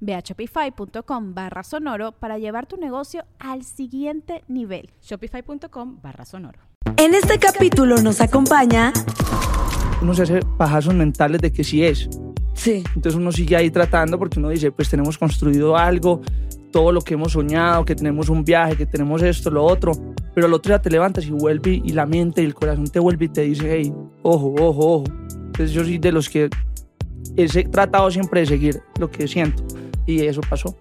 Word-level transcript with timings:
Ve 0.00 0.14
a 0.14 0.20
shopify.com 0.20 1.34
barra 1.34 1.62
sonoro 1.62 2.12
para 2.12 2.38
llevar 2.38 2.66
tu 2.66 2.76
negocio 2.76 3.24
al 3.38 3.64
siguiente 3.64 4.44
nivel. 4.48 4.90
Shopify.com 5.02 5.98
barra 6.02 6.24
sonoro. 6.24 6.58
En 6.96 7.14
este 7.14 7.38
capítulo 7.38 7.96
nos 7.98 8.20
acompaña... 8.20 8.92
Uno 10.00 10.14
se 10.14 10.22
hace 10.22 10.40
pajazos 10.56 10.94
mentales 10.94 11.40
de 11.40 11.52
que 11.52 11.64
sí 11.64 11.84
es. 11.84 12.08
Sí. 12.54 12.84
Entonces 12.94 13.14
uno 13.14 13.32
sigue 13.32 13.56
ahí 13.56 13.70
tratando 13.70 14.18
porque 14.18 14.38
uno 14.38 14.48
dice, 14.48 14.70
pues 14.70 14.88
tenemos 14.88 15.18
construido 15.18 15.76
algo, 15.76 16.20
todo 16.70 16.92
lo 16.92 17.00
que 17.00 17.14
hemos 17.14 17.32
soñado, 17.32 17.84
que 17.84 17.94
tenemos 17.94 18.28
un 18.28 18.44
viaje, 18.44 18.76
que 18.76 18.86
tenemos 18.86 19.22
esto, 19.22 19.50
lo 19.50 19.64
otro. 19.64 19.92
Pero 20.34 20.46
el 20.46 20.54
otro 20.54 20.70
día 20.70 20.80
te 20.80 20.90
levantas 20.90 21.26
y 21.26 21.30
vuelve 21.30 21.82
y 21.84 21.92
la 21.92 22.06
mente 22.06 22.42
y 22.42 22.44
el 22.44 22.54
corazón 22.54 22.86
te 22.86 23.00
vuelve 23.00 23.26
y 23.26 23.28
te 23.28 23.42
dice, 23.42 23.68
hey, 23.70 23.92
ojo, 24.22 24.54
ojo, 24.58 24.94
ojo. 24.94 25.04
Entonces 25.30 25.72
yo 25.72 25.82
soy 25.82 25.98
de 25.98 26.12
los 26.12 26.28
que 26.28 26.48
he 27.36 27.46
tratado 27.64 28.10
siempre 28.10 28.40
de 28.40 28.46
seguir 28.46 28.82
lo 28.98 29.10
que 29.10 29.28
siento 29.28 29.62
y 30.06 30.26
eso 30.26 30.40
pasó. 30.48 30.76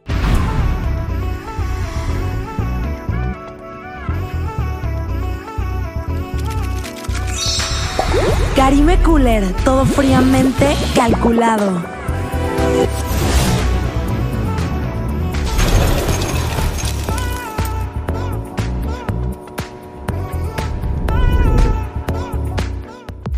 Karime 8.55 8.97
Cooler, 9.03 9.43
todo 9.63 9.85
fríamente 9.85 10.75
calculado. 10.95 11.96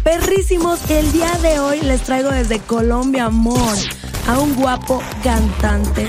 Perrísimos, 0.09 0.79
el 0.89 1.11
día 1.11 1.31
de 1.43 1.59
hoy 1.59 1.81
les 1.81 2.01
traigo 2.01 2.31
desde 2.31 2.57
Colombia, 2.57 3.25
amor, 3.25 3.77
a 4.27 4.39
un 4.39 4.55
guapo 4.55 5.03
cantante, 5.23 6.07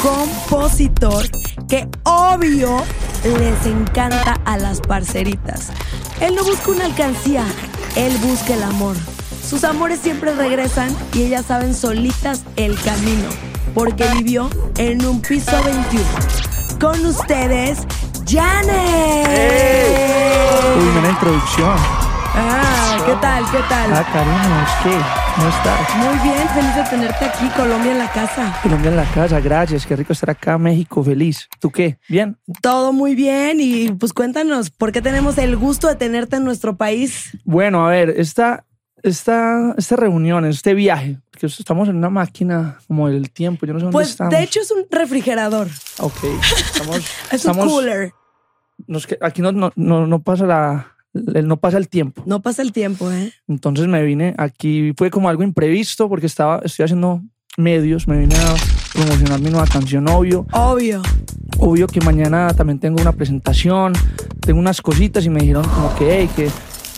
compositor, 0.00 1.28
que 1.68 1.86
obvio 2.04 2.82
les 3.24 3.66
encanta 3.66 4.40
a 4.46 4.56
las 4.56 4.80
parceritas. 4.80 5.68
Él 6.20 6.34
no 6.34 6.44
busca 6.44 6.70
una 6.70 6.86
alcancía, 6.86 7.44
él 7.94 8.16
busca 8.22 8.54
el 8.54 8.62
amor. 8.62 8.96
Sus 9.46 9.64
amores 9.64 10.00
siempre 10.00 10.34
regresan 10.34 10.96
y 11.12 11.24
ellas 11.24 11.44
saben 11.44 11.74
solitas 11.74 12.44
el 12.56 12.74
camino, 12.80 13.28
porque 13.74 14.08
vivió 14.14 14.48
en 14.78 15.04
un 15.04 15.20
piso 15.20 15.62
21. 15.62 16.06
Con 16.80 17.04
ustedes, 17.04 17.80
Janet. 18.26 19.28
Uy, 20.74 21.10
introducción. 21.10 21.76
Ah, 22.34 22.71
¿qué 23.06 23.14
tal? 23.20 23.44
¿Qué 23.50 23.58
tal? 23.68 23.92
Ah, 23.92 24.06
cariño, 24.12 24.66
¿qué? 24.82 25.04
¿Cómo 25.36 25.48
estás? 25.48 25.96
Muy 25.96 26.18
bien, 26.30 26.48
feliz 26.48 26.76
de 26.76 26.82
tenerte 26.84 27.24
aquí, 27.24 27.48
Colombia 27.56 27.92
en 27.92 27.98
la 27.98 28.10
casa. 28.12 28.58
Colombia 28.62 28.90
en 28.90 28.96
la 28.96 29.04
casa, 29.12 29.40
gracias. 29.40 29.86
Qué 29.86 29.96
rico 29.96 30.12
estar 30.12 30.30
acá, 30.30 30.58
México, 30.58 31.02
feliz. 31.02 31.48
¿Tú 31.60 31.70
qué? 31.70 31.98
¿Bien? 32.08 32.36
Todo 32.60 32.92
muy 32.92 33.14
bien 33.14 33.58
y 33.60 33.90
pues 33.92 34.12
cuéntanos, 34.12 34.70
¿por 34.70 34.92
qué 34.92 35.02
tenemos 35.02 35.38
el 35.38 35.56
gusto 35.56 35.88
de 35.88 35.96
tenerte 35.96 36.36
en 36.36 36.44
nuestro 36.44 36.76
país? 36.76 37.36
Bueno, 37.44 37.86
a 37.86 37.90
ver, 37.90 38.10
esta, 38.10 38.64
esta, 39.02 39.74
esta 39.76 39.96
reunión, 39.96 40.44
este 40.44 40.74
viaje, 40.74 41.18
porque 41.30 41.46
estamos 41.46 41.88
en 41.88 41.96
una 41.96 42.10
máquina 42.10 42.78
como 42.86 43.08
del 43.08 43.30
tiempo, 43.30 43.66
yo 43.66 43.72
no 43.72 43.78
sé 43.80 43.84
dónde 43.84 43.94
Pues 43.96 44.10
estamos. 44.10 44.34
de 44.34 44.42
hecho 44.42 44.60
es 44.60 44.70
un 44.70 44.84
refrigerador, 44.90 45.68
Ok, 45.98 46.18
estamos... 46.74 46.96
es 46.96 47.32
estamos 47.32 47.64
un 47.66 47.70
cooler. 47.70 48.12
nos 48.86 49.08
aquí 49.20 49.42
no, 49.42 49.52
no, 49.52 49.72
no, 49.76 50.06
no 50.06 50.22
pasa 50.22 50.46
la... 50.46 50.88
No 51.12 51.58
pasa 51.58 51.78
el 51.78 51.88
tiempo. 51.88 52.22
No 52.26 52.40
pasa 52.40 52.62
el 52.62 52.72
tiempo, 52.72 53.10
¿eh? 53.10 53.32
Entonces 53.46 53.86
me 53.86 54.02
vine 54.02 54.34
aquí, 54.38 54.92
fue 54.96 55.10
como 55.10 55.28
algo 55.28 55.42
imprevisto 55.42 56.08
porque 56.08 56.26
estaba, 56.26 56.60
estoy 56.64 56.84
haciendo 56.84 57.22
medios, 57.56 58.08
me 58.08 58.18
vine 58.18 58.34
a 58.34 58.54
promocionar 58.94 59.40
mi 59.40 59.50
nueva 59.50 59.66
canción, 59.66 60.08
obvio. 60.08 60.46
Obvio. 60.52 61.02
Obvio 61.58 61.86
que 61.86 62.00
mañana 62.00 62.52
también 62.54 62.78
tengo 62.78 63.00
una 63.00 63.12
presentación, 63.12 63.92
tengo 64.40 64.58
unas 64.58 64.80
cositas 64.80 65.24
y 65.26 65.30
me 65.30 65.40
dijeron 65.40 65.64
como 65.64 65.94
que, 65.96 66.18
hey, 66.18 66.30
que, 66.34 66.50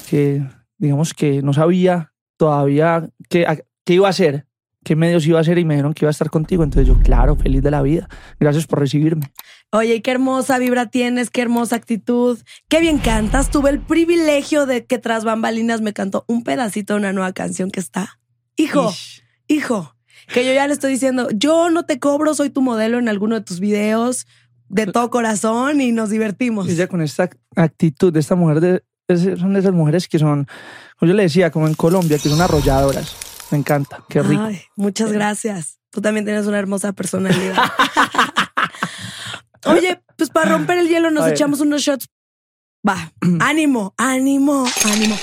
que 0.09 0.47
digamos 0.79 1.13
que 1.13 1.43
no 1.43 1.53
sabía 1.53 2.13
todavía 2.37 3.09
qué, 3.29 3.47
qué 3.85 3.95
iba 3.95 4.07
a 4.07 4.11
hacer, 4.11 4.47
qué 4.85 4.95
medios 4.95 5.27
iba 5.27 5.39
a 5.39 5.41
hacer 5.41 5.59
y 5.59 5.65
me 5.65 5.75
dijeron 5.75 5.95
que 5.95 6.05
iba 6.05 6.11
a 6.11 6.13
estar 6.13 6.31
contigo. 6.31 6.63
Entonces 6.63 6.87
yo, 6.87 7.01
claro, 7.03 7.37
feliz 7.37 7.63
de 7.63 7.71
la 7.71 7.83
vida. 7.83 8.09
Gracias 8.39 8.67
por 8.67 8.79
recibirme. 8.79 9.33
Oye, 9.73 10.03
qué 10.03 10.13
hermosa 10.13 10.59
vibra 10.59 10.87
tienes, 10.87 11.31
qué 11.31 11.43
hermosa 11.43 11.77
actitud, 11.77 12.39
qué 12.69 12.81
bien 12.81 12.99
cantas. 12.99 13.51
Tuve 13.51 13.71
el 13.71 13.81
privilegio 13.81 14.67
de 14.67 14.87
que 14.87 14.99
tras 14.99 15.25
bambalinas 15.25 15.81
me 15.81 15.93
cantó 15.93 16.25
un 16.29 16.45
pedacito 16.45 16.93
de 16.95 17.01
una 17.01 17.13
nueva 17.13 17.33
canción 17.33 17.71
que 17.71 17.81
está. 17.81 18.21
Hijo, 18.57 18.91
Ish. 18.91 19.25
hijo, 19.49 19.97
que 20.33 20.47
yo 20.47 20.53
ya 20.53 20.69
le 20.69 20.75
estoy 20.75 20.93
diciendo, 20.93 21.29
yo 21.35 21.71
no 21.71 21.87
te 21.87 21.99
cobro, 21.99 22.35
soy 22.35 22.51
tu 22.51 22.63
modelo 22.63 22.99
en 22.99 23.09
alguno 23.09 23.35
de 23.35 23.41
tus 23.41 23.59
videos 23.59 24.27
de 24.69 24.87
todo 24.87 25.11
corazón 25.11 25.81
y 25.81 25.93
nos 25.93 26.11
divertimos. 26.11 26.69
Ella 26.69 26.89
con 26.89 27.03
esta 27.03 27.31
actitud 27.57 28.13
de 28.13 28.21
esta 28.21 28.35
mujer, 28.35 28.61
de, 28.61 28.83
son 29.37 29.53
de 29.53 29.61
esas 29.61 29.73
mujeres 29.73 30.09
que 30.09 30.19
son, 30.19 30.47
como 30.99 31.11
yo 31.11 31.15
le 31.15 31.25
decía, 31.25 31.51
como 31.51 31.69
en 31.69 31.75
Colombia, 31.75 32.19
que 32.19 32.29
son 32.29 32.41
arrolladoras. 32.41 33.15
Me 33.55 33.59
encanta, 33.59 34.03
qué 34.09 34.21
rico. 34.21 34.43
Ay, 34.43 34.63
muchas 34.75 35.13
gracias. 35.13 35.79
Tú 35.91 36.01
también 36.01 36.25
tienes 36.25 36.47
una 36.47 36.59
hermosa 36.59 36.93
personalidad. 36.93 37.55
Oye, 39.67 40.03
pues 40.17 40.29
para 40.31 40.51
romper 40.51 40.79
el 40.79 40.89
hielo 40.89 41.13
nos 41.13 41.29
echamos 41.29 41.61
unos 41.61 41.81
shots. 41.81 42.09
Va, 42.85 43.13
ánimo, 43.39 43.95
ánimo, 43.97 44.67
ánimo. 44.87 45.17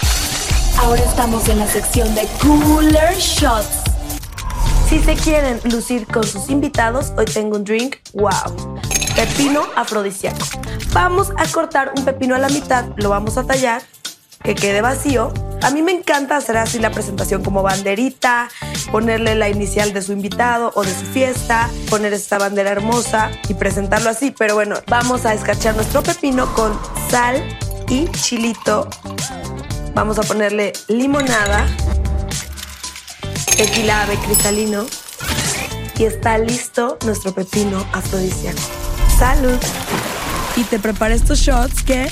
Ahora 0.78 1.04
estamos 1.04 1.50
en 1.50 1.60
la 1.60 1.68
sección 1.68 2.16
de 2.16 2.26
Cooler 2.40 3.18
Shots. 3.18 3.82
Si 4.88 5.00
se 5.00 5.16
quieren 5.16 5.60
lucir 5.66 6.08
con 6.08 6.24
sus 6.24 6.50
invitados, 6.50 7.12
hoy 7.18 7.26
tengo 7.26 7.58
un 7.58 7.66
drink, 7.66 7.98
wow, 8.14 8.80
pepino 9.14 9.64
afrodisíaco. 9.76 10.46
Vamos 10.94 11.32
a 11.36 11.46
cortar 11.48 11.92
un 11.98 12.06
pepino 12.06 12.36
a 12.36 12.40
la 12.40 12.48
mitad, 12.48 12.86
lo 12.96 13.10
vamos 13.10 13.38
a 13.38 13.44
tallar, 13.46 13.82
que 14.44 14.56
quede 14.56 14.82
vacío. 14.82 15.34
A 15.62 15.70
mí 15.70 15.82
me 15.82 15.92
encanta 15.92 16.38
hacer 16.38 16.58
así 16.58 16.80
la 16.80 16.92
presentación 16.92 17.44
como 17.44 17.62
banderita, 17.62 18.50
ponerle 18.92 19.36
la 19.36 19.50
inicial 19.50 19.94
de 19.94 20.02
su 20.02 20.12
invitado 20.12 20.72
o 20.76 20.84
de 20.84 20.94
su 20.94 21.06
fiesta, 21.06 21.70
poner 21.90 22.14
esta 22.14 22.40
bandera 22.40 22.72
hermosa 22.72 23.32
y 23.48 23.54
presentarlo 23.54 24.10
así. 24.10 24.34
Pero 24.38 24.56
bueno, 24.56 24.78
vamos 24.88 25.26
a 25.26 25.34
escarchar 25.34 25.76
nuestro 25.76 26.02
pepino 26.02 26.52
con 26.54 26.78
sal 27.10 27.44
y 27.90 28.08
chilito. 28.10 28.88
Vamos 29.94 30.18
a 30.18 30.24
ponerle 30.24 30.74
limonada, 30.88 31.68
tequila 33.58 34.04
ave 34.04 34.16
cristalino 34.26 34.86
y 35.98 36.06
está 36.06 36.38
listo 36.38 36.98
nuestro 37.06 37.34
pepino 37.34 37.86
afrodisíaco. 37.92 38.60
¡Salud! 39.20 39.60
Y 40.56 40.64
te 40.64 40.80
preparé 40.80 41.16
estos 41.16 41.40
shots 41.40 41.84
que, 41.84 42.10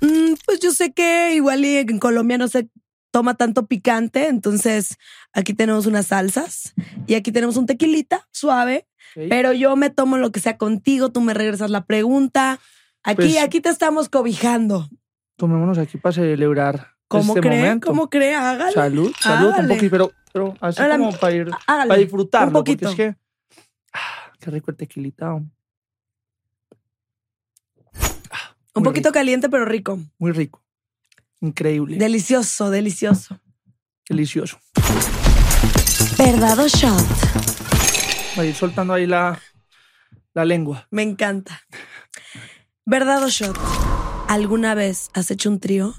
mm, 0.00 0.34
pues 0.44 0.60
yo 0.60 0.72
sé 0.72 0.92
que 0.92 1.34
igual 1.34 1.64
y 1.64 1.76
en 1.76 1.98
Colombia 1.98 2.38
no 2.38 2.48
se 2.48 2.68
toma 3.12 3.34
tanto 3.34 3.66
picante, 3.66 4.28
entonces 4.28 4.96
aquí 5.32 5.54
tenemos 5.54 5.86
unas 5.86 6.06
salsas 6.08 6.74
y 7.06 7.14
aquí 7.14 7.32
tenemos 7.32 7.56
un 7.56 7.66
tequilita 7.66 8.26
suave, 8.30 8.86
pero 9.30 9.52
yo 9.54 9.74
me 9.76 9.88
tomo 9.90 10.18
lo 10.18 10.30
que 10.32 10.40
sea 10.40 10.58
contigo, 10.58 11.10
tú 11.10 11.20
me 11.22 11.32
regresas 11.32 11.70
la 11.70 11.86
pregunta. 11.86 12.58
Aquí, 13.02 13.16
Pues- 13.16 13.38
aquí 13.38 13.60
te 13.60 13.70
estamos 13.70 14.08
cobijando. 14.10 14.88
Tomémonos 15.36 15.78
aquí 15.78 15.96
para 15.96 16.12
celebrar 16.12 16.88
¿Cómo 17.08 17.34
este 17.36 17.40
cree? 17.48 17.58
momento. 17.62 17.86
¿Cómo 17.86 18.10
cree? 18.10 18.34
Hágale. 18.34 18.72
Salud, 18.72 19.12
salud, 19.20 19.48
Hágale. 19.50 19.62
un 19.62 19.68
poquito, 19.76 19.90
pero, 19.90 20.12
pero 20.32 20.54
así 20.60 20.82
Hágale. 20.82 21.04
como 21.04 21.18
para 21.18 21.34
ir, 21.34 21.50
Hágale. 21.66 21.88
para 21.88 22.00
disfrutarlo. 22.00 22.48
Un 22.48 22.52
poquito. 22.64 22.88
Porque 22.88 23.06
es 23.06 23.14
que, 23.14 23.20
ah, 23.94 24.32
qué 24.40 24.50
rico 24.50 24.70
el 24.72 24.76
tequilita, 24.76 25.32
hombre. 25.34 25.55
Un 28.76 28.82
Muy 28.82 28.90
poquito 28.90 29.08
rico. 29.08 29.14
caliente, 29.14 29.48
pero 29.48 29.64
rico. 29.64 29.98
muy 30.18 30.32
rico. 30.32 30.62
Increíble. 31.40 31.96
Delicioso, 31.96 32.70
delicioso. 32.70 33.40
Delicioso. 34.08 34.58
Verdad 36.18 36.58
o 36.58 36.68
shot. 36.68 37.04
Voy 38.36 38.46
a 38.46 38.48
ir 38.50 38.54
soltando 38.54 38.92
ahí 38.94 39.06
la, 39.06 39.40
la 40.34 40.44
lengua. 40.44 40.86
Me 40.90 41.02
encanta. 41.02 41.60
Verdad 42.84 43.24
o 43.24 43.28
shot. 43.28 43.56
¿Alguna 44.28 44.74
vez 44.74 45.10
has 45.14 45.30
hecho 45.30 45.48
un 45.50 45.58
trío? 45.60 45.94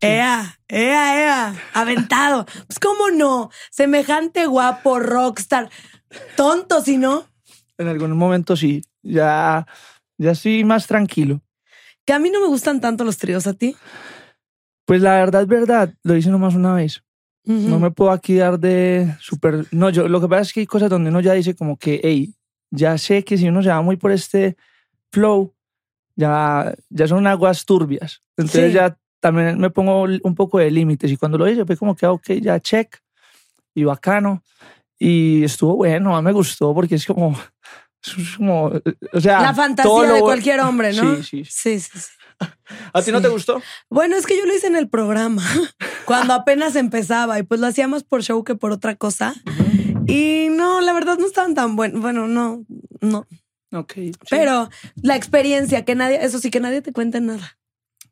Ea, 0.00 0.58
ea, 0.68 1.22
ea, 1.22 1.54
aventado. 1.74 2.44
Pues 2.66 2.78
cómo 2.78 3.10
no, 3.10 3.50
semejante 3.70 4.46
guapo 4.46 5.00
rockstar. 5.00 5.70
Tonto, 6.36 6.82
si 6.82 6.98
no. 6.98 7.26
En 7.78 7.88
algún 7.88 8.16
momento 8.16 8.56
sí. 8.56 8.82
Ya, 9.02 9.66
ya 10.18 10.32
estoy 10.32 10.64
más 10.64 10.86
tranquilo. 10.86 11.40
Que 12.04 12.12
a 12.12 12.18
mí 12.18 12.30
no 12.30 12.40
me 12.40 12.46
gustan 12.46 12.80
tanto 12.80 13.04
los 13.04 13.18
tríos, 13.18 13.46
¿a 13.46 13.54
ti? 13.54 13.76
Pues 14.84 15.02
la 15.02 15.14
verdad 15.16 15.42
es 15.42 15.48
verdad. 15.48 15.94
Lo 16.02 16.16
hice 16.16 16.30
nomás 16.30 16.54
una 16.54 16.74
vez. 16.74 17.02
Ujú. 17.44 17.68
No 17.68 17.78
me 17.78 17.90
puedo 17.90 18.10
aquí 18.10 18.36
dar 18.36 18.58
de 18.58 19.14
súper... 19.20 19.66
No, 19.72 19.90
yo 19.90 20.08
lo 20.08 20.20
que 20.20 20.28
pasa 20.28 20.42
es 20.42 20.52
que 20.52 20.60
hay 20.60 20.66
cosas 20.66 20.90
donde 20.90 21.10
uno 21.10 21.20
ya 21.20 21.32
dice 21.32 21.54
como 21.54 21.76
que, 21.76 22.00
hey, 22.02 22.34
ya 22.70 22.96
sé 22.98 23.24
que 23.24 23.36
si 23.36 23.48
uno 23.48 23.62
se 23.62 23.68
va 23.68 23.82
muy 23.82 23.96
por 23.96 24.12
este 24.12 24.56
flow, 25.12 25.54
ya, 26.14 26.74
ya 26.88 27.08
son 27.08 27.26
aguas 27.26 27.64
turbias. 27.64 28.22
Entonces 28.36 28.70
Sí. 28.70 28.74
ya 28.76 28.96
también 29.20 29.58
me 29.58 29.70
pongo 29.70 30.02
un 30.02 30.34
poco 30.34 30.58
de 30.58 30.70
límites. 30.70 31.10
Y 31.10 31.16
cuando 31.16 31.38
lo 31.38 31.48
hice, 31.48 31.64
fue 31.64 31.76
como 31.76 31.94
que, 31.96 32.06
ah, 32.06 32.12
ok, 32.12 32.32
ya 32.40 32.60
check. 32.60 32.96
Y 33.74 33.84
bacano. 33.84 34.42
Y 34.98 35.42
estuvo 35.44 35.76
bueno, 35.76 36.20
me 36.22 36.32
gustó 36.32 36.72
porque 36.74 36.94
es 36.94 37.06
como... 37.06 37.36
Es 38.06 38.36
como... 38.36 38.72
O 39.12 39.20
sea... 39.20 39.40
La 39.40 39.54
fantasía 39.54 39.90
lo- 39.90 40.14
de 40.14 40.20
cualquier 40.20 40.60
hombre, 40.60 40.92
¿no? 40.92 41.16
Sí, 41.22 41.44
sí. 41.44 41.80
sí. 41.80 41.80
Sí. 41.80 41.98
¿A 42.92 43.00
ti 43.02 43.12
no 43.12 43.22
te 43.22 43.28
gustó? 43.28 43.62
Bueno, 43.88 44.16
es 44.16 44.26
que 44.26 44.36
yo 44.36 44.44
lo 44.44 44.54
hice 44.54 44.66
en 44.66 44.76
el 44.76 44.88
programa, 44.90 45.42
cuando 46.04 46.34
apenas 46.34 46.76
empezaba, 46.76 47.38
y 47.38 47.42
pues 47.44 47.60
lo 47.60 47.66
hacíamos 47.66 48.04
por 48.04 48.22
show 48.22 48.44
que 48.44 48.54
por 48.54 48.72
otra 48.72 48.94
cosa. 48.96 49.34
Y 50.06 50.48
no, 50.50 50.80
la 50.82 50.92
verdad 50.92 51.16
no 51.18 51.26
estaban 51.26 51.54
tan 51.54 51.76
buenos. 51.76 52.00
Bueno, 52.02 52.28
no, 52.28 52.62
no. 53.00 53.26
Ok. 53.72 53.92
sí. 53.94 54.12
Pero 54.28 54.68
la 55.02 55.16
experiencia, 55.16 55.84
que 55.86 55.94
nadie, 55.94 56.22
eso 56.22 56.38
sí, 56.38 56.50
que 56.50 56.60
nadie 56.60 56.82
te 56.82 56.92
cuente 56.92 57.20
nada. 57.20 57.58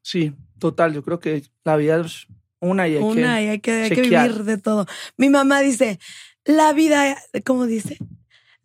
Sí, 0.01 0.33
total. 0.59 0.95
Yo 0.95 1.03
creo 1.03 1.21
que 1.21 1.43
la 1.65 1.77
vida 1.77 2.01
es 2.01 2.27
una 2.61 2.89
y 2.89 2.97
hay 2.97 3.03
Una, 3.03 3.37
que... 3.37 3.45
y 3.45 3.49
hay 3.49 3.61
que, 3.61 3.73
hay 3.83 3.89
que 3.91 3.97
chequear. 3.97 4.29
vivir 4.31 4.45
de 4.45 4.57
todo. 4.59 4.87
Mi 5.19 5.29
mamá 5.29 5.61
dice, 5.61 5.99
la 6.47 6.73
vida, 6.73 7.17
¿cómo 7.45 7.67
dice? 7.67 7.99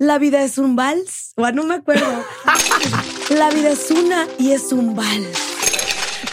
La 0.01 0.17
vida 0.17 0.41
es 0.45 0.57
un 0.57 0.77
vals. 0.77 1.33
Bueno, 1.35 1.61
no 1.61 1.67
me 1.67 1.75
acuerdo. 1.75 2.05
la 3.37 3.49
vida 3.49 3.71
es 3.71 3.91
una 3.91 4.27
y 4.37 4.53
es 4.53 4.71
un 4.71 4.95
vals. 4.95 5.37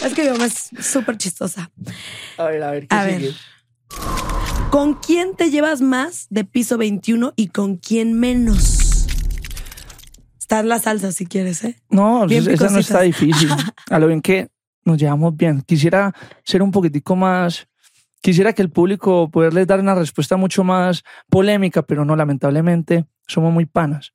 Es 0.05 0.13
que 0.13 0.23
mi 0.23 0.29
mamá 0.29 0.45
es 0.45 0.69
súper 0.79 1.17
chistosa. 1.17 1.69
A 2.37 2.45
ver, 2.45 2.63
a 2.63 2.71
ver, 2.71 2.87
¿qué 2.87 2.95
A 2.95 3.03
ver. 3.03 3.33
¿Con 4.69 4.93
quién 4.93 5.35
te 5.35 5.51
llevas 5.51 5.81
más 5.81 6.27
de 6.29 6.45
piso 6.45 6.77
21 6.77 7.33
y 7.35 7.49
con 7.49 7.75
quién 7.75 8.17
menos? 8.17 9.05
Está 10.39 10.61
en 10.61 10.69
la 10.69 10.79
salsa 10.79 11.11
si 11.11 11.25
quieres, 11.25 11.61
¿eh? 11.65 11.75
No, 11.89 12.25
Bien 12.25 12.49
esa 12.49 12.69
no 12.69 12.79
está 12.79 13.01
difícil. 13.01 13.49
A 13.89 13.99
lo 13.99 14.07
bien 14.07 14.21
que 14.21 14.47
nos 14.85 14.97
llevamos 14.97 15.35
bien. 15.35 15.61
Quisiera 15.61 16.13
ser 16.45 16.61
un 16.61 16.71
poquitico 16.71 17.17
más... 17.17 17.67
Quisiera 18.21 18.53
que 18.53 18.61
el 18.61 18.71
público 18.71 19.29
poderles 19.29 19.67
dar 19.67 19.81
una 19.81 19.93
respuesta 19.93 20.37
mucho 20.37 20.63
más 20.63 21.03
polémica, 21.29 21.81
pero 21.81 22.05
no, 22.05 22.15
lamentablemente 22.15 23.05
somos 23.27 23.53
muy 23.53 23.65
panas. 23.65 24.13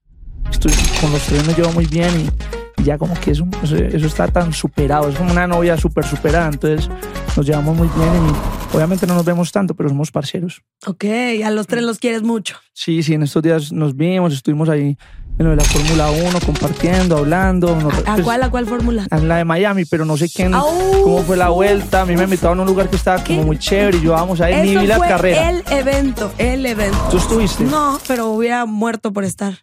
Estoy, 0.51 0.73
con 1.01 1.13
los 1.13 1.23
tres 1.23 1.47
me 1.47 1.55
llevo 1.55 1.73
muy 1.73 1.87
bien 1.87 2.11
y, 2.21 2.81
y 2.81 2.85
ya 2.85 2.99
como 2.99 3.15
que 3.21 3.31
eso, 3.31 3.47
eso, 3.63 4.07
está 4.07 4.29
tan 4.29 4.53
superado. 4.53 5.09
Es 5.09 5.17
como 5.17 5.33
una 5.33 5.47
novia 5.47 5.77
súper 5.77 6.05
superada, 6.05 6.49
entonces 6.49 6.89
nos 7.37 7.47
llevamos 7.47 7.77
muy 7.77 7.89
bien 7.89 8.09
y 8.27 8.77
obviamente 8.77 9.07
no 9.07 9.15
nos 9.15 9.25
vemos 9.25 9.53
tanto, 9.53 9.75
pero 9.75 9.89
somos 9.89 10.11
parceros. 10.11 10.63
Ok, 10.87 11.05
a 11.45 11.51
los 11.51 11.67
tres 11.67 11.83
los 11.83 11.99
quieres 11.99 12.23
mucho. 12.23 12.57
Sí, 12.73 13.03
sí, 13.03 13.15
en 13.15 13.23
estos 13.23 13.43
días 13.43 13.73
nos 13.73 13.97
vimos, 13.97 14.33
estuvimos 14.33 14.69
ahí 14.69 14.97
en 15.39 15.45
lo 15.47 15.51
de 15.51 15.57
la 15.57 15.65
Fórmula 15.65 16.11
1 16.11 16.41
compartiendo, 16.45 17.17
hablando. 17.19 17.71
¿A 18.07 18.15
pues, 18.15 18.23
cuál, 18.25 18.43
a 18.43 18.51
cuál 18.51 18.67
fórmula? 18.67 19.07
en 19.11 19.29
la 19.29 19.39
de 19.39 19.45
Miami, 19.45 19.85
pero 19.87 20.05
no 20.05 20.17
sé 20.17 20.29
quién, 20.29 20.55
Au. 20.55 20.69
cómo 21.03 21.23
fue 21.23 21.37
la 21.37 21.49
vuelta. 21.49 22.03
A 22.03 22.07
mí 22.07 22.17
me 22.17 22.25
invitaron 22.25 22.59
a 22.59 22.63
un 22.63 22.69
lugar 22.69 22.89
que 22.91 22.97
estaba 22.97 23.23
como 23.25 23.43
muy 23.45 23.59
chévere 23.59 23.99
y 23.99 24.03
yo 24.03 24.13
vamos 24.13 24.41
a 24.41 24.51
ir, 24.51 24.59
ni 24.65 24.71
Eso 24.73 24.81
vi 24.81 24.87
la 24.87 24.97
fue 24.99 25.09
carrera. 25.09 25.51
el 25.51 25.63
evento, 25.71 26.33
el 26.39 26.67
evento. 26.67 27.09
¿Tú 27.11 27.17
estuviste? 27.17 27.65
No, 27.65 27.99
pero 28.07 28.31
hubiera 28.31 28.67
muerto 28.67 29.13
por 29.13 29.25
estar. 29.25 29.55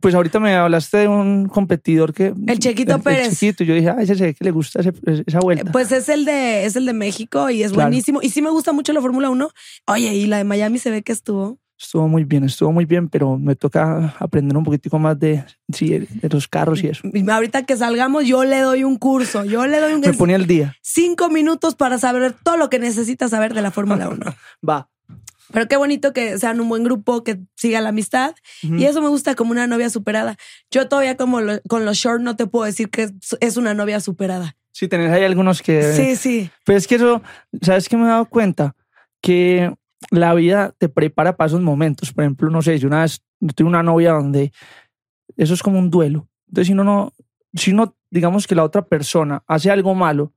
Pues 0.00 0.16
ahorita 0.16 0.40
me 0.40 0.56
hablaste 0.56 0.96
de 0.96 1.06
un 1.08 1.46
competidor 1.46 2.12
que... 2.12 2.34
El 2.48 2.58
Chequito 2.58 2.98
Pérez. 2.98 3.28
El 3.28 3.36
Chequito, 3.36 3.62
y 3.62 3.66
yo 3.68 3.74
dije, 3.74 3.88
ay, 3.90 4.02
ese 4.02 4.16
se 4.16 4.24
ve 4.24 4.34
que 4.34 4.42
le 4.44 4.50
gusta 4.50 4.80
ese- 4.80 4.92
esa 5.24 5.38
vuelta. 5.38 5.70
Pues 5.70 5.92
es 5.92 6.08
el 6.08 6.24
de, 6.24 6.64
es 6.64 6.74
el 6.74 6.86
de 6.86 6.92
México 6.92 7.48
y 7.50 7.62
es 7.62 7.70
Claro. 7.70 7.86
buenísimo. 7.88 8.18
Y 8.20 8.30
sí 8.30 8.42
me 8.42 8.50
gusta 8.50 8.72
mucho 8.72 8.92
la 8.92 9.00
Fórmula 9.00 9.30
1. 9.30 9.48
Oye, 9.86 10.12
y 10.16 10.26
la 10.26 10.38
de 10.38 10.44
Miami 10.44 10.80
se 10.80 10.90
ve 10.90 11.02
que 11.02 11.12
estuvo. 11.12 11.59
Estuvo 11.80 12.06
muy 12.08 12.24
bien, 12.24 12.44
estuvo 12.44 12.70
muy 12.72 12.84
bien, 12.84 13.08
pero 13.08 13.38
me 13.38 13.56
toca 13.56 14.14
aprender 14.18 14.54
un 14.56 14.64
poquitico 14.64 14.98
más 14.98 15.18
de, 15.18 15.42
sí, 15.72 15.88
de 15.98 16.28
los 16.28 16.46
carros 16.46 16.82
y 16.84 16.88
eso. 16.88 17.08
Ahorita 17.30 17.64
que 17.64 17.74
salgamos, 17.76 18.26
yo 18.26 18.44
le 18.44 18.60
doy 18.60 18.84
un 18.84 18.96
curso. 18.96 19.44
Yo 19.46 19.66
le 19.66 19.80
doy 19.80 19.94
un 19.94 20.00
Me 20.00 20.12
ponía 20.12 20.36
el 20.36 20.46
día. 20.46 20.76
cinco 20.82 21.30
minutos 21.30 21.74
para 21.76 21.96
saber 21.96 22.34
todo 22.44 22.58
lo 22.58 22.68
que 22.68 22.78
necesitas 22.78 23.30
saber 23.30 23.54
de 23.54 23.62
la 23.62 23.70
Fórmula 23.70 24.08
1. 24.10 24.20
Va. 24.68 24.90
Pero 25.52 25.66
qué 25.68 25.76
bonito 25.78 26.12
que 26.12 26.38
sean 26.38 26.60
un 26.60 26.68
buen 26.68 26.84
grupo, 26.84 27.24
que 27.24 27.40
siga 27.56 27.80
la 27.80 27.88
amistad. 27.88 28.34
Y 28.62 28.84
eso 28.84 29.00
me 29.02 29.08
gusta 29.08 29.34
como 29.34 29.50
una 29.52 29.66
novia 29.66 29.88
superada. 29.90 30.36
Yo 30.70 30.86
todavía 30.86 31.16
como 31.16 31.40
lo- 31.40 31.60
con 31.66 31.84
los 31.86 31.96
short 31.96 32.20
no 32.20 32.36
te 32.36 32.46
puedo 32.46 32.66
decir 32.66 32.90
que 32.90 33.04
es, 33.04 33.12
es 33.40 33.56
una 33.56 33.72
novia 33.74 34.00
superada. 34.00 34.54
Sí, 34.72 34.86
tenés 34.86 35.10
ahí 35.10 35.24
algunos 35.24 35.62
que... 35.62 35.92
Sí, 35.94 36.14
sí. 36.14 36.50
Pero 36.64 36.78
es 36.78 36.86
que 36.86 36.94
eso, 36.96 37.22
¿sabes 37.62 37.88
qué 37.88 37.96
me 37.96 38.04
he 38.04 38.08
dado 38.08 38.26
cuenta? 38.26 38.76
Que 39.20 39.74
la 40.10 40.34
vida 40.34 40.74
te 40.78 40.88
prepara 40.88 41.36
para 41.36 41.48
esos 41.48 41.60
momentos. 41.60 42.12
Por 42.12 42.24
ejemplo, 42.24 42.50
no 42.50 42.62
sé, 42.62 42.78
yo 42.78 42.88
una 42.88 43.02
vez 43.02 43.22
yo 43.40 43.52
tuve 43.54 43.68
una 43.68 43.82
novia 43.82 44.12
donde 44.12 44.52
eso 45.36 45.54
es 45.54 45.62
como 45.62 45.78
un 45.78 45.90
duelo. 45.90 46.28
Entonces, 46.48 46.68
si 46.68 46.72
uno 46.72 46.84
no, 46.84 47.12
si 47.54 47.72
uno, 47.72 47.96
digamos 48.10 48.46
que 48.46 48.54
la 48.54 48.64
otra 48.64 48.82
persona 48.82 49.42
hace 49.46 49.70
algo 49.70 49.94
malo, 49.94 50.32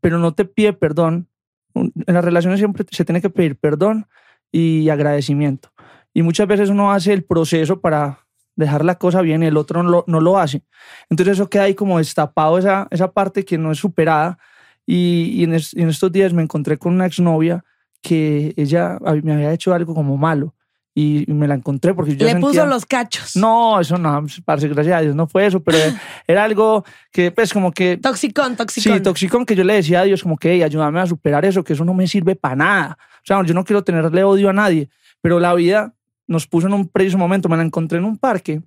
pero 0.00 0.18
no 0.18 0.32
te 0.32 0.44
pide 0.44 0.72
perdón, 0.72 1.28
en 1.74 1.92
las 2.06 2.24
relaciones 2.24 2.58
siempre 2.58 2.84
se 2.90 3.04
tiene 3.04 3.20
que 3.20 3.30
pedir 3.30 3.56
perdón 3.56 4.06
y 4.50 4.88
agradecimiento. 4.88 5.70
Y 6.14 6.22
muchas 6.22 6.46
veces 6.46 6.70
uno 6.70 6.92
hace 6.92 7.12
el 7.12 7.24
proceso 7.24 7.80
para 7.80 8.26
dejar 8.56 8.84
la 8.84 8.96
cosa 8.96 9.22
bien 9.22 9.42
y 9.42 9.46
el 9.46 9.56
otro 9.56 9.82
no 9.82 9.90
lo, 9.90 10.04
no 10.08 10.20
lo 10.20 10.38
hace. 10.38 10.64
Entonces 11.08 11.34
eso 11.34 11.48
queda 11.48 11.64
ahí 11.64 11.74
como 11.74 11.98
destapado, 11.98 12.58
esa, 12.58 12.88
esa 12.90 13.12
parte 13.12 13.44
que 13.44 13.58
no 13.58 13.70
es 13.70 13.78
superada. 13.78 14.38
Y, 14.84 15.44
en, 15.44 15.54
en 15.54 15.88
estos 15.88 16.10
días 16.10 16.32
me 16.32 16.42
encontré 16.42 16.78
con 16.78 16.94
una 16.94 17.06
exnovia 17.06 17.64
que 18.02 18.54
ella 18.56 18.98
me 19.22 19.34
había 19.34 19.52
hecho 19.52 19.74
algo 19.74 19.94
como 19.94 20.16
malo 20.16 20.54
y, 20.94 21.24
me 21.28 21.46
la 21.46 21.54
encontré 21.54 21.94
porque 21.94 22.16
yo 22.16 22.24
Le 22.24 22.32
sentía... 22.32 22.48
puso 22.48 22.66
los 22.66 22.84
cachos. 22.84 23.36
No, 23.36 23.80
eso 23.80 23.98
no, 23.98 24.26
parce, 24.44 24.66
gracias 24.68 24.96
a 24.96 25.00
Dios, 25.00 25.14
no 25.14 25.28
fue 25.28 25.46
eso, 25.46 25.60
pero 25.62 25.78
era 26.26 26.42
algo 26.42 26.84
que 27.12 27.30
pues 27.30 27.52
como 27.52 27.70
que... 27.70 27.98
Toxicón, 27.98 28.56
toxicón. 28.56 28.96
Sí, 28.96 29.02
toxicón 29.02 29.46
que 29.46 29.54
yo 29.54 29.62
le 29.62 29.74
decía 29.74 30.00
a 30.00 30.04
Dios 30.04 30.22
como 30.22 30.36
que 30.36 30.52
"Ey, 30.52 30.62
ayúdame 30.62 31.00
a 31.00 31.06
superar 31.06 31.44
eso, 31.44 31.62
que 31.62 31.74
eso 31.74 31.84
no 31.84 31.94
me 31.94 32.08
sirve 32.08 32.34
para 32.34 32.56
nada. 32.56 32.98
O 33.18 33.26
sea, 33.26 33.42
yo 33.44 33.54
no 33.54 33.64
quiero 33.64 33.84
tenerle 33.84 34.24
odio 34.24 34.48
a 34.48 34.52
nadie, 34.52 34.90
pero 35.20 35.38
la 35.38 35.54
vida 35.54 35.94
nos 36.26 36.46
puso 36.46 36.66
en 36.66 36.74
un 36.74 36.88
preciso 36.88 37.16
momento, 37.16 37.48
me 37.48 37.56
la 37.56 37.62
encontré 37.62 37.98
en 37.98 38.04
un 38.04 38.18
parque 38.18 38.62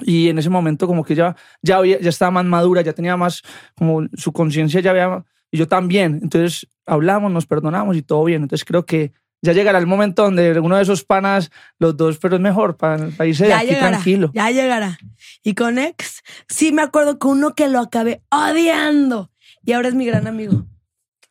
y 0.00 0.28
en 0.28 0.38
ese 0.38 0.50
momento 0.50 0.86
como 0.86 1.04
que 1.04 1.14
ya, 1.14 1.36
ya, 1.62 1.76
había, 1.76 2.00
ya 2.00 2.08
estaba 2.08 2.30
más 2.30 2.44
madura, 2.44 2.82
ya 2.82 2.92
tenía 2.92 3.16
más, 3.16 3.42
como 3.76 4.06
su 4.14 4.32
conciencia 4.32 4.80
ya 4.80 4.90
había, 4.90 5.24
y 5.52 5.58
yo 5.58 5.68
también. 5.68 6.18
Entonces 6.22 6.66
hablamos, 6.86 7.30
nos 7.30 7.46
perdonamos 7.46 7.96
y 7.96 8.02
todo 8.02 8.24
bien. 8.24 8.42
Entonces 8.42 8.64
creo 8.64 8.84
que 8.84 9.12
ya 9.42 9.52
llegará 9.52 9.78
el 9.78 9.86
momento 9.86 10.22
donde 10.22 10.58
uno 10.60 10.76
de 10.76 10.82
esos 10.82 11.04
panas, 11.04 11.50
los 11.78 11.96
dos, 11.96 12.18
pero 12.18 12.36
es 12.36 12.40
mejor 12.42 12.76
para, 12.76 13.08
para 13.10 13.26
irse 13.28 13.44
de 13.44 13.50
ya 13.50 13.58
aquí 13.58 13.68
llegará, 13.68 13.88
tranquilo. 13.90 14.30
ya 14.34 14.50
llegará. 14.50 14.98
Y 15.42 15.54
con 15.54 15.78
ex, 15.78 16.22
sí 16.48 16.72
me 16.72 16.82
acuerdo 16.82 17.18
con 17.18 17.38
uno 17.38 17.54
que 17.54 17.68
lo 17.68 17.80
acabé 17.80 18.22
odiando. 18.30 19.30
Y 19.64 19.72
ahora 19.72 19.88
es 19.88 19.94
mi 19.94 20.06
gran 20.06 20.26
amigo. 20.26 20.64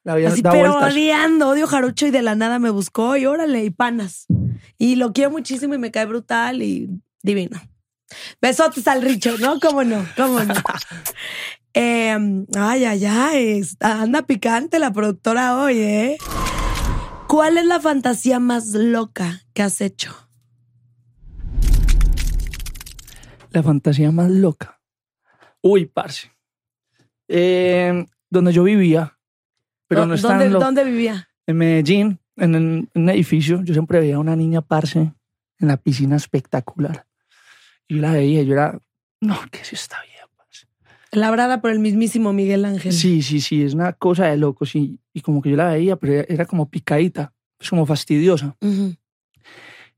La 0.04 0.16
vida 0.16 0.30
Así, 0.30 0.42
da 0.42 0.52
pero 0.52 0.72
vueltas. 0.74 0.94
odiando, 0.94 1.50
odio 1.50 1.68
jarocho 1.68 2.08
y 2.08 2.12
de 2.12 2.22
la 2.22 2.36
nada 2.36 2.60
me 2.60 2.70
buscó 2.70 3.18
y 3.18 3.26
órale, 3.26 3.64
y 3.64 3.70
panas. 3.70 4.26
Y 4.78 4.96
lo 4.96 5.14
quiero 5.14 5.32
muchísimo 5.32 5.74
y 5.76 5.78
me 5.78 5.92
cae 5.92 6.06
brutal 6.06 6.62
y 6.62 6.90
divino. 7.22 7.62
Besotes 8.42 8.88
al 8.88 9.02
Richo, 9.02 9.38
¿no? 9.40 9.60
¿Cómo 9.60 9.84
no? 9.84 10.06
¿Cómo 10.18 10.44
no? 10.44 10.54
Eh, 11.74 12.18
ay, 12.58 12.86
ay, 12.86 13.06
ay, 13.06 13.60
está- 13.60 14.02
anda 14.02 14.24
picante 14.24 14.78
la 14.80 14.92
productora 14.92 15.58
hoy, 15.62 15.80
¿eh? 15.80 16.18
¿Cuál 17.28 17.58
es 17.58 17.66
la 17.66 17.80
fantasía 17.80 18.40
más 18.40 18.68
loca 18.74 19.42
que 19.54 19.62
has 19.64 19.80
hecho? 19.80 20.14
La 23.52 23.64
fantasía 23.64 24.12
más 24.12 24.30
loca. 24.30 24.80
Uy, 25.62 25.86
parce. 25.86 26.32
Eh, 27.28 28.06
donde 28.30 28.52
yo 28.54 28.64
vivía, 28.64 29.18
pero 29.88 30.06
no 30.06 30.14
es 30.14 30.22
¿Dónde. 30.22 30.50
¿Dónde 30.50 30.84
vivía? 30.84 31.30
En 31.48 31.58
Medellín, 31.58 32.20
en, 32.36 32.56
el- 32.56 32.90
en 32.94 33.02
un 33.04 33.10
edificio, 33.10 33.62
yo 33.64 33.74
siempre 33.74 34.00
veía 34.00 34.16
a 34.16 34.20
una 34.20 34.36
niña, 34.36 34.62
parce, 34.62 35.00
en 35.00 35.68
la 35.68 35.78
piscina 35.78 36.16
espectacular. 36.16 37.06
Y 37.88 37.96
yo 37.96 38.02
la 38.02 38.12
veía, 38.12 38.42
yo 38.44 38.54
era, 38.54 38.80
no, 39.22 39.38
¿qué 39.52 39.60
es 39.62 39.74
esta 39.74 39.98
vida? 40.02 40.11
Labrada 41.12 41.62
por 41.62 41.72
el 41.72 41.80
mismísimo 41.80 42.32
Miguel 42.34 42.64
Ángel. 42.66 42.94
Sí, 42.94 43.22
sí, 43.22 43.42
sí, 43.42 43.64
es 43.64 43.74
una 43.74 43.94
cosa 43.94 44.28
de 44.28 44.38
locos. 44.38 44.76
Y, 44.76 45.00
y 45.14 45.22
como 45.22 45.42
que 45.42 45.50
yo 45.50 45.58
la 45.58 45.72
veía, 45.72 45.96
pero 45.98 46.14
era 46.28 46.46
como 46.46 46.70
picadita, 46.70 47.34
es 47.60 47.70
como 47.70 47.86
fastidiosa. 47.86 48.56
Ujú. 48.62 48.96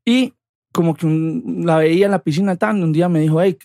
Y 0.05 0.33
como 0.71 0.95
que 0.95 1.05
un- 1.05 1.63
la 1.65 1.77
veía 1.77 2.05
en 2.05 2.11
la 2.11 2.23
piscina 2.23 2.55
tan, 2.55 2.81
un 2.81 2.91
día 2.91 3.07
me 3.09 3.19
dijo, 3.19 3.41
hey, 3.41 3.57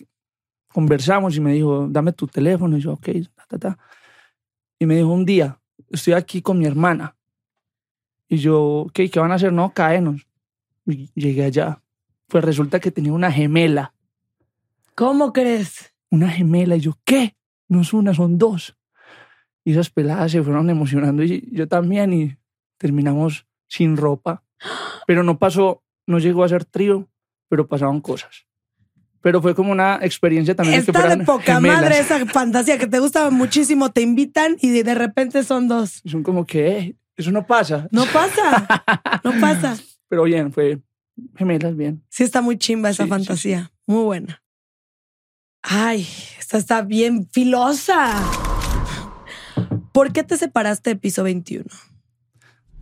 conversamos 0.71 1.35
y 1.35 1.41
me 1.41 1.53
dijo, 1.53 1.87
dame 1.89 2.13
tu 2.13 2.27
teléfono. 2.27 2.77
Y 2.77 2.81
yo, 2.81 2.93
ok, 2.93 3.07
ta, 3.35 3.45
ta, 3.47 3.57
ta. 3.57 3.77
Y 4.77 4.85
me 4.85 4.95
dijo, 4.97 5.09
un 5.09 5.25
día, 5.25 5.59
estoy 5.89 6.13
aquí 6.13 6.41
con 6.43 6.59
mi 6.59 6.65
hermana. 6.65 7.15
Y 8.27 8.37
yo, 8.37 8.61
ok, 8.81 8.93
¿qué 9.11 9.19
van 9.19 9.31
a 9.31 9.35
hacer? 9.35 9.51
No, 9.51 9.73
caenos. 9.73 10.27
Y 10.85 11.09
llegué 11.15 11.45
allá. 11.45 11.81
Pues 12.27 12.43
resulta 12.43 12.79
que 12.79 12.91
tenía 12.91 13.11
una 13.11 13.31
gemela, 13.31 13.93
¿Cómo 14.93 15.33
crees? 15.33 15.93
una 16.11 16.29
gemela. 16.29 16.75
Y 16.75 16.81
yo, 16.81 16.97
¿qué? 17.05 17.35
No 17.69 17.81
es 17.81 17.93
una, 17.93 18.13
son 18.13 18.37
dos. 18.37 18.75
Y 19.63 19.71
esas 19.71 19.89
peladas 19.89 20.31
se 20.31 20.43
fueron 20.43 20.69
emocionando 20.69 21.23
y 21.23 21.47
yo 21.51 21.67
también 21.67 22.11
y 22.13 22.35
terminamos 22.77 23.45
sin 23.67 23.95
ropa. 23.97 24.43
Pero 25.07 25.23
no 25.23 25.37
pasó, 25.39 25.83
no 26.07 26.19
llegó 26.19 26.43
a 26.43 26.49
ser 26.49 26.65
trío, 26.65 27.07
pero 27.47 27.67
pasaron 27.67 28.01
cosas. 28.01 28.45
Pero 29.21 29.41
fue 29.41 29.53
como 29.53 29.71
una 29.71 29.99
experiencia 30.01 30.55
también. 30.55 30.79
de 30.79 30.85
que 30.85 30.91
Está 30.97 31.15
de 31.15 31.25
poca 31.25 31.55
gemelas. 31.55 31.81
madre 31.81 31.99
esa 31.99 32.25
fantasía 32.25 32.77
que 32.77 32.87
te 32.87 32.99
gusta 32.99 33.29
muchísimo. 33.29 33.91
Te 33.91 34.01
invitan 34.01 34.55
y 34.61 34.69
de- 34.69 34.95
repente 34.95 35.43
son 35.43 35.67
dos. 35.67 36.01
Son 36.05 36.23
como 36.23 36.45
que, 36.45 36.95
eso 37.17 37.29
no 37.31 37.45
pasa. 37.45 37.87
No 37.91 38.05
pasa. 38.05 38.65
No 39.23 39.33
pasa. 39.41 39.77
Pero 40.07 40.23
bien, 40.23 40.51
fue 40.53 40.79
gemelas, 41.35 41.75
bien. 41.75 42.01
Sí 42.09 42.23
está 42.23 42.41
muy 42.41 42.57
chimba 42.57 42.89
esa 42.91 43.03
Sí, 43.03 43.07
sí, 43.07 43.09
fantasía. 43.09 43.71
Muy 43.85 44.03
buena. 44.05 44.41
Ay, 45.61 46.07
esta 46.39 46.57
está 46.57 46.81
bien 46.81 47.27
filosa. 47.31 48.15
¿Por 49.91 50.11
qué 50.13 50.23
te 50.23 50.37
separaste 50.37 50.91
de 50.91 50.95
piso 50.95 51.23
21? 51.23 51.65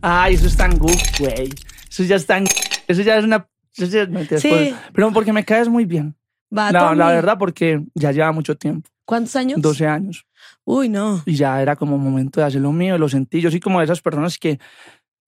Ay, 0.00 0.34
eso 0.34 0.46
es 0.46 0.56
tan 0.56 0.78
good, 0.78 0.96
güey. 1.18 1.50
Eso 1.90 2.02
ya 2.04 2.16
es 2.16 2.26
tan. 2.26 2.44
Eso 2.86 3.02
ya 3.02 3.16
es 3.18 3.24
una. 3.24 3.48
eso 3.76 3.86
ya- 4.06 4.38
Sí. 4.38 4.74
Pero 4.92 5.12
porque 5.12 5.32
me 5.32 5.44
caes 5.44 5.68
muy 5.68 5.84
bien. 5.84 6.16
Va, 6.56 6.70
No, 6.72 6.94
la 6.94 7.08
verdad, 7.08 7.36
porque 7.38 7.84
ya 7.94 8.12
lleva 8.12 8.32
mucho 8.32 8.56
tiempo. 8.56 8.88
¿Cuántos 9.04 9.36
años? 9.36 9.60
12 9.60 9.86
años. 9.86 10.26
Uy, 10.64 10.88
no. 10.88 11.22
Y 11.26 11.34
ya 11.34 11.60
era 11.60 11.76
como 11.76 11.98
momento 11.98 12.40
de 12.40 12.46
hacer 12.46 12.60
lo 12.60 12.72
mío, 12.72 12.94
y 12.94 12.98
lo 12.98 13.08
sentí. 13.08 13.40
Yo 13.40 13.50
soy 13.50 13.60
como 13.60 13.78
de 13.80 13.84
esas 13.86 14.00
personas 14.00 14.38
que 14.38 14.58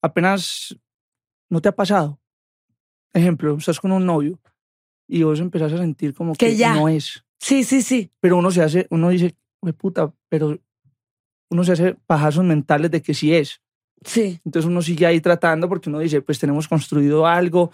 apenas 0.02 0.76
no 1.50 1.60
te 1.60 1.68
ha 1.68 1.72
pasado. 1.74 2.20
Ejemplo, 3.12 3.56
estás 3.56 3.80
con 3.80 3.90
un 3.92 4.06
novio 4.06 4.38
y 5.08 5.22
vos 5.24 5.40
empezás 5.40 5.72
a 5.72 5.78
sentir 5.78 6.14
como 6.14 6.34
Que 6.34 6.48
que, 6.50 6.56
ya. 6.56 6.74
no 6.74 6.88
es. 6.88 7.24
Sí, 7.40 7.64
sí, 7.64 7.82
sí. 7.82 8.12
Pero 8.20 8.36
uno 8.36 8.50
se 8.50 8.62
hace, 8.62 8.86
uno 8.90 9.08
dice, 9.08 9.34
güey, 9.60 9.72
puta, 9.72 10.12
pero 10.28 10.58
uno 11.50 11.64
se 11.64 11.72
hace 11.72 11.94
pajazos 12.06 12.44
mentales 12.44 12.90
de 12.90 13.02
que 13.02 13.14
sí 13.14 13.34
es. 13.34 13.60
Sí. 14.04 14.40
Entonces 14.44 14.68
uno 14.68 14.82
sigue 14.82 15.06
ahí 15.06 15.20
tratando 15.20 15.68
porque 15.68 15.88
uno 15.88 15.98
dice, 15.98 16.22
pues 16.22 16.38
tenemos 16.38 16.68
construido 16.68 17.26
algo, 17.26 17.70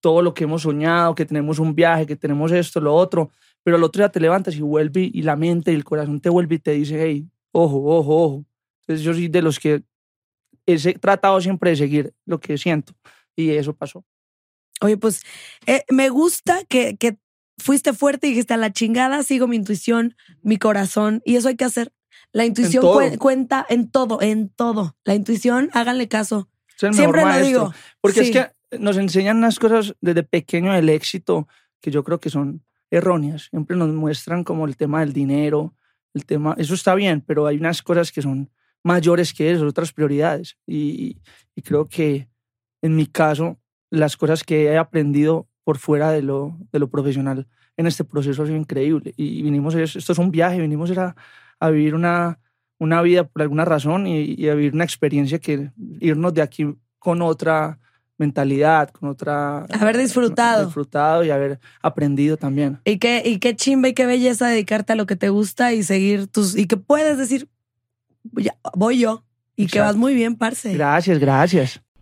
todo 0.00 0.22
lo 0.22 0.34
que 0.34 0.44
hemos 0.44 0.62
soñado, 0.62 1.14
que 1.14 1.26
tenemos 1.26 1.58
un 1.58 1.74
viaje, 1.74 2.06
que 2.06 2.16
tenemos 2.16 2.50
esto, 2.52 2.80
lo 2.80 2.94
otro, 2.94 3.30
pero 3.62 3.76
al 3.76 3.84
otro 3.84 4.00
día 4.00 4.10
te 4.10 4.20
levantas 4.20 4.56
y 4.56 4.62
vuelve 4.62 5.10
y 5.12 5.22
la 5.22 5.36
mente 5.36 5.72
y 5.72 5.74
el 5.74 5.84
corazón 5.84 6.20
te 6.20 6.30
vuelve 6.30 6.56
y 6.56 6.58
te 6.58 6.72
dice, 6.72 7.02
hey, 7.02 7.28
ojo, 7.52 7.76
ojo, 7.76 8.24
ojo. 8.24 8.44
Entonces 8.82 9.04
yo 9.04 9.12
soy 9.12 9.28
de 9.28 9.42
los 9.42 9.58
que 9.58 9.82
he 10.66 10.98
tratado 10.98 11.40
siempre 11.40 11.70
de 11.70 11.76
seguir 11.76 12.14
lo 12.24 12.40
que 12.40 12.56
siento 12.56 12.94
y 13.36 13.50
eso 13.50 13.74
pasó. 13.74 14.04
Oye, 14.80 14.96
pues 14.96 15.22
eh, 15.66 15.84
me 15.90 16.08
gusta 16.08 16.64
que, 16.64 16.96
que 16.96 17.18
fuiste 17.60 17.92
fuerte 17.92 18.26
y 18.26 18.30
dijiste 18.30 18.54
a 18.54 18.56
la 18.56 18.72
chingada, 18.72 19.22
sigo 19.22 19.46
mi 19.46 19.56
intuición, 19.56 20.16
mi 20.42 20.56
corazón, 20.58 21.22
y 21.24 21.36
eso 21.36 21.48
hay 21.48 21.56
que 21.56 21.64
hacer. 21.64 21.92
La 22.32 22.44
intuición 22.44 22.84
cuenta 23.18 23.66
en 23.68 23.90
todo, 23.90 24.20
en 24.22 24.48
todo. 24.50 24.96
La 25.04 25.14
intuición, 25.14 25.68
háganle 25.72 26.08
caso. 26.08 26.48
Siempre 26.76 27.00
mejor 27.00 27.16
lo 27.16 27.22
maestro. 27.24 27.46
digo. 27.48 27.74
Porque 28.00 28.24
Sí. 28.24 28.30
es 28.30 28.36
que 28.70 28.78
nos 28.78 28.96
enseñan 28.96 29.36
unas 29.38 29.58
cosas 29.58 29.94
desde 30.00 30.22
pequeño 30.22 30.72
del 30.72 30.88
éxito 30.88 31.48
que 31.80 31.90
yo 31.90 32.04
creo 32.04 32.20
que 32.20 32.30
son 32.30 32.62
erróneas. 32.90 33.48
Siempre 33.50 33.76
nos 33.76 33.88
muestran 33.90 34.44
como 34.44 34.64
el 34.66 34.76
tema 34.76 35.00
del 35.00 35.12
dinero, 35.12 35.74
el 36.14 36.24
tema, 36.24 36.54
eso 36.58 36.74
está 36.74 36.94
bien, 36.94 37.20
pero 37.20 37.46
hay 37.46 37.56
unas 37.56 37.82
cosas 37.82 38.12
que 38.12 38.22
son 38.22 38.50
mayores 38.82 39.34
que 39.34 39.50
eso, 39.52 39.66
otras 39.66 39.92
prioridades. 39.92 40.56
Y, 40.66 41.18
y 41.54 41.62
creo 41.62 41.86
que 41.86 42.28
en 42.82 42.96
mi 42.96 43.06
caso, 43.06 43.58
las 43.90 44.16
cosas 44.16 44.44
que 44.44 44.64
he 44.66 44.78
aprendido 44.78 45.48
por 45.64 45.78
fuera 45.78 46.10
de 46.12 46.22
lo, 46.22 46.56
de 46.72 46.78
lo 46.78 46.88
profesional 46.88 47.46
en 47.76 47.86
este 47.86 48.04
proceso 48.04 48.42
ha 48.42 48.46
sido 48.46 48.58
increíble. 48.58 49.14
Y 49.16 49.42
vinimos, 49.42 49.74
es- 49.74 49.96
esto 49.96 50.12
es 50.12 50.18
un 50.18 50.30
viaje, 50.30 50.60
vinimos 50.60 50.90
era 50.90 51.16
a 51.58 51.70
vivir 51.70 51.94
una, 51.94 52.38
una 52.78 53.00
vida 53.02 53.24
por 53.24 53.42
alguna 53.42 53.64
razón 53.64 54.06
y, 54.06 54.34
y 54.36 54.48
a 54.48 54.54
vivir 54.54 54.74
una 54.74 54.84
experiencia 54.84 55.38
que 55.38 55.70
irnos 56.00 56.34
de 56.34 56.42
aquí 56.42 56.66
con 56.98 57.22
otra 57.22 57.78
mentalidad, 58.18 58.90
con 58.90 59.08
otra... 59.08 59.64
Haber 59.80 59.96
disfrutado. 59.96 60.66
Disfrutado 60.66 61.24
y 61.24 61.30
haber 61.30 61.58
aprendido 61.80 62.36
también. 62.36 62.78
Y 62.84 62.98
qué, 62.98 63.22
y 63.24 63.38
qué 63.38 63.56
chimba 63.56 63.88
y 63.88 63.94
qué 63.94 64.04
belleza 64.04 64.48
dedicarte 64.48 64.92
a 64.92 64.96
lo 64.96 65.06
que 65.06 65.16
te 65.16 65.30
gusta 65.30 65.72
y 65.72 65.82
seguir 65.82 66.26
tus. 66.26 66.54
Y 66.56 66.66
que 66.66 66.76
puedes 66.76 67.16
decir, 67.16 67.48
"Ya, 68.32 68.54
voy 68.74 68.98
yo. 68.98 69.24
Y 69.56 69.66
que 69.66 69.78
Exacto. 69.78 69.84
vas 69.86 69.96
muy 69.96 70.14
bien, 70.14 70.36
parce. 70.36 70.72
Gracias, 70.74 71.18
gracias. 71.18 71.82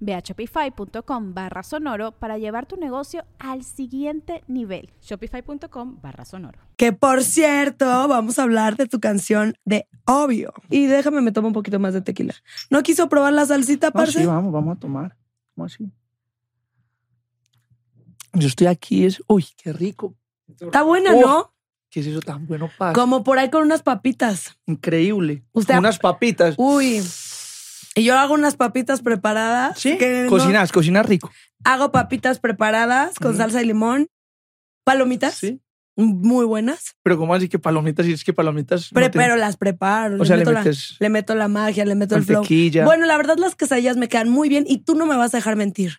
Ve 0.00 0.14
a 0.14 0.20
shopify.com 0.20 1.34
barra 1.34 1.62
sonoro 1.62 2.12
para 2.12 2.38
llevar 2.38 2.66
tu 2.66 2.76
negocio 2.76 3.24
al 3.38 3.62
siguiente 3.64 4.42
nivel. 4.48 4.90
Shopify.com 5.02 5.98
barra 6.02 6.24
sonoro. 6.24 6.58
Que 6.76 6.92
por 6.92 7.22
cierto, 7.22 7.86
vamos 8.08 8.38
a 8.38 8.42
hablar 8.42 8.76
de 8.76 8.86
tu 8.86 8.98
canción 9.00 9.54
de 9.64 9.86
Obvio. 10.04 10.52
Y 10.68 10.86
déjame, 10.86 11.20
me 11.20 11.30
tomo 11.32 11.48
un 11.48 11.54
poquito 11.54 11.78
más 11.78 11.94
de 11.94 12.02
tequila. 12.02 12.34
¿No 12.70 12.82
quiso 12.82 13.08
probar 13.08 13.32
la 13.32 13.46
salsita, 13.46 13.88
No, 13.88 13.92
parce? 13.92 14.18
sí, 14.20 14.26
vamos, 14.26 14.52
vamos 14.52 14.76
a 14.76 14.80
tomar. 14.80 15.16
¿Cómo 15.54 15.66
así? 15.66 15.90
Yo 18.34 18.48
estoy 18.48 18.66
aquí, 18.66 19.04
es. 19.04 19.22
Uy, 19.28 19.46
qué 19.62 19.72
rico. 19.72 20.14
Está 20.60 20.82
buena, 20.82 21.12
Oh, 21.14 21.20
¿no? 21.20 21.54
¿Qué 21.90 22.00
es 22.00 22.06
eso 22.06 22.20
tan 22.20 22.46
bueno, 22.46 22.70
paz? 22.78 22.94
Como 22.94 23.22
por 23.22 23.38
ahí 23.38 23.50
con 23.50 23.62
unas 23.62 23.82
papitas. 23.82 24.56
Increíble. 24.66 25.44
Usted- 25.52 25.78
Unas 25.78 25.98
papitas. 25.98 26.54
Uy. 26.56 27.02
Y 27.94 28.04
yo 28.04 28.18
hago 28.18 28.34
unas 28.34 28.56
papitas 28.56 29.02
preparadas. 29.02 29.78
Sí, 29.78 29.98
que 29.98 30.22
no- 30.24 30.30
cocinas, 30.30 30.72
cocinas 30.72 31.06
rico. 31.06 31.30
hago 31.64 31.92
papitas 31.92 32.38
preparadas 32.40 33.14
con 33.18 33.36
salsa 33.36 33.58
de 33.58 33.66
limón. 33.66 34.08
Palomitas. 34.84 35.34
Sí. 35.34 35.60
Muy 35.94 36.46
buenas. 36.46 36.94
Pero 37.02 37.18
¿cómo 37.18 37.34
así 37.34 37.48
que 37.50 37.58
palomitas? 37.58 38.06
Si 38.06 38.12
es 38.12 38.24
que 38.24 38.32
palomitas... 38.32 38.90
no 38.92 38.94
Pre- 38.94 39.10
tienen- 39.10 39.28
Pero 39.28 39.36
las 39.36 39.56
preparo. 39.58 40.20
O 40.22 40.24
sea, 40.24 40.36
le 40.36 40.40
meto 40.44 40.52
la- 40.52 40.60
metes 40.60 40.96
le 40.98 41.08
meto 41.10 41.34
la 41.34 41.48
magia, 41.48 41.84
le 41.84 41.94
meto 41.94 42.16
el 42.16 42.24
flow. 42.24 42.44
Bueno, 42.84 43.04
la 43.06 43.16
verdad, 43.18 43.36
las 43.36 43.54
quesadillas 43.54 43.96
me 43.98 44.08
quedan 44.08 44.30
muy 44.30 44.48
bien 44.48 44.64
y 44.66 44.78
tú 44.78 44.94
no 44.94 45.04
me 45.04 45.16
vas 45.16 45.34
a 45.34 45.36
dejar 45.36 45.56
mentir. 45.56 45.98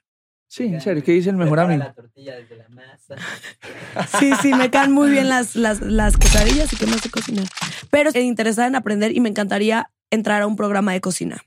Sí, 0.50 0.66
en 0.66 0.82
serio, 0.82 1.04
¿qué 1.04 1.14
dice 1.14 1.30
el 1.30 1.36
mejor 1.38 1.60
amigo? 1.60 1.80
la 1.84 1.94
tortilla 1.94 2.36
desde 2.36 2.58
la 2.58 2.70
masa. 2.70 3.16
Sí, 4.20 4.32
sí, 4.42 4.54
me 4.54 4.70
quedan 4.72 4.92
muy 4.92 5.10
bien 5.12 5.30
las, 5.30 5.56
las, 5.56 5.82
las 5.82 6.18
quesadillas 6.18 6.72
y 6.74 6.76
que 6.76 6.86
no 6.88 6.98
sé 6.98 7.10
cocinar. 7.10 7.46
Pero 7.92 8.10
estoy 8.10 8.24
interesada 8.24 8.68
en 8.68 8.76
aprender 8.76 9.16
y 9.16 9.20
me 9.20 9.30
encantaría 9.30 9.90
entrar 10.12 10.42
a 10.42 10.48
un 10.48 10.56
programa 10.56 10.92
de 10.94 11.02
cocina. 11.02 11.42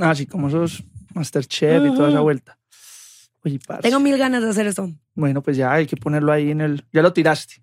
Ah, 0.00 0.14
sí, 0.14 0.26
como 0.26 0.48
esos 0.48 0.82
Masterchef 1.14 1.84
y 1.86 1.94
toda 1.94 2.10
esa 2.10 2.20
vuelta. 2.20 2.58
Oye, 3.44 3.58
parce. 3.66 3.82
Tengo 3.82 4.00
mil 4.00 4.16
ganas 4.18 4.42
de 4.42 4.50
hacer 4.50 4.66
eso. 4.66 4.92
Bueno, 5.14 5.42
pues 5.42 5.56
ya 5.56 5.72
hay 5.72 5.86
que 5.86 5.96
ponerlo 5.96 6.32
ahí 6.32 6.50
en 6.50 6.60
el... 6.60 6.84
Ya 6.92 7.02
lo 7.02 7.12
tiraste. 7.12 7.54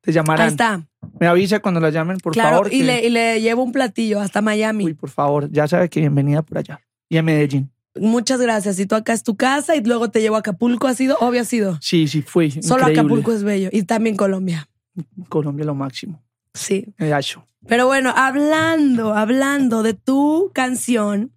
Te 0.00 0.12
llamarán. 0.12 0.46
Ahí 0.46 0.50
está. 0.50 0.86
Me 1.18 1.26
avisa 1.26 1.60
cuando 1.60 1.80
la 1.80 1.90
llamen, 1.90 2.18
por 2.18 2.32
claro, 2.32 2.56
favor. 2.56 2.72
y, 2.72 2.78
que- 2.80 2.84
le, 2.84 3.06
y 3.06 3.10
le 3.10 3.40
llevo 3.40 3.62
un 3.62 3.72
platillo 3.72 4.20
hasta 4.20 4.40
Miami. 4.42 4.84
Uy, 4.84 4.94
por 4.94 5.10
favor, 5.10 5.50
ya 5.50 5.66
sabe 5.68 5.88
que 5.88 6.00
bienvenida 6.00 6.42
por 6.42 6.58
allá. 6.58 6.80
Y 7.08 7.16
a 7.16 7.22
Medellín. 7.22 7.70
Muchas 7.98 8.40
gracias. 8.40 8.78
Y 8.78 8.86
tú 8.86 8.94
acá 8.94 9.12
es 9.12 9.22
tu 9.22 9.36
casa 9.36 9.74
y 9.74 9.82
luego 9.82 10.10
te 10.10 10.20
llevo 10.20 10.36
a 10.36 10.40
Acapulco. 10.40 10.86
¿Ha 10.86 10.94
sido? 10.94 11.16
Obvio 11.20 11.40
ha 11.40 11.44
sido. 11.44 11.78
Sí, 11.80 12.06
sí, 12.06 12.22
fue. 12.22 12.50
Solo 12.50 12.82
increíble. 12.82 13.00
Acapulco 13.00 13.32
es 13.32 13.42
bello. 13.42 13.70
Y 13.72 13.82
también 13.84 14.16
Colombia. 14.16 14.68
Colombia 15.28 15.64
lo 15.64 15.74
máximo. 15.74 16.22
Sí. 16.54 16.86
Me 16.98 17.08
gacho. 17.08 17.44
Pero 17.66 17.86
bueno, 17.86 18.12
hablando, 18.16 19.14
hablando 19.14 19.82
de 19.82 19.94
tu 19.94 20.50
canción, 20.54 21.32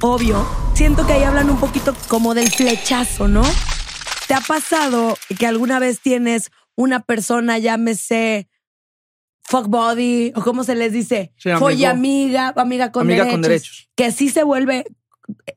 obvio, 0.00 0.46
siento 0.74 1.06
que 1.06 1.12
ahí 1.14 1.22
hablan 1.22 1.50
un 1.50 1.58
poquito 1.58 1.94
como 2.08 2.34
del 2.34 2.50
flechazo, 2.50 3.28
¿no? 3.28 3.42
¿Te 4.26 4.34
ha 4.34 4.40
pasado 4.40 5.16
que 5.38 5.46
alguna 5.46 5.78
vez 5.78 6.00
tienes 6.00 6.50
una 6.76 7.00
persona, 7.00 7.58
llámese 7.58 8.48
fuck 9.42 9.66
body 9.66 10.32
o 10.36 10.42
cómo 10.42 10.62
se 10.64 10.76
les 10.76 10.92
dice, 10.92 11.32
Sí, 11.36 11.50
amiga, 11.50 12.52
amiga 12.56 12.92
con 12.92 13.02
Amiga 13.02 13.24
derechos, 13.24 13.32
con 13.32 13.42
derechos. 13.42 13.90
que 13.96 14.12
sí 14.12 14.28
se 14.28 14.44
vuelve 14.44 14.84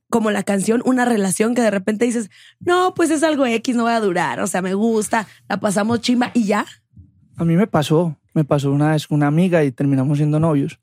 como 0.10 0.32
la 0.32 0.44
canción, 0.44 0.82
una 0.86 1.06
relación 1.06 1.56
que 1.56 1.62
de 1.62 1.72
repente 1.72 2.06
dices, 2.06 2.30
no, 2.60 2.94
pues 2.96 3.10
es 3.12 3.24
algo 3.24 3.46
X, 3.46 3.76
no 3.76 3.86
va 3.86 3.96
a 3.96 4.00
durar, 4.00 4.40
o 4.40 4.48
sea, 4.48 4.62
me 4.62 4.74
gusta, 4.74 5.28
la 5.48 5.60
pasamos 5.60 6.02
chimba 6.02 6.32
y 6.34 6.46
ya. 6.46 6.66
A 7.38 7.46
mí 7.46 7.56
me 7.56 7.68
pasó, 7.68 8.18
me 8.34 8.44
pasó 8.44 8.72
una 8.72 8.92
vez 8.92 9.08
con 9.08 9.18
una 9.18 9.28
amiga 9.28 9.64
y 9.64 9.72
terminamos 9.72 10.18
siendo 10.18 10.40
novios. 10.40 10.80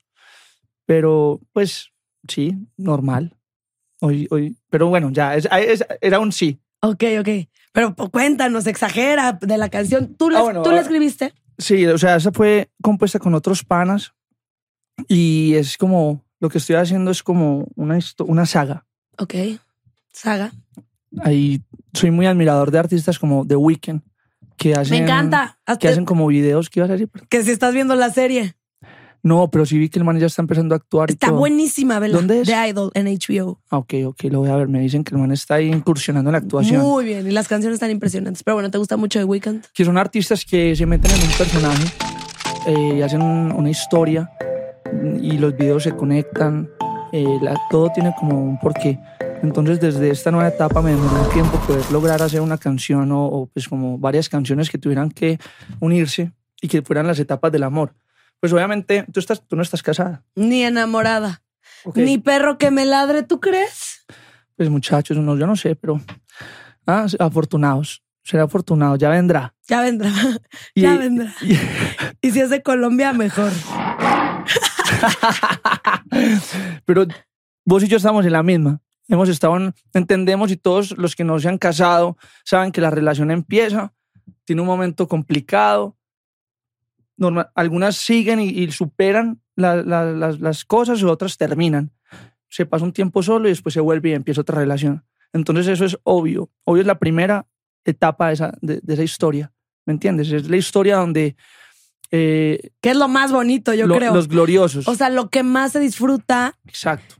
Pero, 0.85 1.39
pues, 1.53 1.91
sí, 2.27 2.57
normal. 2.75 3.37
Hoy, 4.03 4.27
hoy, 4.31 4.55
pero 4.69 4.87
bueno, 4.87 5.09
ya, 5.11 5.35
es- 5.35 5.47
es- 5.51 5.85
era 6.01 6.19
un 6.19 6.31
sí. 6.31 6.59
Ok, 6.81 7.03
ok. 7.19 7.29
Pero 7.71 7.95
cuéntanos, 7.95 8.65
exagera 8.67 9.37
de 9.39 9.57
la 9.57 9.69
canción. 9.69 10.15
¿Tú 10.15 10.29
la, 10.29 10.39
Ah, 10.39 10.43
bueno, 10.43 10.63
¿tú 10.63 10.71
la 10.71 10.77
ah. 10.77 10.81
escribiste? 10.81 11.33
Sí, 11.57 11.85
o 11.85 11.97
sea, 11.97 12.15
esa 12.15 12.31
fue 12.31 12.69
compuesta 12.81 13.19
con 13.19 13.35
otros 13.35 13.63
panas 13.63 14.13
y 15.07 15.53
es 15.55 15.77
como, 15.77 16.25
lo 16.39 16.49
que 16.49 16.57
estoy 16.57 16.75
haciendo 16.77 17.11
es 17.11 17.21
como 17.23 17.67
una, 17.75 17.99
una 18.25 18.45
saga. 18.45 18.85
Ok. 19.19 19.35
Saga. 20.11 20.51
Ahí 21.23 21.61
soy 21.93 22.09
muy 22.11 22.25
admirador 22.25 22.71
de 22.71 22.79
artistas 22.79 23.19
como 23.19 23.45
The 23.45 23.55
Weeknd, 23.55 24.01
que 24.57 24.73
hacen... 24.73 24.97
Me 24.97 25.03
encanta. 25.03 25.59
Que 25.79 25.87
hacen 25.89 26.05
como 26.05 26.25
videos, 26.27 26.69
¿qué 26.69 26.79
ibas 26.79 26.89
a 26.89 26.93
decir? 26.93 27.09
que 27.29 27.43
si 27.43 27.51
estás 27.51 27.73
viendo 27.73 27.95
la 27.95 28.09
serie. 28.09 28.55
No, 29.23 29.49
pero 29.51 29.65
sí 29.65 29.77
vi 29.77 29.89
que 29.89 29.99
el 29.99 30.05
man 30.05 30.17
ya 30.19 30.25
está 30.25 30.41
empezando 30.41 30.73
a 30.73 30.77
actuar 30.77 31.09
y 31.09 31.13
Está 31.13 31.27
todo. 31.27 31.37
buenísima, 31.37 31.99
¿verdad? 31.99 32.15
¿Dónde 32.17 32.41
es? 32.41 32.47
The 32.47 32.69
Idol 32.69 32.91
en 32.95 33.05
HBO. 33.07 33.59
Ah, 33.69 33.77
ok, 33.77 33.93
ok, 34.07 34.23
lo 34.31 34.39
voy 34.39 34.49
a 34.49 34.55
ver. 34.55 34.67
Me 34.67 34.79
dicen 34.79 35.03
que 35.03 35.13
el 35.13 35.21
man 35.21 35.31
está 35.31 35.55
ahí 35.55 35.67
incursionando 35.71 36.29
en 36.29 36.33
la 36.33 36.39
actuación. 36.39 36.81
Muy 36.81 37.05
bien. 37.05 37.27
Y 37.27 37.31
las 37.31 37.47
canciones 37.47 37.75
están 37.75 37.91
impresionantes. 37.91 38.41
Pero 38.43 38.55
bueno, 38.55 38.71
¿te 38.71 38.77
gusta 38.79 38.97
mucho 38.97 39.19
The 39.19 39.25
Weeknd? 39.25 39.65
que 39.73 39.85
son 39.85 39.97
artistas 39.97 40.43
que 40.45 40.75
se 40.75 40.85
meten 40.85 41.11
en 41.11 41.21
un 41.21 41.33
personaje 41.37 41.83
eh, 42.67 42.95
y 42.97 43.01
hacen 43.01 43.21
un- 43.21 43.51
una 43.51 43.69
historia 43.69 44.29
y 45.21 45.37
los 45.37 45.55
videos 45.55 45.83
se 45.83 45.91
conectan, 45.91 46.69
eh, 47.11 47.25
la- 47.41 47.55
todo 47.69 47.89
tiene 47.93 48.13
como 48.19 48.43
un 48.43 48.59
porqué. 48.59 48.99
Entonces 49.43 49.79
desde 49.79 50.09
esta 50.11 50.29
nueva 50.31 50.49
etapa 50.49 50.81
me 50.81 50.91
demoró 50.91 51.23
un 51.23 51.29
tiempo 51.31 51.57
poder 51.67 51.83
lograr 51.91 52.21
hacer 52.21 52.41
una 52.41 52.57
canción 52.57 53.11
o, 53.11 53.25
o, 53.25 53.45
pues 53.47 53.67
como 53.67 53.97
varias 53.97 54.29
canciones 54.29 54.69
que 54.69 54.77
tuvieran 54.77 55.09
que 55.09 55.39
unirse 55.79 56.31
y 56.61 56.67
que 56.67 56.81
fueran 56.81 57.07
las 57.07 57.19
etapas 57.19 57.51
del 57.51 57.63
amor. 57.63 57.93
Pues 58.41 58.51
obviamente 58.51 59.05
tú, 59.13 59.19
estás, 59.21 59.41
tú 59.47 59.55
no 59.55 59.61
estás 59.61 59.81
casada. 59.83 60.23
Ni 60.35 60.63
enamorada. 60.63 61.41
Ni 61.95 62.17
perro 62.17 62.57
que 62.57 62.69
me 62.71 62.85
ladre, 62.85 63.23
¿tú 63.23 63.39
crees? 63.39 64.05
Pues 64.57 64.69
muchachos, 64.69 65.15
no, 65.17 65.37
yo 65.37 65.47
no 65.47 65.55
sé, 65.55 65.75
pero 65.75 66.01
ah, 66.85 67.05
afortunados. 67.19 68.03
Será 68.23 68.43
afortunado, 68.43 68.95
ya 68.97 69.09
vendrá. 69.09 69.55
Ya 69.67 69.81
vendrá. 69.81 70.11
Y- 70.75 70.81
ya 70.81 70.95
vendrá. 70.97 71.33
y- 71.41 71.57
Y 72.21 72.31
si 72.31 72.39
es 72.41 72.49
de 72.51 72.61
Colombia, 72.61 73.13
mejor. 73.13 73.51
Pero 76.85 77.05
vos 77.65 77.83
y 77.83 77.87
yo 77.87 77.97
estamos 77.97 78.25
en 78.25 78.33
la 78.33 78.43
misma. 78.43 78.81
Hemos 79.07 79.29
estado, 79.29 79.57
en- 79.57 79.73
entendemos 79.93 80.51
y 80.51 80.57
todos 80.57 80.97
los 80.97 81.15
que 81.15 81.23
no 81.23 81.39
se 81.39 81.49
han 81.49 81.57
casado 81.57 82.17
saben 82.45 82.71
que 82.71 82.81
la 82.81 82.89
relación 82.91 83.31
empieza, 83.31 83.93
tiene 84.45 84.61
un 84.61 84.67
momento 84.67 85.07
complicado. 85.07 85.97
Norma- 87.21 87.51
algunas 87.55 87.95
siguen 87.95 88.39
y, 88.41 88.49
y 88.49 88.71
superan 88.71 89.41
la- 89.55 89.77
la- 89.83 90.11
las, 90.11 90.39
las 90.39 90.65
cosas, 90.65 91.03
otras 91.03 91.37
terminan. 91.37 91.91
Se 92.49 92.65
pasa 92.65 92.83
un 92.83 92.91
tiempo 92.93 93.21
solo 93.23 93.47
y 93.47 93.51
después 93.51 93.73
se 93.73 93.79
vuelve 93.79 94.09
y 94.09 94.13
empieza 94.13 94.41
otra 94.41 94.57
relación. 94.59 95.05
Entonces 95.31 95.67
eso 95.67 95.85
es 95.85 95.97
obvio. 96.03 96.49
Obvio 96.65 96.81
es 96.81 96.87
la 96.87 96.99
primera 96.99 97.47
etapa 97.85 98.27
de 98.27 98.33
esa, 98.33 98.53
de, 98.61 98.81
de 98.81 98.93
esa 98.93 99.03
historia. 99.03 99.53
¿Me 99.85 99.93
entiendes? 99.93 100.31
Es 100.31 100.49
la 100.49 100.57
historia 100.57 100.97
donde 100.97 101.35
eh, 102.11 102.71
Que 102.81 102.89
es 102.91 102.97
lo 102.97 103.07
más 103.07 103.31
bonito, 103.31 103.73
yo 103.73 103.87
lo- 103.87 103.95
creo. 103.95 104.13
los 104.13 104.27
gloriosos. 104.27 104.87
O 104.87 104.95
sea, 104.95 105.09
lo 105.09 105.29
que 105.29 105.43
más 105.43 105.71
se 105.71 105.79
disfruta 105.79 106.57
Exacto. 106.65 107.15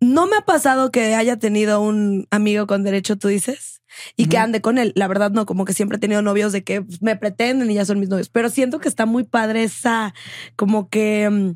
No 0.00 0.28
me 0.28 0.36
ha 0.36 0.42
pasado 0.42 0.92
que 0.92 1.16
haya 1.16 1.38
tenido 1.40 1.80
un 1.80 2.28
amigo 2.30 2.68
con 2.68 2.84
derecho, 2.84 3.16
tú 3.16 3.26
dices, 3.26 3.82
y 4.16 4.26
que 4.26 4.38
ande 4.38 4.60
con 4.60 4.78
él. 4.78 4.92
La 4.94 5.08
verdad, 5.08 5.30
no, 5.30 5.46
como 5.46 5.64
que 5.64 5.72
siempre 5.72 5.96
he 5.96 6.00
tenido 6.00 6.22
novios 6.22 6.52
de 6.52 6.64
que 6.64 6.84
me 7.00 7.16
pretenden 7.16 7.70
y 7.70 7.74
ya 7.74 7.84
son 7.84 8.00
mis 8.00 8.08
novios. 8.08 8.28
Pero 8.28 8.48
siento 8.50 8.78
que 8.78 8.88
está 8.88 9.06
muy 9.06 9.24
padre 9.24 9.62
esa, 9.64 10.14
como 10.56 10.88
que 10.88 11.28
mm, 11.30 11.50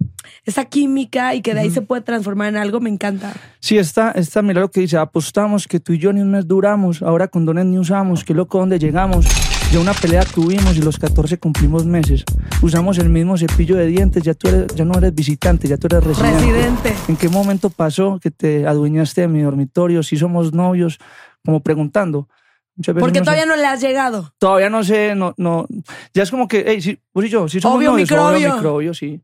esa 0.45 0.65
química 0.65 1.35
y 1.35 1.43
que 1.43 1.55
de 1.55 1.61
ahí 1.61 1.71
se 1.71 1.83
puede 1.83 2.03
transformar 2.03 2.49
en 2.49 2.57
algo. 2.57 2.81
Me 2.81 2.91
encanta. 2.91 3.33
Sí, 3.61 3.79
esta, 3.79 4.13
esta, 4.13 4.43
mira 4.43 4.61
lo 4.61 4.71
que 4.71 4.81
dice, 4.81 4.97
apostamos 4.97 5.67
que 5.67 5.81
tú 5.81 5.93
y 5.93 5.99
yo 5.99 6.13
ni 6.13 6.21
un 6.21 6.31
mes 6.31 6.47
duramos, 6.47 7.03
ahora 7.03 7.29
condones 7.29 7.67
ni 7.67 7.79
usamos, 7.79 8.25
qué 8.25 8.35
loco 8.35 8.59
donde 8.59 8.79
llegamos. 8.79 9.27
Ya 9.73 9.81
una 9.81 9.95
pelea 9.95 10.23
tuvimos 10.25 10.77
y 10.77 10.83
los 10.83 10.99
14 10.99 11.39
cumplimos 11.39 11.87
meses. 11.87 12.25
Usamos 12.61 12.99
el 12.99 13.09
mismo 13.09 13.39
cepillo 13.39 13.75
de 13.77 13.87
dientes, 13.87 14.23
ya 14.23 14.35
tú 14.35 14.49
eres, 14.49 14.67
ya 14.75 14.85
no 14.85 14.99
eres 14.99 15.15
visitante, 15.15 15.67
ya 15.67 15.79
tú 15.79 15.87
eres 15.87 16.05
residente. 16.05 16.41
Residente. 16.41 16.95
¿En 17.09 17.17
qué 17.17 17.31
momento 17.31 17.71
pasó 17.71 18.19
que 18.21 18.31
te 18.31 18.67
adueñaste 18.67 19.23
de 19.23 19.29
mi 19.29 19.41
dormitorio? 19.41 20.03
Si 20.03 20.19
somos 20.19 20.53
novios, 20.53 20.99
como 21.45 21.61
preguntando. 21.61 22.29
Muchas 22.75 22.95
veces 22.95 23.03
Porque 23.05 23.19
no 23.19 23.25
sé- 23.25 23.31
todavía 23.33 23.47
no 23.47 23.57
le 23.57 23.67
has 23.67 23.81
llegado. 23.83 24.33
todavía 24.39 24.71
no 24.71 24.83
sé, 24.83 25.15
no, 25.15 25.35
no. 25.37 25.67
Ya 26.15 26.23
es 26.23 26.31
como 26.31 26.49
que, 26.49 26.65
hey, 26.67 26.81
sí, 26.81 26.99
vos 27.13 27.23
y 27.25 27.29
yo, 27.29 27.47
si 27.47 27.61
somos 27.61 27.77
Obvio 27.77 27.91
novios, 27.91 28.11
microbio. 28.11 28.37
obvio 28.39 28.55
microbio, 28.55 28.95
sí. 28.95 29.21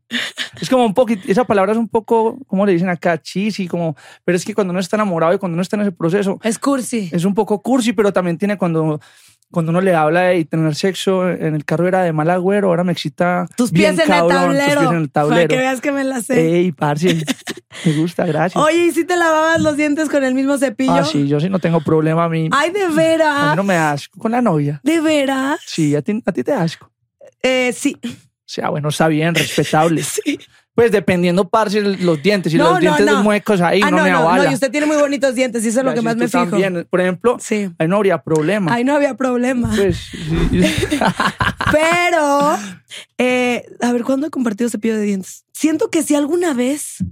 Es 0.61 0.69
como 0.69 0.85
un 0.85 0.93
poquito, 0.93 1.23
esa 1.27 1.45
palabra 1.45 1.71
es 1.71 1.77
un 1.79 1.87
poco, 1.87 2.37
¿cómo 2.45 2.65
le 2.67 2.73
dicen 2.73 2.89
acá? 2.89 3.19
Cheesy, 3.19 3.67
como, 3.67 3.95
pero 4.23 4.35
es 4.35 4.45
que 4.45 4.53
cuando 4.53 4.69
uno 4.71 4.79
está 4.79 4.97
enamorado 4.97 5.33
y 5.33 5.39
cuando 5.39 5.55
uno 5.55 5.63
está 5.63 5.77
en 5.77 5.81
ese 5.81 5.91
proceso, 5.91 6.39
Es 6.43 6.59
cursi. 6.59 7.09
es 7.11 7.25
un 7.25 7.33
poco 7.33 7.59
cursi, 7.63 7.93
pero 7.93 8.13
también 8.13 8.37
tiene 8.37 8.55
cuando, 8.57 8.99
cuando 9.51 9.71
uno 9.71 9.81
le 9.81 9.95
habla 9.95 10.21
de 10.25 10.45
tener 10.45 10.75
sexo 10.75 11.27
en 11.27 11.55
el 11.55 11.65
carro 11.65 11.87
era 11.87 12.03
de 12.03 12.13
mal 12.13 12.29
agüero, 12.29 12.67
ahora 12.67 12.83
me 12.83 12.91
excita 12.91 13.47
Tus 13.57 13.71
bien 13.71 13.95
pies 13.95 14.07
en 14.07 14.13
el 14.13 14.19
cabrón, 14.19 14.29
tablero. 14.29 14.65
tus 14.65 14.75
pies 14.75 14.91
en 14.91 14.97
el 14.97 15.09
Para 15.09 15.27
tablero. 15.27 15.47
que 15.47 15.57
veas 15.57 15.81
que 15.81 15.91
me 15.91 16.03
la 16.03 16.21
sé. 16.21 16.55
Ey, 16.57 16.71
parce, 16.71 17.07
me 17.85 17.93
gusta, 17.93 18.25
gracias. 18.25 18.61
Oye, 18.63 18.85
¿y 18.87 18.91
si 18.91 19.05
te 19.05 19.15
lavabas 19.17 19.61
los 19.61 19.77
dientes 19.77 20.09
con 20.09 20.23
el 20.23 20.33
mismo 20.33 20.57
cepillo? 20.57 20.93
ah, 20.93 21.03
sí, 21.03 21.27
yo 21.27 21.39
sí 21.39 21.49
no 21.49 21.59
tengo 21.59 21.81
problema 21.81 22.25
a 22.25 22.29
mí. 22.29 22.49
Ay, 22.51 22.71
de 22.71 22.83
A 22.83 22.89
mí 22.89 22.95
veras. 22.95 23.55
no 23.55 23.63
me 23.63 23.73
da 23.75 23.91
asco 23.91 24.19
con 24.19 24.31
la 24.31 24.41
novia. 24.41 24.79
¿De 24.83 24.99
veras? 25.01 25.59
Sí, 25.65 25.95
a 25.95 26.01
ti, 26.01 26.21
a 26.25 26.31
ti 26.31 26.43
te 26.43 26.51
da 26.51 26.63
asco. 26.63 26.91
Eh, 27.41 27.73
sí. 27.75 27.97
O 28.03 28.51
sea, 28.51 28.69
bueno, 28.69 28.89
está 28.89 29.07
bien, 29.07 29.33
respetable. 29.35 30.03
Sí. 30.23 30.39
Pues 30.75 30.93
dependiendo, 30.93 31.49
parce, 31.49 31.81
los 31.81 32.23
dientes. 32.23 32.53
Y 32.53 32.57
No, 32.57 32.63
los 32.65 32.73
no, 32.75 32.79
dientes 32.79 33.05
no. 33.05 33.21
muecos 33.21 33.59
ahí 33.59 33.81
ah, 33.83 33.91
no, 33.91 33.97
no, 33.97 34.03
me 34.03 34.11
no, 34.11 34.19
avala. 34.19 34.45
no. 34.45 34.51
Y 34.51 34.53
usted 34.53 34.71
tiene 34.71 34.85
muy 34.87 34.95
bonitos 34.95 35.35
dientes 35.35 35.65
y 35.65 35.67
eso 35.67 35.79
es 35.79 35.85
lo 35.85 35.93
que 35.93 36.01
más 36.01 36.15
me 36.15 36.29
fijo. 36.29 36.45
también. 36.45 36.87
Por 36.89 37.01
ejemplo, 37.01 37.35
Sí. 37.37 37.69
ahí 37.77 37.87
no 37.89 37.97
habría 37.97 38.19
problema. 38.23 38.73
Ahí 38.73 38.85
no 38.85 38.95
había 38.95 39.15
problema. 39.15 39.69
Pues, 39.75 39.97
sí. 39.97 40.61
Pero, 41.71 42.57
eh, 43.17 43.65
a 43.81 43.91
ver, 43.91 44.03
¿cuándo 44.03 44.27
he 44.27 44.29
compartido 44.29 44.69
cepillo 44.69 44.95
de 44.95 45.03
dientes? 45.03 45.43
Siento 45.53 45.89
que 45.89 46.01
sí 46.03 46.15
alguna 46.15 46.53
vez. 46.53 47.03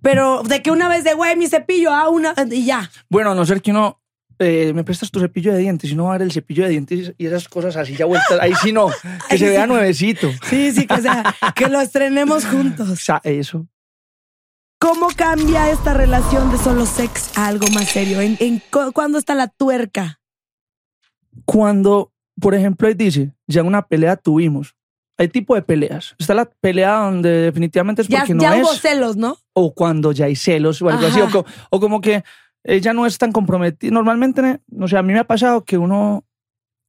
Pero 0.00 0.42
de 0.42 0.62
que 0.62 0.70
una 0.70 0.88
vez 0.88 1.04
de 1.04 1.14
güey, 1.14 1.36
mi 1.36 1.46
cepillo, 1.46 1.90
ah, 1.92 2.08
una 2.08 2.34
y 2.50 2.64
ya. 2.64 2.90
bueno, 3.08 3.32
a 3.32 3.34
no 3.34 3.44
ser 3.46 3.60
que 3.62 3.70
uno 3.70 4.00
eh, 4.38 4.72
me 4.74 4.82
prestas 4.82 5.10
tu 5.10 5.20
cepillo 5.20 5.52
de 5.52 5.58
dientes 5.58 5.90
y 5.90 5.94
no 5.94 6.04
va 6.04 6.10
a 6.14 6.18
ver 6.18 6.22
el 6.22 6.32
cepillo 6.32 6.64
de 6.64 6.70
dientes 6.70 7.12
y 7.18 7.26
esas 7.26 7.48
cosas 7.48 7.76
así 7.76 7.94
ya 7.96 8.06
vueltas. 8.06 8.40
Ahí 8.40 8.52
sí 8.62 8.72
no, 8.72 8.88
que 9.28 9.38
se 9.38 9.48
vea 9.50 9.66
nuevecito. 9.66 10.30
Sí, 10.48 10.72
sí, 10.72 10.86
que 10.86 11.00
sea, 11.00 11.34
que 11.54 11.68
lo 11.68 11.80
estrenemos 11.80 12.44
O 12.44 12.48
juntos. 12.50 12.98
sea, 13.00 13.20
eso. 13.24 13.66
¿Cómo 14.80 15.08
cambia 15.14 15.70
esta 15.70 15.94
relación 15.94 16.50
de 16.50 16.58
solo 16.58 16.86
sex 16.86 17.36
a 17.38 17.46
algo 17.46 17.68
más 17.68 17.88
serio? 17.88 18.20
¿En, 18.20 18.36
en 18.40 18.58
cu- 18.70 18.90
cuándo 18.92 19.16
está 19.18 19.34
la 19.36 19.46
tuerca? 19.46 20.18
Cuando, 21.44 22.12
por 22.40 22.54
ejemplo, 22.54 22.92
dice, 22.94 23.32
ya 23.46 23.62
una 23.62 23.82
pelea 23.86 24.16
tuvimos. 24.16 24.74
Hay 25.18 25.28
tipo 25.28 25.54
de 25.54 25.62
peleas. 25.62 26.14
Está 26.18 26.34
la 26.34 26.46
pelea 26.46 26.94
donde 26.96 27.28
definitivamente 27.30 28.02
es 28.02 28.08
Ya, 28.08 28.20
porque 28.20 28.34
no 28.34 28.42
ya 28.42 28.56
es. 28.56 28.62
hubo 28.62 28.74
celos, 28.74 29.16
¿no? 29.16 29.36
o 29.54 29.74
cuando 29.74 30.12
ya 30.12 30.24
hay 30.24 30.34
celos 30.36 30.80
o 30.80 30.88
algo 30.88 31.06
así, 31.06 31.20
o, 31.20 31.24
Ajá. 31.24 31.32
co- 31.32 31.46
o 31.70 31.78
como 31.80 32.00
que 32.00 32.24
ella 32.64 32.94
no 32.94 33.04
es 33.04 33.18
tan 33.18 33.32
comprometida. 33.32 33.90
Normalmente, 33.92 34.60
no 34.68 34.88
sé, 34.88 34.96
a 34.96 35.02
mí 35.02 35.12
me 35.12 35.18
ha 35.18 35.24
pasado 35.24 35.62
que 35.64 35.76
uno 35.76 36.24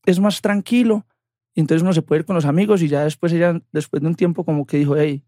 es 0.05 0.19
más 0.19 0.39
tranquilo 0.41 1.05
y 1.53 1.59
entonces 1.61 1.83
uno 1.83 1.91
se 1.93 2.01
puede 2.01 2.19
ir 2.21 2.25
con 2.25 2.35
los 2.35 2.45
amigos 2.45 2.81
y 2.81 2.87
ya 2.87 3.03
después 3.03 3.33
ella, 3.33 3.59
después 3.73 4.01
de 4.01 4.07
un 4.07 4.15
tiempo, 4.15 4.45
como 4.45 4.65
que 4.65 4.77
dijo, 4.77 4.95
hey, 4.97 5.23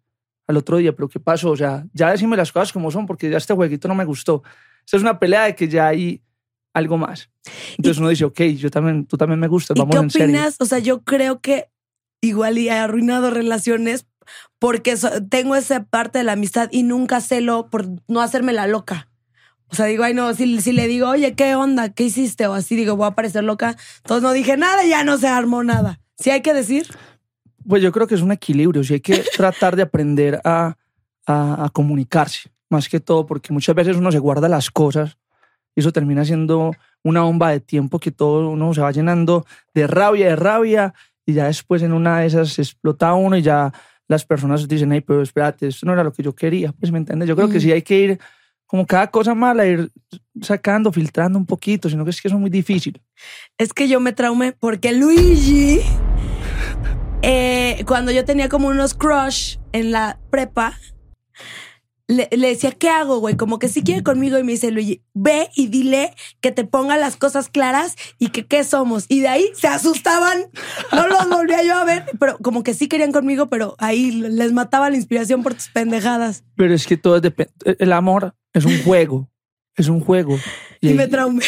al 0.48 0.56
otro 0.58 0.78
día, 0.78 0.96
pero 0.96 1.10
¿qué 1.10 1.20
pasó? 1.20 1.52
O 1.52 1.58
sea, 1.58 1.86
ya 1.94 2.10
decime 2.12 2.38
las 2.38 2.52
cosas 2.54 2.72
como 2.72 2.90
son 2.92 3.06
porque 3.06 3.30
ya 3.30 3.38
este 3.38 3.54
jueguito 3.54 3.88
no 3.90 3.96
me 3.96 4.06
gustó. 4.06 4.44
Esta 4.86 4.96
es 4.98 5.04
una 5.04 5.20
pelea 5.20 5.44
de 5.44 5.56
que 5.56 5.68
ya 5.68 5.88
hay 5.88 6.22
algo 6.74 6.98
más. 6.98 7.30
Entonces 7.78 7.98
uno 8.00 8.10
dice, 8.10 8.24
ok, 8.26 8.42
yo 8.58 8.70
también, 8.72 9.06
tú 9.06 9.18
también 9.18 9.40
me 9.40 9.48
gustas, 9.48 9.76
¿Y 9.76 9.80
vamos 9.80 9.96
qué 9.96 10.02
en 10.04 10.10
serio. 10.10 10.28
opinas? 10.28 10.56
O 10.60 10.66
sea, 10.66 10.80
yo 10.80 11.04
creo 11.04 11.42
que 11.42 11.68
igual 12.26 12.58
y 12.58 12.70
he 12.70 12.72
arruinado 12.72 13.30
relaciones 13.32 14.06
porque 14.60 14.96
tengo 15.30 15.56
esa 15.56 15.84
parte 15.84 16.18
de 16.18 16.24
la 16.24 16.34
amistad 16.34 16.70
y 16.72 16.84
nunca 16.84 17.22
celo 17.22 17.70
por 17.70 17.86
no 18.08 18.22
hacerme 18.22 18.54
la 18.54 18.68
loca. 18.68 19.10
O 19.70 19.76
sea, 19.76 19.86
digo, 19.86 20.04
ay, 20.04 20.14
no, 20.14 20.34
si, 20.34 20.62
si 20.62 20.72
le 20.72 20.88
digo, 20.88 21.10
oye, 21.10 21.34
¿qué 21.34 21.56
onda? 21.56 21.90
¿Qué 21.90 22.04
hiciste? 22.04 22.48
O 22.48 22.54
así, 22.54 22.76
digo, 22.76 22.96
voy 22.96 23.08
a 23.08 23.12
parecer 23.12 23.44
loca. 23.44 23.76
Entonces 23.98 24.24
no 24.24 24.32
dije 24.32 24.58
nada 24.58 24.86
ya 24.86 25.04
no 25.04 25.18
se 25.18 25.28
armó 25.28 25.64
nada. 25.64 26.00
¿Sí 26.18 26.30
hay 26.30 26.42
que 26.42 26.54
decir? 26.54 26.88
Pues 27.68 27.82
yo 27.82 27.92
creo 27.92 28.08
que 28.08 28.16
es 28.16 28.22
un 28.22 28.32
equilibrio, 28.32 28.84
sí 28.84 28.94
hay 28.94 29.00
que 29.02 29.24
tratar 29.36 29.76
de 29.76 29.84
aprender 29.84 30.40
a, 30.44 30.78
a, 31.26 31.66
a 31.66 31.70
comunicarse, 31.70 32.52
más 32.70 32.88
que 32.88 33.00
todo, 33.00 33.26
porque 33.26 33.52
muchas 33.52 33.76
veces 33.76 33.98
uno 33.98 34.12
se 34.12 34.20
guarda 34.20 34.48
las 34.48 34.70
cosas 34.70 35.18
y 35.76 35.82
eso 35.82 35.92
termina 35.92 36.24
siendo 36.24 36.72
una 37.04 37.22
bomba 37.22 37.52
de 37.52 37.60
tiempo 37.60 38.00
que 38.00 38.12
todo 38.12 38.50
uno 38.50 38.74
se 38.74 38.82
va 38.82 38.92
llenando 38.92 39.46
de 39.74 39.88
rabia, 39.88 40.28
de 40.28 40.36
rabia, 40.36 40.94
y 41.26 41.34
ya 41.34 41.46
después 41.46 41.82
en 41.82 41.94
una 41.94 42.20
de 42.20 42.28
esas 42.28 42.58
explota 42.60 43.14
uno 43.14 43.38
y 43.38 43.42
ya 43.42 43.74
las 44.08 44.26
personas 44.26 44.68
dicen, 44.68 44.92
hey, 44.92 45.02
pero 45.02 45.22
espérate, 45.22 45.68
esto 45.68 45.86
no 45.86 45.94
era 45.94 46.04
lo 46.04 46.14
que 46.14 46.24
yo 46.24 46.36
quería, 46.36 46.72
pues 46.74 46.92
me 46.92 47.00
entiendes. 47.00 47.28
Yo 47.28 47.36
creo 47.36 47.50
que 47.50 47.60
sí 47.60 47.72
hay 47.72 47.82
que 47.82 48.00
ir, 48.00 48.20
como 48.68 48.86
cada 48.86 49.08
cosa 49.10 49.34
mala, 49.34 49.66
ir 49.66 49.92
sacando, 50.42 50.92
filtrando 50.92 51.40
un 51.40 51.46
poquito, 51.46 51.90
sino 51.90 52.04
que 52.04 52.12
es 52.12 52.22
que 52.22 52.28
eso 52.28 52.38
es 52.38 52.42
muy 52.42 52.52
difícil. 52.52 53.02
Es 53.58 53.74
que 53.74 53.88
yo 53.88 54.00
me 54.00 54.14
traumé 54.14 54.52
porque 54.52 54.94
Luigi, 54.94 55.82
eh, 57.24 57.84
cuando 57.88 58.12
yo 58.12 58.26
tenía 58.26 58.48
como 58.48 58.68
unos 58.68 58.94
crush 58.94 59.58
en 59.72 59.92
la 59.92 60.20
prepa, 60.30 60.78
le, 62.08 62.30
le 62.32 62.50
decía, 62.50 62.72
¿qué 62.72 62.90
hago, 62.90 63.20
güey? 63.20 63.36
Como 63.36 63.58
que 63.58 63.68
si 63.68 63.84
quiere 63.84 64.04
conmigo 64.04 64.38
y 64.38 64.44
me 64.44 64.52
dice, 64.52 64.72
Luigi, 64.72 65.02
ve 65.14 65.50
y 65.56 65.68
dile 65.68 66.14
que 66.40 66.52
te 66.52 66.64
ponga 66.64 66.98
las 66.98 67.16
cosas 67.16 67.50
claras 67.50 67.96
y 68.20 68.30
que 68.30 68.46
qué 68.46 68.64
somos. 68.64 69.06
Y 69.10 69.22
de 69.22 69.28
ahí 69.28 69.50
se 69.56 69.68
asustaban, 69.68 70.38
no 70.92 71.08
los 71.08 71.30
volvía 71.30 71.64
yo 71.64 71.76
a 71.76 71.84
ver, 71.84 72.06
pero 72.20 72.38
como 72.38 72.64
que 72.64 72.74
sí 72.74 72.88
querían 72.88 73.12
conmigo, 73.12 73.50
pero 73.50 73.76
ahí 73.80 74.12
les 74.12 74.52
mataba 74.52 74.90
la 74.90 74.98
inspiración 74.98 75.42
por 75.42 75.56
tus 75.56 75.70
pendejadas. 75.70 76.44
Pero 76.56 76.74
es 76.74 76.86
que 76.86 76.98
todo 76.98 77.20
depende. 77.20 77.54
El 77.80 77.92
amor 77.92 78.36
es 78.54 78.66
un 78.66 78.84
juego, 78.84 79.30
es 79.76 79.88
un 79.88 80.00
juego. 80.00 80.38
Y, 80.82 80.94
me 80.94 81.08
traumé. 81.08 81.42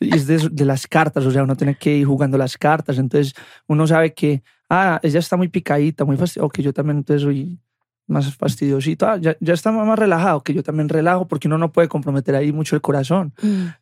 y 0.00 0.16
es 0.16 0.26
de, 0.26 0.48
de 0.50 0.64
las 0.64 0.88
cartas, 0.88 1.24
o 1.24 1.30
sea, 1.30 1.44
uno 1.44 1.56
tiene 1.56 1.76
que 1.76 1.96
ir 1.96 2.06
jugando 2.06 2.36
las 2.36 2.58
cartas, 2.58 2.98
entonces 2.98 3.34
uno 3.68 3.86
sabe 3.86 4.12
que, 4.12 4.42
ah, 4.68 4.98
ella 5.04 5.20
está 5.20 5.36
muy 5.36 5.46
picadita, 5.46 6.04
muy 6.04 6.16
fastidiosa, 6.16 6.50
que 6.52 6.62
yo 6.64 6.72
también 6.72 6.98
entonces 6.98 7.22
soy 7.22 7.60
más 8.06 8.34
fastidiosito, 8.36 9.06
ah, 9.08 9.16
ya, 9.18 9.36
ya 9.40 9.54
está 9.54 9.72
más 9.72 9.98
relajado, 9.98 10.42
que 10.42 10.54
yo 10.54 10.62
también 10.62 10.88
relajo, 10.88 11.26
porque 11.26 11.48
uno 11.48 11.58
no 11.58 11.72
puede 11.72 11.88
comprometer 11.88 12.34
ahí 12.36 12.52
mucho 12.52 12.76
el 12.76 12.82
corazón, 12.82 13.34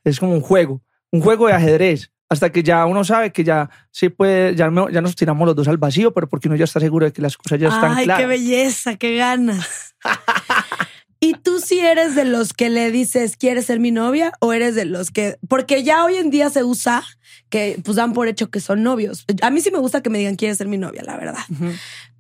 es 0.05 0.19
como 0.21 0.33
un 0.33 0.41
juego, 0.41 0.83
un 1.13 1.21
juego 1.21 1.47
de 1.47 1.53
ajedrez, 1.53 2.11
hasta 2.31 2.51
que 2.51 2.63
ya 2.63 2.87
uno 2.87 3.05
sabe 3.05 3.33
que 3.33 3.45
ya 3.45 3.69
se 3.91 4.11
puede, 4.11 4.57
ya, 4.57 4.71
no- 4.71 4.89
ya 4.89 5.01
nos 5.03 5.15
tiramos 5.15 5.47
los 5.47 5.55
dos 5.55 5.69
al 5.69 5.77
vacío, 5.77 6.13
pero 6.15 6.29
porque 6.29 6.49
uno 6.49 6.57
ya 6.57 6.65
está 6.65 6.81
seguro 6.81 7.05
de 7.07 7.13
que 7.13 7.21
las 7.23 7.37
cosas 7.37 7.61
ya 7.61 7.69
están 7.69 7.93
Ay, 7.97 8.05
claras. 8.07 8.23
qué 8.23 8.27
belleza, 8.27 8.97
qué 8.97 9.17
ganas. 9.17 9.95
¿Y 11.21 11.35
tú 11.35 11.59
si 11.61 11.79
eres 11.81 12.15
de 12.15 12.25
los 12.27 12.53
que 12.53 12.69
le 12.69 12.91
dices, 12.91 13.37
¿quieres 13.37 13.67
ser 13.67 13.81
mi 13.81 13.91
novia? 13.91 14.33
¿O 14.41 14.53
eres 14.53 14.75
de 14.75 14.85
los 14.85 15.11
que.? 15.11 15.37
Porque 15.49 15.83
ya 15.83 16.05
hoy 16.05 16.17
en 16.17 16.29
día 16.31 16.51
se 16.51 16.65
usa 16.65 17.03
que 17.49 17.79
pues 17.83 17.97
dan 17.97 18.13
por 18.13 18.29
hecho 18.29 18.51
que 18.51 18.61
son 18.61 18.83
novios. 18.83 19.25
A 19.41 19.49
mí 19.51 19.63
sí 19.63 19.71
me 19.71 19.79
gusta 19.79 20.03
que 20.03 20.11
me 20.11 20.19
digan, 20.19 20.35
¿quieres 20.37 20.59
ser 20.59 20.69
mi 20.69 20.77
novia? 20.77 21.03
La 21.03 21.17
verdad. 21.17 21.39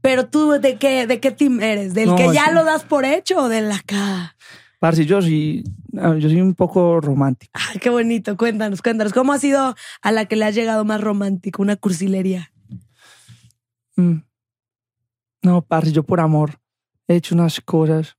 Pero 0.04 0.26
tú, 0.26 0.50
¿de 0.60 0.76
qué, 0.76 1.06
de 1.06 1.18
qué 1.18 1.30
team 1.30 1.62
eres? 1.62 1.94
¿Del 1.94 2.10
No, 2.10 2.16
que 2.16 2.30
ya 2.30 2.48
sí. 2.48 2.52
lo 2.52 2.62
das 2.62 2.84
por 2.84 3.06
hecho 3.06 3.38
o 3.38 3.48
del 3.48 3.72
acá? 3.72 4.36
Parce, 4.78 5.06
yo 5.06 5.22
sí, 5.22 5.64
ah, 5.96 6.14
yo 6.18 6.28
soy 6.28 6.42
un 6.42 6.54
poco 6.54 7.00
romántico. 7.00 7.50
Ay, 7.54 7.78
qué 7.78 7.88
bonito. 7.88 8.36
Cuéntanos, 8.36 8.82
cuéntanos. 8.82 9.14
¿Cómo 9.14 9.32
ha 9.32 9.38
sido 9.38 9.74
a 10.02 10.12
la 10.12 10.26
que 10.26 10.36
le 10.36 10.44
has 10.44 10.54
llegado 10.54 10.84
más 10.84 11.00
romántico? 11.00 11.62
Una 11.62 11.76
cursilería. 11.76 12.52
Mm. 13.96 14.16
No, 15.40 15.62
parce, 15.62 15.90
yo 15.90 16.02
por 16.02 16.20
amor 16.20 16.60
he 17.08 17.16
hecho 17.16 17.34
unas 17.34 17.58
cosas 17.62 18.18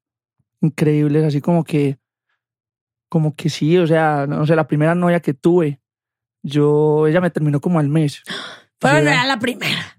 increíbles, 0.61 1.23
así 1.23 1.39
como 1.39 1.63
que, 1.63 1.99
como 3.09 3.35
que 3.35 3.51
sí, 3.51 3.77
o 3.77 3.85
sea, 3.85 4.25
no 4.27 4.43
sé, 4.47 4.55
la 4.55 4.65
primera 4.65 4.95
novia 4.95 5.19
que 5.19 5.35
tuve, 5.35 5.79
yo, 6.41 7.05
ella 7.05 7.21
me 7.21 7.29
terminó 7.29 7.61
como 7.61 7.77
al 7.77 7.89
mes. 7.89 8.23
Pero 8.79 9.03
no 9.03 9.11
era 9.11 9.25
la 9.25 9.37
primera. 9.37 9.95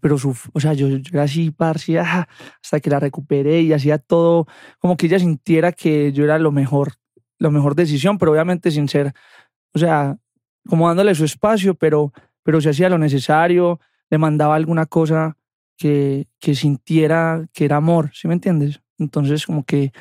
Pero 0.00 0.18
su, 0.18 0.36
o 0.52 0.60
sea, 0.60 0.72
yo, 0.72 0.88
yo 0.88 0.98
era 1.12 1.22
así, 1.24 1.50
parce, 1.50 1.98
ah, 1.98 2.28
hasta 2.62 2.80
que 2.80 2.90
la 2.90 3.00
recuperé 3.00 3.60
y 3.62 3.72
hacía 3.72 3.98
todo, 3.98 4.46
como 4.78 4.96
que 4.96 5.06
ella 5.06 5.18
sintiera 5.18 5.72
que 5.72 6.12
yo 6.12 6.24
era 6.24 6.38
lo 6.38 6.52
mejor, 6.52 6.94
la 7.38 7.50
mejor 7.50 7.74
decisión, 7.74 8.18
pero 8.18 8.32
obviamente 8.32 8.70
sin 8.70 8.88
ser, 8.88 9.12
o 9.74 9.78
sea, 9.78 10.16
como 10.68 10.88
dándole 10.88 11.14
su 11.14 11.24
espacio, 11.24 11.74
pero, 11.74 12.12
pero 12.42 12.60
se 12.60 12.70
hacía 12.70 12.88
lo 12.88 12.98
necesario, 12.98 13.80
le 14.10 14.18
mandaba 14.18 14.54
alguna 14.54 14.86
cosa 14.86 15.36
que, 15.76 16.26
que 16.40 16.54
sintiera 16.54 17.46
que 17.52 17.64
era 17.66 17.76
amor, 17.76 18.10
¿sí 18.14 18.26
me 18.28 18.34
entiendes? 18.34 18.80
Entonces, 18.98 19.46
como 19.46 19.64
que 19.64 19.92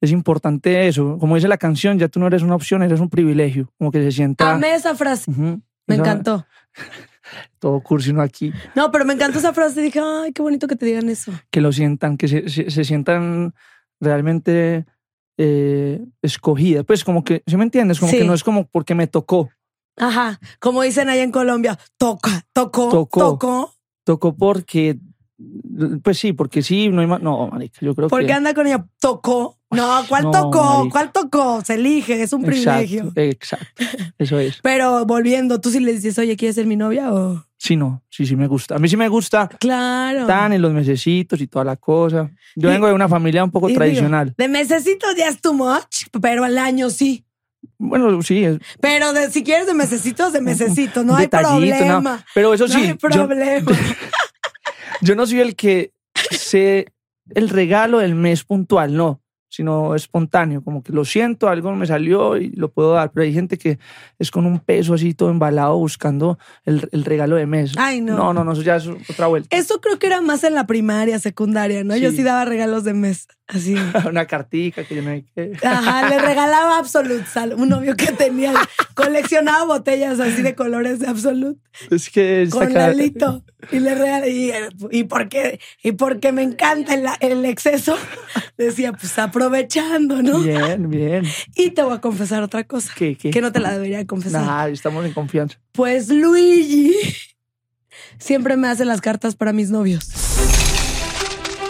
es 0.00 0.10
importante 0.12 0.86
eso, 0.88 1.18
como 1.18 1.34
dice 1.34 1.48
la 1.48 1.58
canción, 1.58 1.98
ya 1.98 2.08
tú 2.08 2.20
no 2.20 2.26
eres 2.26 2.42
una 2.42 2.54
opción, 2.54 2.82
eres 2.82 3.00
un 3.00 3.10
privilegio, 3.10 3.70
como 3.78 3.90
que 3.90 4.02
se 4.02 4.12
sienta... 4.12 4.52
Amé 4.52 4.74
esa 4.74 4.94
frase. 4.94 5.30
Ujú, 5.30 5.42
Me 5.86 5.94
esa- 5.94 6.02
encantó. 6.02 6.46
Todo 7.58 7.80
cursino 7.80 8.22
aquí. 8.22 8.52
No, 8.74 8.90
pero 8.90 9.04
me 9.04 9.14
encantó 9.14 9.38
esa 9.38 9.52
frase. 9.52 9.80
Dije, 9.82 10.00
ay, 10.02 10.32
qué 10.32 10.42
bonito 10.42 10.66
que 10.68 10.76
te 10.76 10.86
digan 10.86 11.08
eso. 11.08 11.32
que 11.50 11.60
lo 11.60 11.72
sientan, 11.72 12.16
que 12.16 12.28
se, 12.28 12.48
se, 12.48 12.70
se 12.70 12.84
sientan 12.84 13.54
realmente 14.00 14.86
eh, 15.38 16.04
escogidas. 16.22 16.84
Pues 16.84 17.04
como 17.04 17.24
que, 17.24 17.42
¿sí 17.46 17.56
me 17.56 17.64
entiendes? 17.64 17.98
Como 17.98 18.12
Sí. 18.12 18.18
que 18.18 18.24
no 18.24 18.34
es 18.34 18.44
como 18.44 18.66
porque 18.68 18.94
me 18.94 19.06
tocó, 19.06 19.50
Ajá, 19.98 20.38
como 20.60 20.82
dicen 20.82 21.08
allá 21.08 21.22
en 21.22 21.30
Colombia, 21.32 21.78
toca, 21.96 22.44
tocó, 22.52 22.90
Tocó. 22.90 23.20
tocó, 23.20 23.74
tocó 24.04 24.36
porque, 24.36 24.98
pues 26.02 26.18
sí, 26.18 26.32
porque 26.32 26.62
sí, 26.62 26.88
no 26.88 27.00
hay 27.02 27.06
más, 27.06 27.20
no, 27.20 27.48
marica, 27.48 27.78
yo 27.82 27.94
creo 27.94 28.08
porque 28.08 28.26
que... 28.26 28.32
anda 28.32 28.54
con 28.54 28.66
ella, 28.66 28.86
tocó. 29.00 29.58
No, 29.70 30.02
¿cuál 30.08 30.24
No, 30.24 30.30
tocó? 30.30 30.62
marica. 30.78 30.90
¿Cuál 30.92 31.12
tocó? 31.12 31.60
Se 31.62 31.74
elige, 31.74 32.22
es 32.22 32.32
un 32.32 32.42
privilegio. 32.44 33.12
Exacto, 33.14 33.82
exacto, 33.82 34.14
eso 34.18 34.38
es. 34.38 34.58
Pero 34.62 35.04
volviendo, 35.04 35.60
tú 35.60 35.70
sí 35.70 35.80
le 35.80 35.92
dices, 35.92 36.18
oye, 36.18 36.36
¿quieres 36.36 36.54
ser 36.54 36.66
mi 36.66 36.76
novia? 36.76 37.12
O... 37.12 37.44
Sí, 37.58 37.76
no, 37.76 38.02
sí, 38.08 38.24
sí 38.26 38.36
me 38.36 38.46
gusta. 38.46 38.76
A 38.76 38.78
mí 38.78 38.88
sí 38.88 38.96
me 38.96 39.08
gusta 39.08 39.48
Claro. 39.60 40.26
tan 40.26 40.52
en 40.54 40.62
los 40.62 40.72
mesecitos 40.72 41.40
y 41.40 41.46
toda 41.48 41.64
la 41.64 41.76
cosa. 41.76 42.30
Yo 42.54 42.68
Y- 42.70 42.72
vengo 42.72 42.86
de 42.86 42.94
una 42.94 43.08
familia 43.08 43.44
un 43.44 43.50
poco 43.50 43.66
digo, 43.66 43.78
tradicional. 43.78 44.34
de 44.38 44.48
mesecitos 44.48 45.14
ya 45.16 45.28
es 45.28 45.40
too 45.42 45.52
much, 45.52 46.06
pero 46.22 46.44
al 46.44 46.56
año 46.56 46.88
sí. 46.88 47.24
Bueno, 47.78 48.22
sí, 48.22 48.44
es 48.44 48.58
Pero 48.80 49.12
de, 49.12 49.30
si 49.30 49.42
quieres 49.42 49.66
de 49.66 49.74
mesecitos, 49.74 50.32
de 50.32 50.40
mesecitos, 50.40 51.04
no 51.04 51.16
hay 51.16 51.26
problema. 51.26 52.00
no. 52.00 52.18
Pero 52.34 52.54
eso 52.54 52.68
No 52.68 52.72
sí, 52.72 52.80
hay 52.80 52.88
yo- 52.88 52.96
problema. 52.98 53.70
yo 53.70 53.76
no 55.14 55.26
soy 55.26 55.40
el 55.40 55.56
que 55.56 55.92
sé 56.30 56.92
el 57.30 57.48
regalo 57.48 57.98
del 57.98 58.14
mes 58.14 58.44
puntual, 58.44 58.96
no, 58.96 59.20
sino 59.48 59.94
espontáneo, 59.94 60.62
como 60.62 60.82
que 60.82 60.92
lo 60.92 61.04
siento, 61.04 61.48
algo 61.48 61.72
me 61.74 61.86
salió 61.86 62.36
y 62.36 62.50
lo 62.50 62.70
puedo 62.70 62.92
dar, 62.92 63.10
pero 63.12 63.24
hay 63.24 63.32
gente 63.32 63.56
que 63.58 63.78
es 64.18 64.30
con 64.30 64.44
un 64.46 64.58
peso 64.60 64.94
así 64.94 65.14
todo 65.14 65.30
embalado 65.30 65.76
buscando 65.78 66.38
el, 66.64 66.88
el 66.92 67.04
regalo 67.04 67.36
de 67.36 67.46
mes. 67.46 67.72
Ay, 67.76 68.00
no. 68.00 68.16
No, 68.16 68.32
no, 68.34 68.44
no, 68.44 68.52
eso 68.52 68.62
ya 68.62 68.76
es 68.76 68.86
otra 68.86 69.28
vuelta. 69.28 69.56
Eso 69.56 69.80
creo 69.80 69.98
que 69.98 70.06
era 70.08 70.20
más 70.20 70.44
en 70.44 70.54
la 70.54 70.66
primaria, 70.66 71.18
secundaria, 71.18 71.84
¿no? 71.84 71.96
Yo 71.96 72.10
Sí. 72.10 72.16
sí 72.18 72.22
daba 72.22 72.44
regalos 72.44 72.84
de 72.84 72.94
mes, 72.94 73.28
así. 73.46 73.74
Una 74.08 74.26
cartica 74.26 74.84
que 74.84 74.96
yo 74.96 75.02
no 75.02 75.10
hay 75.10 75.22
que... 75.22 75.52
Ajá, 75.62 76.08
le 76.08 76.18
regalaba 76.18 76.78
Absolut, 76.78 77.24
Sal- 77.26 77.54
un 77.54 77.68
novio 77.68 77.94
que 77.96 78.12
tenía, 78.12 78.52
coleccionaba 78.94 79.64
botellas 79.64 80.18
así 80.20 80.42
de 80.42 80.54
colores 80.54 80.98
de 80.98 81.06
Absolut 81.08 81.58
Es 81.90 82.10
que 82.10 82.42
esta 82.42 82.58
con 82.58 82.72
cara- 82.72 82.88
Lalito. 82.88 83.44
Y 83.72 83.80
le 83.80 83.94
regalaba, 83.94 84.28
y, 84.28 84.52
y 84.92 85.04
porque, 85.04 85.58
y 85.82 85.92
porque 85.92 86.30
me 86.30 86.42
encanta 86.42 86.94
el, 86.94 87.06
el 87.20 87.44
exceso, 87.46 87.96
decía, 88.56 88.92
pues 88.92 89.18
aprovechando, 89.36 90.22
¿no? 90.22 90.40
Bien, 90.40 90.88
bien. 90.88 91.24
Y 91.54 91.70
te 91.70 91.82
voy 91.82 91.94
a 91.94 92.00
confesar 92.00 92.42
otra 92.42 92.64
cosa, 92.64 92.92
¿Qué, 92.96 93.16
qué? 93.16 93.30
que 93.30 93.40
no 93.40 93.52
te 93.52 93.60
la 93.60 93.72
debería 93.72 94.06
confesar. 94.06 94.42
Nah, 94.44 94.66
estamos 94.68 95.04
en 95.04 95.12
confianza. 95.12 95.58
Pues 95.72 96.08
Luigi 96.08 96.94
siempre 98.18 98.56
me 98.56 98.68
hace 98.68 98.84
las 98.84 99.00
cartas 99.00 99.36
para 99.36 99.52
mis 99.52 99.70
novios. 99.70 100.08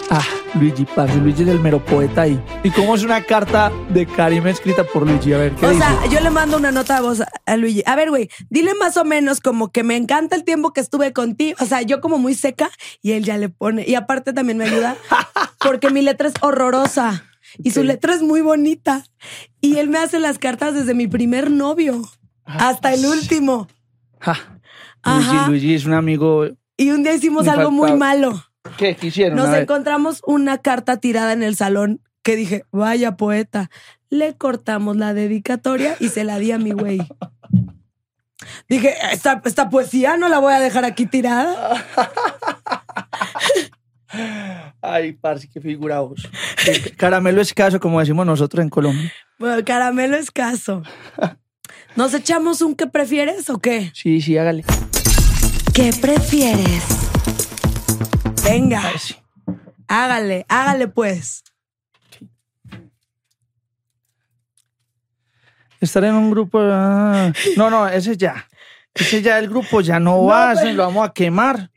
Ah, 0.08 0.22
Luigi, 0.54 0.84
parce, 0.94 1.16
Luigi 1.16 1.42
es 1.42 1.48
el 1.48 1.58
mero 1.58 1.84
poeta 1.84 2.22
ahí. 2.22 2.40
¿Y 2.62 2.70
cómo 2.70 2.94
es 2.94 3.02
una 3.02 3.22
carta 3.24 3.72
de 3.90 4.06
Karim 4.06 4.46
escrita 4.46 4.84
por 4.84 5.04
Luigi? 5.04 5.32
A 5.32 5.38
ver, 5.38 5.52
¿qué 5.56 5.66
O 5.66 5.70
dice? 5.70 5.82
sea, 5.82 6.06
yo 6.06 6.20
le 6.20 6.30
mando 6.30 6.56
una 6.56 6.70
nota 6.70 6.94
de 6.96 7.00
voz 7.02 7.20
a, 7.20 7.28
a 7.44 7.56
Luigi. 7.56 7.82
A 7.86 7.96
ver, 7.96 8.10
güey, 8.10 8.30
dile 8.48 8.74
más 8.74 8.96
o 8.96 9.04
menos 9.04 9.40
como 9.40 9.72
que 9.72 9.82
me 9.82 9.96
encanta 9.96 10.36
el 10.36 10.44
tiempo 10.44 10.72
que 10.72 10.80
estuve 10.80 11.12
contigo. 11.12 11.56
O 11.60 11.66
sea, 11.66 11.82
yo 11.82 12.00
como 12.00 12.18
muy 12.18 12.34
seca 12.34 12.70
y 13.02 13.12
él 13.12 13.24
ya 13.24 13.36
le 13.36 13.48
pone. 13.48 13.84
Y 13.86 13.96
aparte 13.96 14.32
también 14.32 14.58
me 14.58 14.64
ayuda 14.64 14.96
porque 15.58 15.90
mi 15.90 16.02
letra 16.02 16.28
es 16.28 16.34
horrorosa 16.40 17.24
y 17.62 17.70
su 17.70 17.82
letra 17.82 18.14
es 18.14 18.22
muy 18.22 18.40
bonita. 18.40 19.04
Y 19.60 19.76
él 19.76 19.88
me 19.88 19.98
hace 19.98 20.18
las 20.18 20.38
cartas 20.38 20.74
desde 20.74 20.94
mi 20.94 21.06
primer 21.06 21.50
novio 21.50 22.02
hasta 22.44 22.92
el 22.92 23.04
último. 23.04 23.68
Ja. 24.20 24.60
Luigi. 25.04 25.36
Luigi 25.48 25.74
es 25.74 25.84
un 25.84 25.94
amigo. 25.94 26.46
Y 26.76 26.90
un 26.90 27.02
día 27.02 27.14
hicimos 27.14 27.48
algo 27.48 27.70
muy 27.70 27.92
malo. 27.92 28.42
¿Qué 28.76 28.96
quisieron? 28.96 29.36
Nos 29.36 29.54
encontramos 29.54 30.22
una 30.26 30.58
carta 30.58 30.98
tirada 30.98 31.32
en 31.32 31.42
el 31.42 31.56
salón 31.56 32.00
que 32.22 32.36
dije, 32.36 32.64
vaya 32.72 33.16
poeta. 33.16 33.70
Le 34.10 34.36
cortamos 34.36 34.96
la 34.96 35.14
dedicatoria 35.14 35.96
y 36.00 36.08
se 36.08 36.24
la 36.24 36.38
di 36.38 36.52
a 36.52 36.58
mi 36.58 36.72
güey. 36.72 37.00
Dije, 38.68 38.94
esta, 39.12 39.40
esta 39.44 39.70
poesía 39.70 40.16
no 40.16 40.28
la 40.28 40.38
voy 40.38 40.52
a 40.52 40.60
dejar 40.60 40.84
aquí 40.84 41.06
tirada. 41.06 41.84
Ay, 44.80 45.12
parce, 45.12 45.48
qué 45.48 45.60
figurados. 45.60 46.28
Caramelo 46.96 47.40
escaso, 47.40 47.80
como 47.80 48.00
decimos 48.00 48.26
nosotros 48.26 48.62
en 48.62 48.68
Colombia. 48.70 49.12
Bueno, 49.38 49.64
caramelo 49.64 50.16
escaso. 50.16 50.82
¿Nos 51.96 52.14
echamos 52.14 52.60
un 52.62 52.74
qué 52.74 52.86
prefieres 52.86 53.48
o 53.50 53.58
qué? 53.58 53.90
Sí, 53.94 54.20
sí, 54.20 54.36
hágale. 54.38 54.64
¿Qué 55.74 55.92
prefieres? 56.00 56.84
Venga, 58.44 58.82
sí. 58.98 59.16
hágale, 59.88 60.46
hágale 60.48 60.88
pues. 60.88 61.42
Estar 65.80 66.04
en 66.04 66.14
un 66.14 66.30
grupo. 66.30 66.58
ah, 66.62 67.32
No, 67.56 67.70
no, 67.70 67.88
ese 67.88 68.16
ya. 68.16 68.46
Ese 68.94 69.20
ya 69.20 69.38
el 69.38 69.48
grupo 69.48 69.82
ya 69.82 70.00
no, 70.00 70.24
va, 70.26 70.52
ese 70.54 70.72
lo 70.72 70.84
vamos 70.84 71.06
a 71.08 71.12
quemar. 71.12 71.70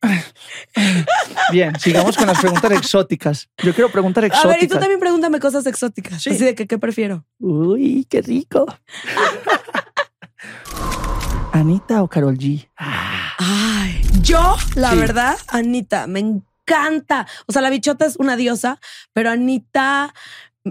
Bien, 1.52 1.78
sigamos 1.80 2.16
con 2.16 2.26
las 2.26 2.38
preguntas 2.40 2.70
exóticas. 2.72 3.48
Yo 3.62 3.74
quiero 3.74 3.90
preguntar 3.90 4.24
A 4.24 4.28
exóticas. 4.28 4.54
ver, 4.56 4.64
y 4.64 4.68
tú 4.68 4.78
también 4.78 5.00
pregúntame 5.00 5.40
cosas 5.40 5.66
exóticas. 5.66 6.22
Sí. 6.22 6.30
Así 6.30 6.44
de 6.44 6.54
que, 6.54 6.66
¿qué 6.66 6.78
prefiero? 6.78 7.24
Uy, 7.38 8.06
qué 8.08 8.22
rico. 8.22 8.66
Anita 11.52 12.02
o 12.02 12.08
Carol 12.08 12.36
G. 12.38 12.68
Ay, 12.76 14.00
yo, 14.22 14.56
la 14.76 14.90
Sí. 14.92 14.96
verdad, 14.98 15.36
Anita, 15.48 16.06
me 16.06 16.20
encanta. 16.20 17.26
O 17.46 17.52
sea, 17.52 17.62
la 17.62 17.70
bichota 17.70 18.06
es 18.06 18.16
una 18.16 18.36
diosa, 18.36 18.78
pero 19.12 19.30
Anita 19.30 20.14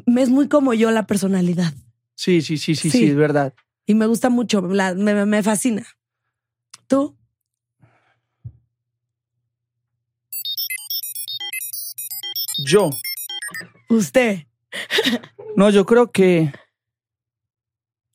me 0.06 0.22
es 0.22 0.30
muy 0.30 0.48
como 0.48 0.74
yo 0.74 0.92
la 0.92 1.06
personalidad. 1.08 1.74
Sí, 2.16 2.42
sí, 2.42 2.58
sí, 2.58 2.76
sí, 2.76 2.90
Sí. 2.90 3.00
sí, 3.00 3.06
es 3.10 3.16
verdad. 3.16 3.54
Y 3.86 3.96
me 3.96 4.06
gusta 4.06 4.30
mucho, 4.30 4.62
la- 4.62 4.94
me, 4.94 5.14
me- 5.14 5.26
me 5.26 5.44
fascina. 5.44 5.86
¿Tú? 6.88 7.18
Yo. 12.68 12.90
¿Usted? 13.90 14.40
No, 15.56 15.70
yo 15.70 15.86
creo 15.86 16.12
que. 16.12 16.52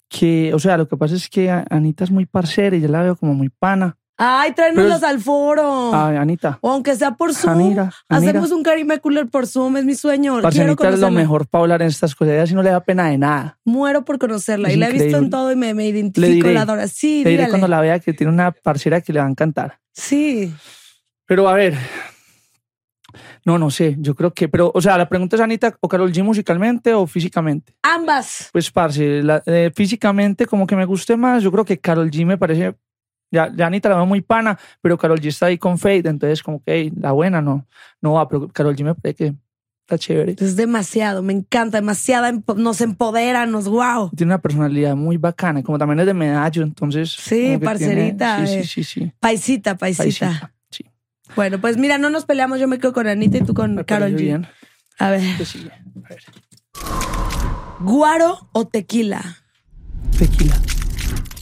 Que, 0.09 0.53
o 0.53 0.59
sea, 0.59 0.77
lo 0.77 0.87
que 0.89 0.97
pasa 0.97 1.15
es 1.15 1.29
que 1.29 1.51
Anita 1.71 2.05
es 2.05 2.11
muy 2.11 2.27
parcera 2.27 2.77
y 2.77 2.81
yo 2.83 2.89
la 2.89 3.03
veo 3.03 3.17
como 3.17 3.33
muy 3.35 3.49
pana. 3.49 3.97
Ay, 4.19 4.53
tráenoslas 4.53 5.01
Pero- 5.01 5.11
al 5.11 5.21
foro. 5.21 5.91
Ay, 5.95 6.17
Anita. 6.17 6.59
O 6.61 6.71
aunque 6.71 6.95
sea 6.95 7.13
por 7.13 7.33
Zoom. 7.35 7.55
Anira, 7.55 7.91
Anira. 8.11 8.31
Hacemos 8.31 8.53
un 8.53 8.63
Karime 8.63 9.01
Cooler 9.01 9.27
por 9.29 9.47
Zoom, 9.47 9.79
es 9.79 9.85
mi 9.87 9.95
sueño. 9.95 10.41
Parce, 10.43 10.59
Quiero 10.59 10.73
Anita 10.73 10.91
es 10.91 11.01
lo 11.01 11.11
mejor 11.11 11.49
para 11.49 11.63
hablar 11.63 11.81
en 11.83 11.89
estas 11.89 12.15
cosas. 12.15 12.35
Ella 12.35 12.47
sí 12.47 12.55
no 12.55 12.63
le 12.63 12.71
da 12.71 12.81
pena 12.85 13.09
de 13.09 13.17
nada. 13.17 13.59
Muero 13.65 14.05
por 14.05 14.19
conocerla. 14.19 14.69
Es 14.69 14.75
y 14.77 14.79
la 14.79 14.91
he 14.91 14.93
visto 14.93 15.17
en 15.17 15.31
todo 15.31 15.51
y 15.51 15.57
me, 15.57 15.73
me 15.73 15.85
Le 15.85 15.89
identifico, 15.89 16.31
diré. 16.35 16.53
la 16.55 16.63
adoro. 16.63 16.87
Sí, 16.89 17.25
Le 17.25 17.31
diré 17.31 17.43
dígale. 17.45 17.49
cuando 17.51 17.69
la 17.69 17.81
vea 17.81 17.99
que 18.01 18.13
tiene 18.13 18.31
una 18.33 18.53
parcera 18.53 19.01
que 19.01 19.15
le 19.15 19.21
va 19.21 19.27
a 19.27 19.31
encantar. 19.31 19.81
Sí. 19.95 20.55
Pero 21.27 21.49
a 21.49 21.55
ver. 21.55 21.75
No, 23.45 23.59
no 23.59 23.71
sé. 23.71 23.97
Yo 23.99 24.15
creo 24.15 24.33
que. 24.33 24.49
Pero, 24.49 24.71
o 24.75 24.81
sea, 24.81 24.97
la 24.99 25.09
pregunta 25.09 25.37
es: 25.37 25.43
Anita 25.43 25.77
o 25.81 25.89
Carol 25.89 26.13
G 26.13 26.23
musicalmente 26.23 26.93
o 26.95 27.07
físicamente. 27.07 27.75
Ambas. 27.83 28.49
Pues, 28.53 28.71
parce, 28.71 29.23
la- 29.23 29.43
eh, 29.47 29.71
físicamente, 29.75 30.47
como 30.47 30.67
que 30.67 30.77
me 30.77 30.85
guste 30.85 31.17
más. 31.17 31.43
Yo 31.43 31.51
creo 31.53 31.65
que 31.65 31.79
Carol 31.79 32.11
G 32.11 32.25
me 32.27 32.39
parece. 32.39 32.75
Ya, 33.31 33.51
ya 33.57 33.67
Anita 33.67 33.89
la 33.89 33.97
veo 33.97 34.05
muy 34.07 34.21
pana, 34.21 34.59
pero 34.83 34.99
Carol 34.99 35.19
G 35.19 35.29
está 35.29 35.47
ahí 35.47 35.57
con 35.57 35.79
Fade, 35.79 36.03
entonces, 36.11 36.43
como 36.43 36.63
que 36.63 36.73
hey, 36.75 36.93
la 37.01 37.13
buena 37.13 37.41
no, 37.41 37.67
no 38.03 38.13
va, 38.13 38.29
pero 38.29 38.47
Carol 38.49 38.77
G 38.77 38.85
me 38.85 38.95
parece 38.95 39.15
que 39.17 39.35
está 39.87 39.97
chévere. 39.97 40.37
Es 40.39 40.55
demasiado, 40.55 41.23
me 41.23 41.33
encanta, 41.33 41.79
demasiada, 41.79 42.31
nos 42.57 42.81
empodera, 42.83 43.47
nos 43.47 43.69
wow. 43.69 44.11
Tiene 44.15 44.33
una 44.35 44.43
personalidad 44.43 44.95
muy 44.97 45.17
bacana, 45.17 45.63
como 45.63 45.79
también 45.79 46.01
es 46.01 46.07
de 46.07 46.13
medallo, 46.13 46.63
entonces. 46.63 47.11
Sí, 47.11 47.57
parcerita, 47.59 48.37
tiene- 48.45 48.61
eh. 48.61 48.65
sí, 48.65 48.69
sí, 48.69 48.85
sí, 48.85 49.01
sí. 49.05 49.13
Paisita, 49.19 49.79
paisita. 49.79 50.05
Paisita. 50.05 50.53
Bueno, 51.37 51.61
pues 51.61 51.77
mira, 51.77 51.99
no 51.99 52.11
nos 52.11 52.25
peleamos, 52.25 52.61
yo 52.61 52.69
me 52.69 52.79
quedo 52.79 52.93
con 52.93 53.07
Anita 53.07 53.39
y 53.39 53.43
tú 53.43 53.55
con 53.55 53.75
Me 53.77 53.85
Carol 53.85 54.13
G. 54.13 54.17
bien. 54.17 54.47
A 54.99 55.11
ver. 55.11 55.23
A 55.23 56.09
ver. 56.09 56.23
¿guaro 57.81 58.49
o 58.53 58.67
tequila? 58.67 59.39
Tequila. 60.19 60.57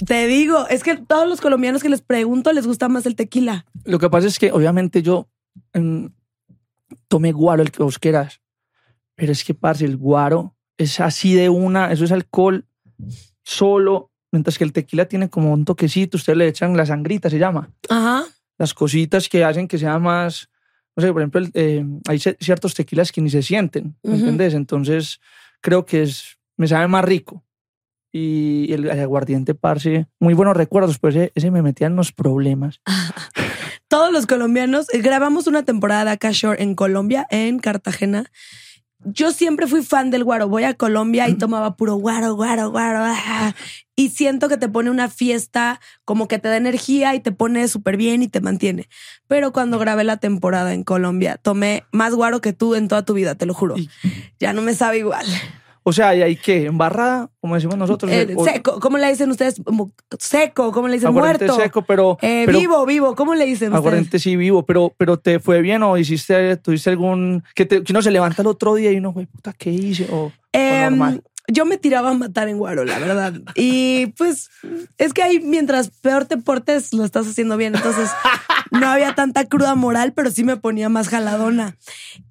Te 0.06 0.26
digo, 0.26 0.66
es 0.68 0.82
que 0.82 0.96
todos 0.96 1.28
los 1.28 1.40
colombianos 1.40 1.82
que 1.82 1.90
les 1.90 2.00
pregunto 2.00 2.52
les 2.52 2.66
gusta 2.66 2.88
más 2.88 3.04
el 3.04 3.16
tequila. 3.16 3.66
Lo 3.84 3.98
que 3.98 4.08
pasa 4.08 4.26
es 4.26 4.38
que 4.38 4.50
obviamente 4.50 5.02
yo 5.02 5.28
mm, 5.74 6.06
tomé 7.08 7.32
guaro 7.32 7.62
el 7.62 7.70
que 7.70 7.82
vos 7.82 7.98
quieras, 7.98 8.40
pero 9.14 9.32
es 9.32 9.44
que, 9.44 9.54
parce, 9.54 9.84
el 9.84 9.98
guaro 9.98 10.56
es 10.78 11.00
así 11.00 11.34
de 11.34 11.50
una, 11.50 11.92
eso 11.92 12.04
es 12.04 12.12
alcohol 12.12 12.66
solo, 13.42 14.10
mientras 14.32 14.56
que 14.56 14.64
el 14.64 14.72
tequila 14.72 15.06
tiene 15.06 15.28
como 15.28 15.52
un 15.52 15.66
toquecito, 15.66 16.16
ustedes 16.16 16.38
le 16.38 16.48
echan 16.48 16.76
la 16.76 16.86
sangrita, 16.86 17.28
se 17.28 17.38
llama, 17.38 17.70
Ajá. 17.90 18.24
Las 18.60 18.74
cositas 18.74 19.26
que 19.30 19.42
hacen 19.42 19.66
que 19.66 19.78
sea 19.78 19.98
más, 19.98 20.50
no 20.94 21.02
sé, 21.02 21.10
por 21.14 21.22
ejemplo, 21.22 21.40
eh, 21.54 21.82
hay 22.06 22.18
ciertos 22.18 22.74
tequilas 22.74 23.10
que 23.10 23.22
ni 23.22 23.30
se 23.30 23.42
sienten, 23.42 23.96
¿me 24.02 24.10
Ujú. 24.10 24.20
¿entendés? 24.20 24.52
Entonces 24.52 25.18
creo 25.62 25.86
que 25.86 26.02
es, 26.02 26.36
me 26.58 26.68
sabe 26.68 26.86
más 26.86 27.02
rico. 27.02 27.42
Y 28.12 28.70
el, 28.70 28.86
el 28.86 29.00
aguardiente, 29.00 29.54
parce, 29.54 30.08
muy 30.18 30.34
buenos 30.34 30.54
recuerdos, 30.54 30.98
pues 30.98 31.16
ese, 31.16 31.32
ese 31.34 31.50
me 31.50 31.62
metía 31.62 31.86
en 31.86 31.96
los 31.96 32.12
problemas. 32.12 32.82
Todos 33.88 34.12
los 34.12 34.26
colombianos, 34.26 34.92
eh, 34.92 35.00
grabamos 35.00 35.46
una 35.46 35.62
temporada 35.62 36.04
de 36.04 36.10
Acá 36.10 36.30
Shore 36.30 36.62
en 36.62 36.74
Colombia, 36.74 37.26
en 37.30 37.60
Cartagena. 37.60 38.30
Yo 39.04 39.32
siempre 39.32 39.66
fui 39.66 39.82
fan 39.82 40.10
del 40.10 40.24
guaro. 40.24 40.48
Voy 40.48 40.64
a 40.64 40.74
Colombia 40.74 41.28
y 41.28 41.34
tomaba 41.34 41.76
puro 41.76 41.94
guaro, 41.96 42.34
guaro, 42.34 42.70
guaro. 42.70 43.00
ah, 43.02 43.54
Y 43.96 44.10
siento 44.10 44.48
que 44.48 44.56
te 44.56 44.68
pone 44.68 44.90
una 44.90 45.08
fiesta, 45.08 45.80
como 46.04 46.28
que 46.28 46.38
te 46.38 46.48
da 46.48 46.56
energía 46.56 47.14
y 47.14 47.20
te 47.20 47.32
pone 47.32 47.66
súper 47.68 47.96
bien 47.96 48.22
y 48.22 48.28
te 48.28 48.40
mantiene. 48.40 48.88
Pero 49.26 49.52
cuando 49.52 49.78
grabé 49.78 50.04
la 50.04 50.18
temporada 50.18 50.74
en 50.74 50.84
Colombia, 50.84 51.38
tomé 51.38 51.84
más 51.92 52.14
guaro 52.14 52.40
que 52.40 52.52
tú 52.52 52.74
en 52.74 52.88
toda 52.88 53.04
tu 53.04 53.14
vida, 53.14 53.34
te 53.34 53.46
lo 53.46 53.54
juro. 53.54 53.76
Ya 54.38 54.52
no 54.52 54.60
me 54.62 54.74
sabe 54.74 54.98
igual. 54.98 55.26
O 55.90 55.92
sea, 55.92 56.14
¿y 56.14 56.22
hay 56.22 56.36
qué? 56.36 56.66
¿Embarrada? 56.66 57.28
Como 57.40 57.54
decimos 57.56 57.76
nosotros. 57.76 58.10
Eh, 58.12 58.32
o- 58.36 58.44
seco, 58.44 58.78
¿cómo 58.80 58.96
le 58.96 59.08
dicen 59.08 59.30
ustedes? 59.30 59.60
Seco, 60.18 60.72
¿cómo 60.72 60.88
le 60.88 60.94
dicen? 60.94 61.12
Muerto. 61.12 61.56
seco, 61.56 61.82
pero, 61.82 62.16
Eh, 62.22 62.44
pero 62.46 62.58
vivo, 62.58 62.86
vivo, 62.86 63.14
¿cómo 63.14 63.34
le 63.34 63.44
dicen 63.46 63.72
ustedes? 63.74 64.22
sí 64.22 64.36
vivo, 64.36 64.64
pero, 64.64 64.92
pero 64.96 65.18
te 65.18 65.38
fue 65.40 65.60
bien 65.62 65.82
o 65.82 65.96
hiciste, 65.98 66.56
tuviste 66.58 66.90
algún, 66.90 67.42
que, 67.54 67.66
te- 67.66 67.82
que 67.82 67.92
uno 67.92 68.02
se 68.02 68.10
levanta 68.10 68.42
el 68.42 68.48
otro 68.48 68.74
día 68.74 68.92
y 68.92 68.96
uno, 68.98 69.12
güey, 69.12 69.26
puta, 69.26 69.52
¿qué 69.52 69.70
hice? 69.70 70.06
O, 70.10 70.16
o 70.26 70.32
Em, 70.52 70.90
normal. 70.90 71.22
Yo 71.52 71.64
me 71.64 71.78
tiraba 71.78 72.10
a 72.10 72.14
matar 72.14 72.48
en 72.48 72.58
Guaro, 72.58 72.84
la 72.84 72.98
verdad. 72.98 73.34
Y 73.54 74.06
pues 74.18 74.50
es 74.98 75.12
que 75.12 75.22
ahí 75.22 75.40
mientras 75.40 75.90
peor 75.90 76.24
te 76.24 76.36
portes, 76.36 76.92
lo 76.92 77.04
estás 77.04 77.26
haciendo 77.26 77.56
bien. 77.56 77.74
Entonces 77.74 78.10
no 78.70 78.88
había 78.88 79.14
tanta 79.14 79.44
cruda 79.46 79.74
moral, 79.74 80.12
pero 80.12 80.30
sí 80.30 80.44
me 80.44 80.56
ponía 80.56 80.88
más 80.88 81.08
jaladona. 81.08 81.76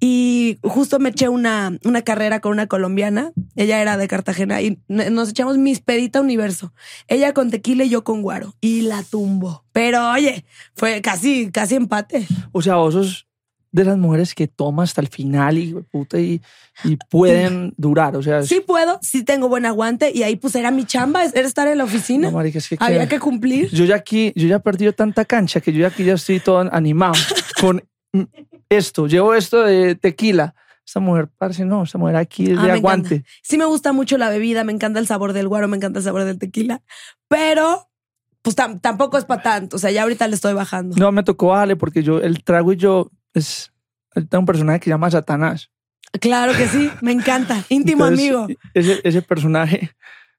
Y 0.00 0.58
justo 0.62 0.98
me 0.98 1.10
eché 1.10 1.28
una, 1.28 1.78
una 1.84 2.02
carrera 2.02 2.40
con 2.40 2.52
una 2.52 2.66
colombiana. 2.66 3.32
Ella 3.56 3.80
era 3.80 3.96
de 3.96 4.08
Cartagena 4.08 4.60
y 4.62 4.78
nos 4.88 5.30
echamos 5.30 5.58
mis 5.58 5.80
pedita 5.80 6.20
universo. 6.20 6.72
Ella 7.08 7.34
con 7.34 7.50
tequila 7.50 7.84
y 7.84 7.90
yo 7.90 8.04
con 8.04 8.22
Guaro. 8.22 8.54
Y 8.60 8.82
la 8.82 9.02
tumbo. 9.02 9.64
Pero 9.72 10.10
oye, 10.10 10.44
fue 10.74 11.00
casi, 11.02 11.50
casi 11.50 11.76
empate. 11.76 12.26
O 12.52 12.62
sea, 12.62 12.76
vos 12.76 12.94
sos 12.94 13.29
de 13.72 13.84
las 13.84 13.96
mujeres 13.98 14.34
que 14.34 14.48
toma 14.48 14.82
hasta 14.82 15.00
el 15.00 15.08
final 15.08 15.56
y, 15.58 15.72
puta, 15.92 16.18
y, 16.18 16.40
y 16.84 16.96
pueden 17.08 17.72
durar. 17.76 18.16
O 18.16 18.22
sea, 18.22 18.40
es- 18.40 18.48
Sí 18.48 18.60
puedo, 18.60 18.98
sí 19.02 19.22
tengo 19.24 19.48
buen 19.48 19.64
aguante. 19.66 20.10
Y 20.14 20.22
ahí 20.24 20.36
pues 20.36 20.54
era 20.56 20.70
mi 20.70 20.84
chamba, 20.84 21.24
era 21.24 21.46
estar 21.46 21.68
en 21.68 21.78
la 21.78 21.84
oficina. 21.84 22.28
no, 22.30 22.36
marica, 22.36 22.58
es 22.58 22.68
que, 22.68 22.76
Había 22.80 23.02
que- 23.08 23.16
que 23.16 23.20
cumplir. 23.20 23.70
yo 23.70 23.84
ya 23.84 23.96
aquí, 23.96 24.32
yo 24.34 24.48
ya 24.48 24.56
he 24.56 24.60
perdido 24.60 24.92
tanta 24.92 25.24
cancha 25.24 25.60
que 25.60 25.72
yo 25.72 25.80
ya 25.80 25.88
aquí 25.88 26.04
ya 26.04 26.14
estoy 26.14 26.40
todo 26.40 26.58
animado 26.72 27.14
con 27.60 27.82
esto. 28.68 29.06
Llevo 29.06 29.34
esto 29.34 29.62
de 29.62 29.94
tequila. 29.94 30.54
Esta 30.86 30.98
mujer, 30.98 31.28
parce, 31.38 31.64
no, 31.64 31.84
esta 31.84 31.98
mujer 31.98 32.16
aquí 32.16 32.50
es 32.50 32.58
Ah, 32.58 32.62
de 32.64 32.72
aguante. 32.72 33.14
encanta. 33.16 33.30
Sí 33.42 33.56
me 33.56 33.64
gusta 33.66 33.92
mucho 33.92 34.18
la 34.18 34.28
bebida, 34.28 34.64
me 34.64 34.72
encanta 34.72 34.98
el 34.98 35.06
sabor 35.06 35.32
del 35.32 35.46
guaro, 35.46 35.68
me 35.68 35.76
encanta 35.76 36.00
el 36.00 36.04
sabor 36.04 36.24
del 36.24 36.38
tequila, 36.40 36.82
pero 37.28 37.86
pues 38.42 38.56
tam- 38.56 38.80
tampoco 38.80 39.16
es 39.18 39.24
para 39.24 39.42
tanto. 39.42 39.76
O 39.76 39.78
sea, 39.78 39.92
ya 39.92 40.02
ahorita 40.02 40.26
le 40.26 40.34
estoy 40.34 40.52
bajando. 40.54 40.96
No, 40.96 41.12
me 41.12 41.22
tocó 41.22 41.48
bajarle 41.48 41.76
porque 41.76 42.02
yo, 42.02 42.18
el 42.20 42.42
trago 42.42 42.72
y 42.72 42.76
yo, 42.76 43.10
es, 43.34 43.72
un 44.32 44.46
personaje 44.46 44.80
que 44.80 44.84
se 44.84 44.90
llama 44.90 45.10
Satanás. 45.10 45.70
Claro 46.20 46.52
que 46.56 46.66
sí, 46.66 46.90
me 47.02 47.12
encanta. 47.12 47.62
Íntimo 47.68 48.06
Entonces, 48.06 48.30
amigo. 48.30 48.48
Ese, 48.74 49.00
ese 49.04 49.22
personaje 49.22 49.90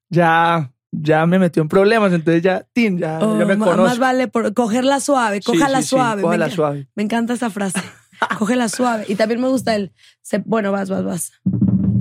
ya, 0.09 0.71
ya 0.91 1.25
me 1.25 1.39
metió 1.39 1.61
en 1.61 1.69
problemas, 1.69 2.11
entonces 2.11 2.43
ya, 2.43 2.67
tin, 2.73 2.97
ya, 2.97 3.19
Oh, 3.21 3.39
ya 3.39 3.45
me 3.45 3.55
ma- 3.55 3.65
conozco. 3.65 3.83
más 3.87 3.99
vale 3.99 4.27
por 4.27 4.53
cogerla 4.53 4.99
suave, 4.99 5.37
Sí, 5.37 5.43
cójala 5.45 5.77
sí, 5.77 5.83
sí, 5.83 5.89
suave. 5.89 6.21
cójala 6.23 6.47
me, 6.47 6.51
suave. 6.51 6.87
me 6.95 7.03
encanta 7.03 7.33
esa 7.33 7.49
frase. 7.49 7.79
cógela 8.37 8.67
suave. 8.67 9.05
Y 9.07 9.15
también 9.15 9.39
me 9.41 9.47
gusta 9.47 9.75
el, 9.75 9.93
se- 10.21 10.39
bueno, 10.45 10.71
vas, 10.73 10.89
vas, 10.89 11.03
vas. 11.05 11.31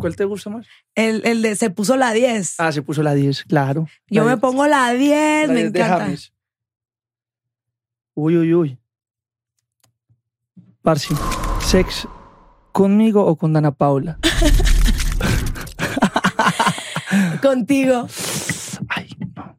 ¿Cuál 0.00 0.16
te 0.16 0.24
gusta 0.24 0.50
más? 0.50 0.66
El, 0.96 1.24
el 1.24 1.40
de 1.42 1.54
se 1.54 1.70
puso 1.70 1.96
la 1.96 2.12
10. 2.12 2.56
Ah, 2.58 2.72
se 2.72 2.82
puso 2.82 3.02
la 3.04 3.14
10, 3.14 3.44
claro. 3.44 3.86
Yo 4.08 4.22
La 4.22 4.30
me 4.30 4.36
10, 4.36 4.40
pongo 4.40 4.66
la 4.66 4.92
10, 4.92 5.46
la 5.48 5.54
me 5.54 5.60
10 5.60 5.72
de 5.72 5.78
encanta. 5.80 6.04
James. 6.06 6.32
Uy, 8.14 8.36
uy, 8.36 8.54
uy. 8.54 8.78
Parsi, 10.82 11.14
¿sex 11.60 12.08
conmigo 12.72 13.24
o 13.26 13.36
con 13.36 13.52
Dana 13.52 13.70
Paula? 13.72 14.18
Contigo. 17.42 18.06
Ay, 18.88 19.08
no, 19.36 19.56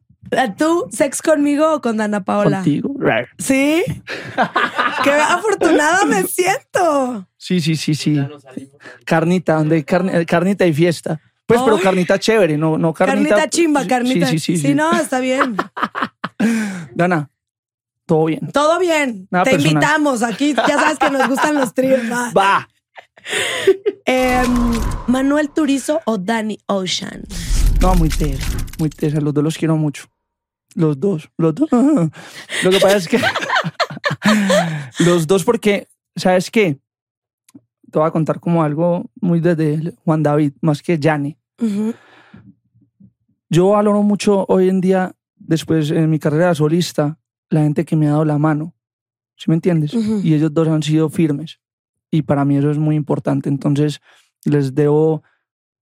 ¿Tú, 0.56 0.88
sex 0.90 1.22
conmigo 1.22 1.74
o 1.74 1.80
con 1.80 1.98
Dana 1.98 2.24
Paola? 2.24 2.56
contigo. 2.58 2.94
¿Sí? 3.38 3.82
¡Qué 5.04 5.10
afortunada 5.12 6.04
me 6.06 6.24
siento! 6.24 7.28
Sí, 7.36 7.60
sí, 7.60 7.76
sí, 7.76 7.94
sí. 7.94 8.20
Carnita, 9.04 9.54
donde 9.54 9.76
hay 9.76 9.84
carne- 9.84 10.26
carnita 10.26 10.66
y 10.66 10.72
fiesta. 10.72 11.20
Pues, 11.46 11.60
pero 11.62 11.78
carnita 11.78 12.18
chévere, 12.18 12.56
no, 12.56 12.78
no 12.78 12.94
carnita. 12.94 13.28
Carnita 13.36 13.50
chimba, 13.50 13.86
carnita. 13.86 14.26
Sí, 14.26 14.38
sí, 14.38 14.56
sí. 14.56 14.68
sí. 14.68 14.74
no, 14.74 14.90
está 14.92 15.20
bien. 15.20 15.56
Dana, 16.94 17.28
todo 18.06 18.24
bien. 18.26 18.50
Todo 18.52 18.78
bien. 18.78 19.28
Nada 19.30 19.44
Te 19.44 19.52
personal. 19.52 19.72
invitamos. 19.74 20.22
Aquí 20.22 20.54
ya 20.54 20.66
sabes 20.78 20.98
que 20.98 21.10
nos 21.10 21.28
gustan 21.28 21.54
los 21.54 21.72
tríos. 21.74 22.00
va. 22.10 22.30
Va. 22.36 22.68
Em, 24.04 24.48
Manuel 25.06 25.50
Turizo 25.50 26.00
o 26.06 26.18
Danny 26.18 26.58
Ocean. 26.66 27.22
No, 27.80 27.94
muy 27.94 28.08
tesa, 28.08 28.44
muy 28.78 28.90
tesa. 28.90 29.20
Los 29.20 29.32
dos 29.32 29.44
los 29.44 29.56
quiero 29.58 29.76
mucho. 29.76 30.04
Los 30.74 30.98
dos, 30.98 31.30
los 31.36 31.54
dos. 31.54 31.68
Lo 32.64 32.70
que 32.70 32.80
pasa 32.80 32.96
es 32.96 33.08
que 33.08 33.20
los 35.04 35.26
dos 35.26 35.44
porque, 35.44 35.88
¿sabes 36.16 36.50
qué? 36.50 36.78
Te 37.90 37.98
voy 37.98 38.08
a 38.08 38.10
contar 38.10 38.40
como 38.40 38.62
algo 38.62 39.04
muy 39.20 39.40
desde 39.40 39.94
Juan 40.04 40.22
David, 40.22 40.52
más 40.62 40.82
que 40.82 40.98
Yanni. 40.98 41.36
Yo 43.50 43.68
valoro 43.68 44.02
mucho 44.02 44.46
hoy 44.48 44.68
en 44.70 44.80
día, 44.80 45.12
después 45.36 45.90
en 45.90 46.08
mi 46.08 46.18
carrera 46.18 46.54
solista, 46.54 47.18
la 47.52 47.62
gente 47.62 47.84
que 47.84 47.96
me 47.96 48.06
ha 48.06 48.12
dado 48.12 48.24
la 48.24 48.38
mano. 48.38 48.74
¿Sí 49.36 49.50
me 49.50 49.54
entiendes? 49.54 49.94
Ujú. 49.94 50.20
Y 50.22 50.34
ellos 50.34 50.52
dos 50.52 50.68
han 50.68 50.82
sido 50.82 51.08
firmes. 51.08 51.60
Y 52.10 52.22
para 52.22 52.44
mí 52.44 52.56
eso 52.56 52.70
es 52.70 52.78
muy 52.78 52.96
importante. 52.96 53.48
Entonces, 53.48 54.00
les 54.44 54.74
debo 54.74 55.22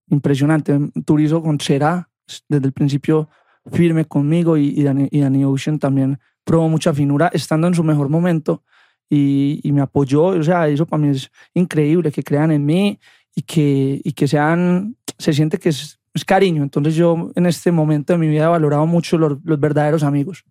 impresionante. 0.09 0.79
Turizo 1.05 1.43
con 1.43 1.61
Será, 1.61 2.09
desde 2.49 2.67
el 2.67 2.73
principio 2.73 3.29
firme 3.73 4.05
conmigo 4.05 4.57
y, 4.57 4.69
y, 4.69 4.83
Dani, 4.83 5.09
y 5.11 5.21
Danny 5.21 5.45
Ocean 5.45 5.79
también 5.79 6.19
probó 6.45 6.69
mucha 6.69 6.93
finura 6.95 7.31
estando 7.33 7.67
en 7.67 7.75
su 7.75 7.85
mejor 7.85 8.09
momento 8.09 8.65
y, 9.09 9.61
y 9.63 9.73
me 9.73 9.83
apoyó. 9.83 10.27
O 10.27 10.43
sea, 10.43 10.69
eso 10.69 10.87
para 10.87 11.03
mí 11.03 11.09
es 11.11 11.31
increíble, 11.55 12.11
que 12.11 12.23
crean 12.23 12.51
en 12.51 12.65
mí 12.65 12.99
y 13.35 13.43
que, 13.43 14.01
y 14.03 14.13
que 14.13 14.27
sean, 14.27 14.97
se 15.19 15.33
siente 15.33 15.59
que 15.59 15.69
es, 15.69 16.01
es 16.15 16.25
cariño. 16.25 16.63
Entonces 16.63 16.95
yo 16.95 17.31
en 17.35 17.47
este 17.47 17.71
momento 17.71 18.13
de 18.13 18.19
mi 18.19 18.29
vida 18.29 18.45
he 18.45 18.49
valorado 18.49 18.87
mucho 18.87 19.19
los, 19.19 19.39
los 19.45 19.61
verdaderos 19.61 20.03
amigos. 20.03 20.45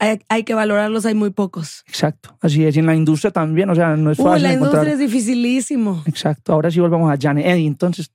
Hay, 0.00 0.20
hay 0.28 0.44
que 0.44 0.54
valorarlos, 0.54 1.06
hay 1.06 1.14
muy 1.14 1.30
pocos. 1.30 1.82
Exacto, 1.88 2.36
así 2.40 2.64
es. 2.64 2.76
Y 2.76 2.78
en 2.78 2.86
la 2.86 2.94
industria 2.94 3.30
también, 3.32 3.68
o 3.70 3.74
sea, 3.74 3.96
no 3.96 4.10
es 4.12 4.18
Uy, 4.18 4.24
fácil 4.24 4.42
la 4.44 4.52
encontrar. 4.52 4.84
industria 4.86 4.92
es 5.06 5.12
dificilísimo. 5.12 6.02
Exacto, 6.06 6.52
ahora 6.52 6.70
sí 6.70 6.78
volvamos 6.80 7.12
a 7.12 7.16
Janet. 7.20 7.46
Eddie, 7.46 7.66
entonces. 7.66 8.12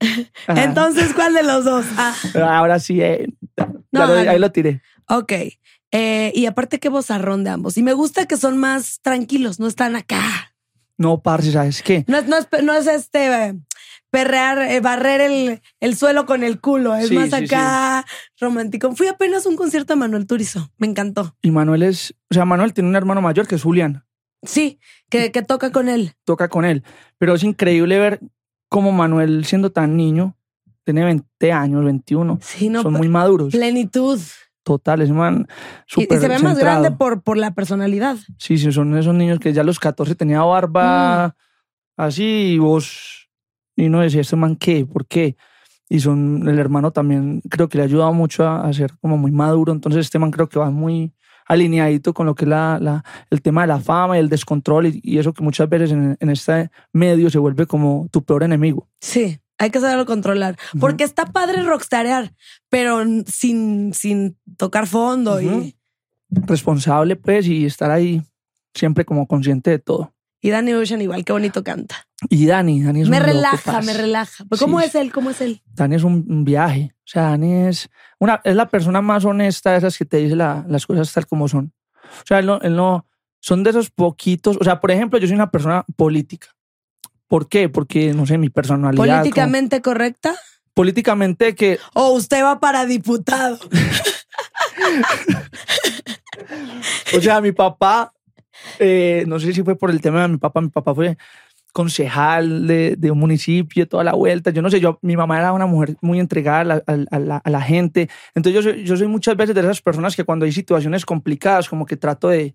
Entonces, 0.48 1.12
¿cuál 1.14 1.34
de 1.34 1.42
los 1.42 1.64
dos? 1.64 1.84
Ah, 1.98 2.14
Ahora 2.58 2.78
sí, 2.78 3.02
eh, 3.02 3.26
No, 3.92 4.04
ahí 4.04 4.38
lo 4.38 4.50
tiré. 4.50 4.80
ok. 5.08 5.32
Eh, 5.92 6.32
y 6.36 6.46
aparte, 6.46 6.78
qué 6.78 6.88
vozarrón 6.88 7.42
de 7.44 7.50
ambos. 7.50 7.76
Y 7.76 7.82
me 7.82 7.92
gusta 7.92 8.26
que 8.26 8.36
son 8.36 8.56
más 8.58 9.00
tranquilos, 9.02 9.58
no 9.58 9.66
están 9.66 9.96
acá. 9.96 10.22
No, 10.96 11.20
parce, 11.20 11.50
¿sabes 11.52 11.82
qué? 11.82 12.04
No 12.06 12.16
es, 12.18 12.26
no 12.28 12.36
es, 12.36 12.46
no 12.62 12.72
es 12.74 12.86
este 12.86 13.26
eh, 13.48 13.54
perrear, 14.10 14.58
eh, 14.58 14.80
barrer 14.80 15.20
el, 15.20 15.60
el 15.80 15.96
suelo 15.96 16.26
con 16.26 16.42
el 16.42 16.60
culo. 16.60 16.94
Es 16.94 17.08
Sí, 17.08 17.14
más 17.14 17.30
sí, 17.30 17.44
acá 17.44 18.04
romántico. 18.40 18.94
Fui 18.94 19.06
apenas 19.08 19.46
a 19.46 19.48
un 19.48 19.56
concierto 19.56 19.92
de 19.94 19.98
Manuel 20.00 20.26
Turizo. 20.26 20.70
Me 20.78 20.86
encantó. 20.86 21.36
Y 21.42 21.50
Manuel 21.50 21.82
es, 21.82 22.14
o 22.30 22.34
sea, 22.34 22.44
Manuel 22.44 22.72
tiene 22.74 22.88
un 22.88 22.96
hermano 22.96 23.20
mayor 23.22 23.46
que 23.46 23.54
es 23.54 23.62
Julián, 23.62 24.04
Sí, 24.42 24.78
que, 25.10 25.30
que 25.32 25.42
toca 25.42 25.70
con 25.70 25.88
él. 25.88 26.14
toca 26.24 26.48
con 26.48 26.64
él. 26.64 26.82
Pero 27.18 27.34
es 27.34 27.44
increíble 27.44 27.98
ver 27.98 28.20
cómo 28.68 28.90
Manuel, 28.92 29.44
siendo 29.44 29.70
tan 29.70 29.96
niño, 29.96 30.36
tiene 30.84 31.04
20 31.04 31.52
años, 31.52 31.84
21, 31.84 32.38
Sí, 32.42 32.68
no, 32.70 32.82
son 32.82 32.92
pa- 32.94 32.98
muy 32.98 33.08
maduros. 33.08 33.52
plenitud. 33.52 34.18
Total, 34.62 35.00
es 35.02 35.10
man 35.10 35.46
Y, 35.96 36.02
y 36.02 36.06
se 36.18 36.28
ve 36.28 36.38
más 36.38 36.58
grande 36.58 36.90
por, 36.90 37.22
por 37.22 37.36
la 37.36 37.52
personalidad. 37.54 38.16
Sí, 38.38 38.56
sí, 38.58 38.70
son 38.72 38.96
esos 38.96 39.14
niños 39.14 39.38
que 39.40 39.52
ya 39.52 39.62
a 39.62 39.64
los 39.64 39.78
14 39.78 40.14
tenía 40.14 40.40
Mm. 40.42 40.48
barba 40.48 41.36
así 41.96 42.24
y 42.54 42.58
vos. 42.58 43.19
Y 43.80 43.86
uno 43.86 44.00
decía, 44.00 44.20
¿este 44.20 44.36
man 44.36 44.56
qué? 44.56 44.84
¿Por 44.86 45.06
qué? 45.06 45.36
Y 45.88 46.00
son, 46.00 46.46
el 46.48 46.58
hermano 46.58 46.90
también 46.92 47.40
creo 47.48 47.68
que 47.68 47.78
le 47.78 47.82
ha 47.82 47.86
ayudado 47.86 48.12
mucho 48.12 48.46
a, 48.46 48.66
a 48.68 48.72
ser 48.72 48.92
como 49.00 49.16
muy 49.16 49.32
maduro. 49.32 49.72
Entonces, 49.72 50.00
este 50.06 50.18
man 50.18 50.30
creo 50.30 50.48
que 50.48 50.58
va 50.58 50.70
muy 50.70 51.12
alineadito 51.46 52.14
con 52.14 52.26
lo 52.26 52.34
que 52.36 52.44
es 52.44 52.48
la, 52.48 52.78
la- 52.80 53.04
el 53.30 53.42
tema 53.42 53.62
de 53.62 53.66
la 53.68 53.80
fama 53.80 54.16
y 54.16 54.20
el 54.20 54.28
descontrol 54.28 54.86
y, 54.86 55.00
y 55.02 55.18
eso 55.18 55.32
que 55.32 55.42
muchas 55.42 55.68
veces 55.68 55.90
en, 55.90 56.16
en 56.20 56.30
este 56.30 56.70
medio 56.92 57.28
se 57.30 57.38
vuelve 57.38 57.66
como 57.66 58.06
tu 58.12 58.22
peor 58.22 58.44
enemigo. 58.44 58.88
Sí, 59.00 59.40
hay 59.58 59.70
que 59.70 59.80
saberlo 59.80 60.06
controlar. 60.06 60.56
Porque 60.78 61.02
está 61.02 61.26
padre 61.26 61.62
rockstarear, 61.64 62.34
pero 62.68 63.00
sin, 63.26 63.92
sin 63.94 64.36
tocar 64.56 64.86
fondo. 64.86 65.40
Y, 65.40 65.76
Responsable, 66.46 67.16
pues, 67.16 67.48
y 67.48 67.66
estar 67.66 67.90
ahí 67.90 68.22
siempre 68.74 69.04
como 69.04 69.26
consciente 69.26 69.70
de 69.70 69.78
todo. 69.80 70.14
Y 70.40 70.50
Danny 70.50 70.72
Ocean 70.74 71.02
igual, 71.02 71.24
qué 71.24 71.32
bonito 71.32 71.64
canta. 71.64 72.06
Y 72.28 72.46
Dani, 72.46 72.82
Dani 72.82 73.02
es 73.02 73.08
me 73.08 73.16
un 73.18 73.24
relaja, 73.24 73.80
me 73.82 73.92
relaja. 73.94 74.44
Pues, 74.48 74.60
¿Cómo 74.60 74.78
Sí. 74.80 74.86
es 74.86 74.94
él? 74.94 75.12
¿Cómo 75.12 75.30
es 75.30 75.40
él? 75.40 75.62
Dani 75.74 75.96
es 75.96 76.04
un, 76.04 76.44
viaje. 76.44 76.92
O 76.98 77.02
sea, 77.06 77.22
Dani 77.30 77.66
es, 77.68 77.88
una, 78.18 78.40
es 78.44 78.54
la 78.54 78.68
persona 78.68 79.00
más 79.02 79.24
honesta 79.24 79.72
de 79.72 79.78
esas 79.78 79.96
que 79.98 80.04
te 80.04 80.18
dice 80.18 80.36
la- 80.36 80.64
las 80.68 80.86
cosas 80.86 81.12
tal 81.12 81.26
como 81.26 81.48
son. 81.48 81.72
O 81.94 82.26
sea, 82.26 82.38
él 82.40 82.46
no, 82.46 82.60
él 82.60 82.76
no- 82.76 83.06
son 83.40 83.62
de 83.62 83.70
esos 83.70 83.90
poquitos. 83.90 84.56
O 84.60 84.64
sea, 84.64 84.80
por 84.80 84.90
ejemplo, 84.90 85.18
yo 85.18 85.26
soy 85.26 85.34
una 85.34 85.50
persona 85.50 85.84
política. 85.96 86.48
¿Por 87.26 87.48
qué? 87.48 87.68
Porque, 87.68 88.12
no 88.12 88.26
sé, 88.26 88.36
mi 88.38 88.50
personalidad. 88.50 89.02
como- 89.02 89.12
¿Políticamente 89.18 89.80
correcta? 89.82 90.34
políticamente 90.72 91.54
que, 91.54 91.78
¿O 91.94 92.10
usted 92.12 92.42
va 92.42 92.58
para 92.60 92.86
diputado? 92.86 93.58
o 97.16 97.20
sea, 97.20 97.40
mi 97.40 97.52
papá, 97.52 98.12
eh, 98.78 99.24
no 99.26 99.38
sé 99.40 99.52
si 99.52 99.62
fue 99.62 99.76
por 99.76 99.90
el 99.90 100.00
tema 100.00 100.22
de 100.22 100.28
mi 100.28 100.36
papá, 100.38 100.60
mi 100.60 100.68
papá 100.68 100.94
fue 100.94 101.16
concejal 101.72 102.66
de, 102.66 102.96
de 102.96 103.10
un 103.10 103.18
municipio, 103.18 103.86
toda 103.88 104.02
la 104.04 104.14
vuelta. 104.14 104.50
Yo 104.50 104.60
no 104.62 104.70
sé, 104.70 104.80
yo, 104.80 104.98
mi 105.02 105.16
mamá 105.16 105.38
era 105.38 105.52
una 105.52 105.66
mujer 105.66 105.96
muy 106.00 106.18
entregada 106.18 106.60
a 106.60 106.64
la, 106.64 106.82
a- 107.10 107.18
la- 107.18 107.36
a 107.36 107.50
la 107.50 107.60
gente. 107.62 108.08
Entonces 108.34 108.64
yo 108.64 108.72
yo 108.74 108.96
soy 108.96 109.06
muchas 109.06 109.36
veces 109.36 109.54
de 109.54 109.60
esas 109.60 109.80
personas 109.80 110.16
que 110.16 110.24
cuando 110.24 110.44
hay 110.44 110.52
situaciones 110.52 111.06
complicadas, 111.06 111.68
como 111.68 111.86
que 111.86 111.96
trato 111.96 112.28
de, 112.28 112.54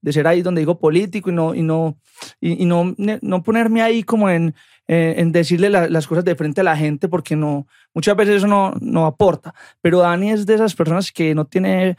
de 0.00 0.12
ser 0.12 0.26
ahí 0.26 0.42
donde 0.42 0.60
digo 0.60 0.78
político 0.80 1.30
y 1.30 1.32
no, 1.34 1.54
y 1.54 1.62
no, 1.62 1.96
y, 2.40 2.62
y 2.62 2.66
no, 2.66 2.94
no 3.22 3.42
ponerme 3.44 3.80
ahí 3.82 4.02
como 4.02 4.28
en, 4.28 4.54
eh, 4.88 5.14
en 5.18 5.30
decirle 5.30 5.70
la- 5.70 5.88
las 5.88 6.06
cosas 6.08 6.24
de 6.24 6.34
frente 6.34 6.60
a 6.60 6.64
la 6.64 6.76
gente, 6.76 7.08
porque 7.08 7.36
no, 7.36 7.66
muchas 7.94 8.16
veces 8.16 8.36
eso 8.36 8.48
no, 8.48 8.74
no 8.80 9.06
aporta. 9.06 9.54
Pero 9.80 10.00
Dani 10.00 10.32
es 10.32 10.46
de 10.46 10.54
esas 10.54 10.74
personas 10.74 11.12
que 11.12 11.32
no 11.34 11.44
tiene, 11.44 11.96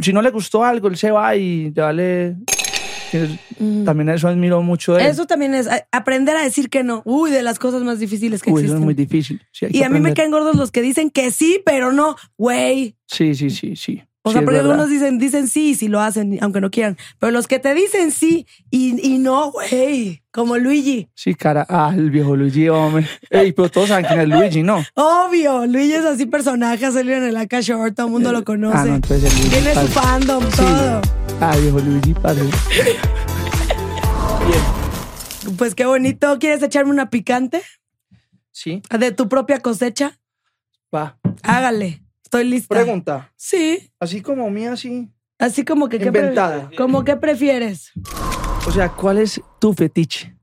si 0.00 0.12
no 0.12 0.20
le 0.20 0.30
gustó 0.30 0.64
algo, 0.64 0.88
él 0.88 0.96
se 0.96 1.12
va 1.12 1.36
y 1.36 1.72
ya 1.72 1.92
le... 1.92 2.36
que 3.12 3.38
Mm. 3.58 3.84
También 3.84 4.08
eso 4.08 4.26
admiro 4.26 4.60
mucho 4.62 4.94
de 4.94 5.02
él. 5.02 5.08
Eso 5.10 5.26
también 5.26 5.54
es 5.54 5.68
aprender 5.92 6.36
a 6.36 6.42
decir 6.42 6.68
que 6.68 6.82
no. 6.82 7.02
Uy, 7.04 7.30
de 7.30 7.42
las 7.42 7.58
cosas 7.60 7.82
más 7.82 8.00
difíciles 8.00 8.42
que 8.42 8.50
Uy, 8.50 8.54
eso 8.54 8.60
existen. 8.64 8.78
es 8.80 8.84
muy 8.84 8.94
difícil. 8.94 9.40
Sí, 9.52 9.66
y 9.70 9.82
a 9.84 9.88
mí 9.88 10.00
me 10.00 10.14
caen 10.14 10.30
gordos 10.32 10.56
los 10.56 10.72
que 10.72 10.82
dicen 10.82 11.10
que 11.10 11.30
sí, 11.30 11.62
pero 11.64 11.92
no. 11.92 12.16
Güey. 12.36 12.96
Sí, 13.06 13.34
sí, 13.34 13.50
sí, 13.50 13.76
sí. 13.76 14.02
O 14.24 14.30
Sí, 14.30 14.34
sea, 14.38 14.46
verdad. 14.46 14.60
algunos 14.66 14.88
dicen, 14.88 15.18
dicen 15.18 15.48
sí 15.48 15.70
y 15.70 15.74
sí 15.74 15.88
lo 15.88 16.00
hacen, 16.00 16.38
aunque 16.42 16.60
no 16.60 16.70
quieran. 16.70 16.96
Pero 17.18 17.32
los 17.32 17.48
que 17.48 17.58
te 17.58 17.74
dicen 17.74 18.12
sí 18.12 18.46
y, 18.70 18.96
y 19.04 19.18
no, 19.18 19.50
güey. 19.50 20.22
Como 20.30 20.56
Luigi. 20.58 21.08
Sí, 21.14 21.34
cara. 21.34 21.66
Ah, 21.68 21.92
el 21.94 22.10
viejo 22.10 22.36
Luigi, 22.36 22.68
hombre. 22.68 23.06
Ey, 23.30 23.50
pero 23.52 23.68
todos 23.68 23.88
saben 23.88 24.06
quién 24.06 24.20
es 24.20 24.28
Luigi, 24.28 24.62
¿no? 24.62 24.82
Obvio, 24.94 25.66
Luigi 25.66 25.94
es 25.94 26.04
así 26.04 26.26
personaje, 26.26 26.86
ha 26.86 26.92
salido 26.92 27.16
en 27.18 27.24
el 27.24 27.36
AK 27.36 27.60
Short, 27.62 27.96
todo 27.96 28.06
el 28.06 28.12
mundo 28.12 28.30
lo 28.32 28.44
conoce. 28.44 28.78
Ah, 28.78 28.84
no, 28.84 28.94
entonces 28.94 29.24
el 29.32 29.38
Luigi. 29.40 29.50
Tiene 29.50 29.74
su 29.74 29.88
fandom, 29.88 30.42
Sí. 30.50 30.56
todo. 30.56 31.02
Ah, 31.40 31.56
viejo 31.60 31.80
Luigi, 31.80 32.14
padre. 32.14 32.44
Pues 35.58 35.74
qué 35.74 35.84
bonito. 35.86 36.38
¿Quieres 36.38 36.62
echarme 36.62 36.90
una 36.90 37.10
picante 37.10 37.62
Sí, 38.52 38.82
de 38.98 39.12
tu 39.12 39.28
propia 39.28 39.60
cosecha? 39.60 40.18
va. 40.94 41.18
Hágale. 41.42 42.02
Estoy 42.32 42.48
lista. 42.48 42.74
Pregunta. 42.74 43.30
Sí. 43.36 43.92
Así 44.00 44.22
como 44.22 44.48
mía, 44.48 44.74
sí. 44.74 45.12
Así 45.38 45.66
como 45.66 45.90
que. 45.90 45.98
¿qué 45.98 46.06
Inventada. 46.06 46.70
como 46.78 47.04
que 47.04 47.14
prefieres? 47.16 47.92
O 48.66 48.70
sea, 48.72 48.88
¿cuál 48.88 49.18
es 49.18 49.38
tu 49.60 49.74
fetiche? 49.74 50.34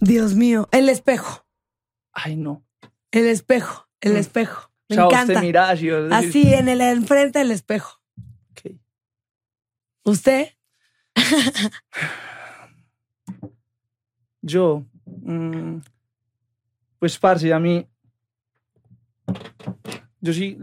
Dios 0.00 0.36
mío. 0.36 0.68
El 0.70 0.88
espejo. 0.88 1.44
Ay, 2.12 2.36
no. 2.36 2.64
El 3.10 3.26
espejo. 3.26 3.88
El 4.00 4.12
Mm. 4.12 4.16
espejo. 4.18 4.70
Me 4.88 4.94
o 4.94 5.10
sea, 5.10 5.22
encanta. 5.22 5.44
y 5.44 5.90
vos 5.90 6.08
decís, 6.08 6.28
Así, 6.28 6.54
en 6.54 6.68
el 6.68 6.80
enfrente 6.80 7.40
del 7.40 7.50
espejo. 7.50 7.98
ok. 8.52 8.76
¿Usted? 10.04 10.50
Yo, 14.40 14.86
mm, 15.04 15.78
pues, 17.00 17.18
parce, 17.18 17.52
a 17.52 17.58
mí, 17.58 17.84
yo 20.20 20.32
sí, 20.32 20.58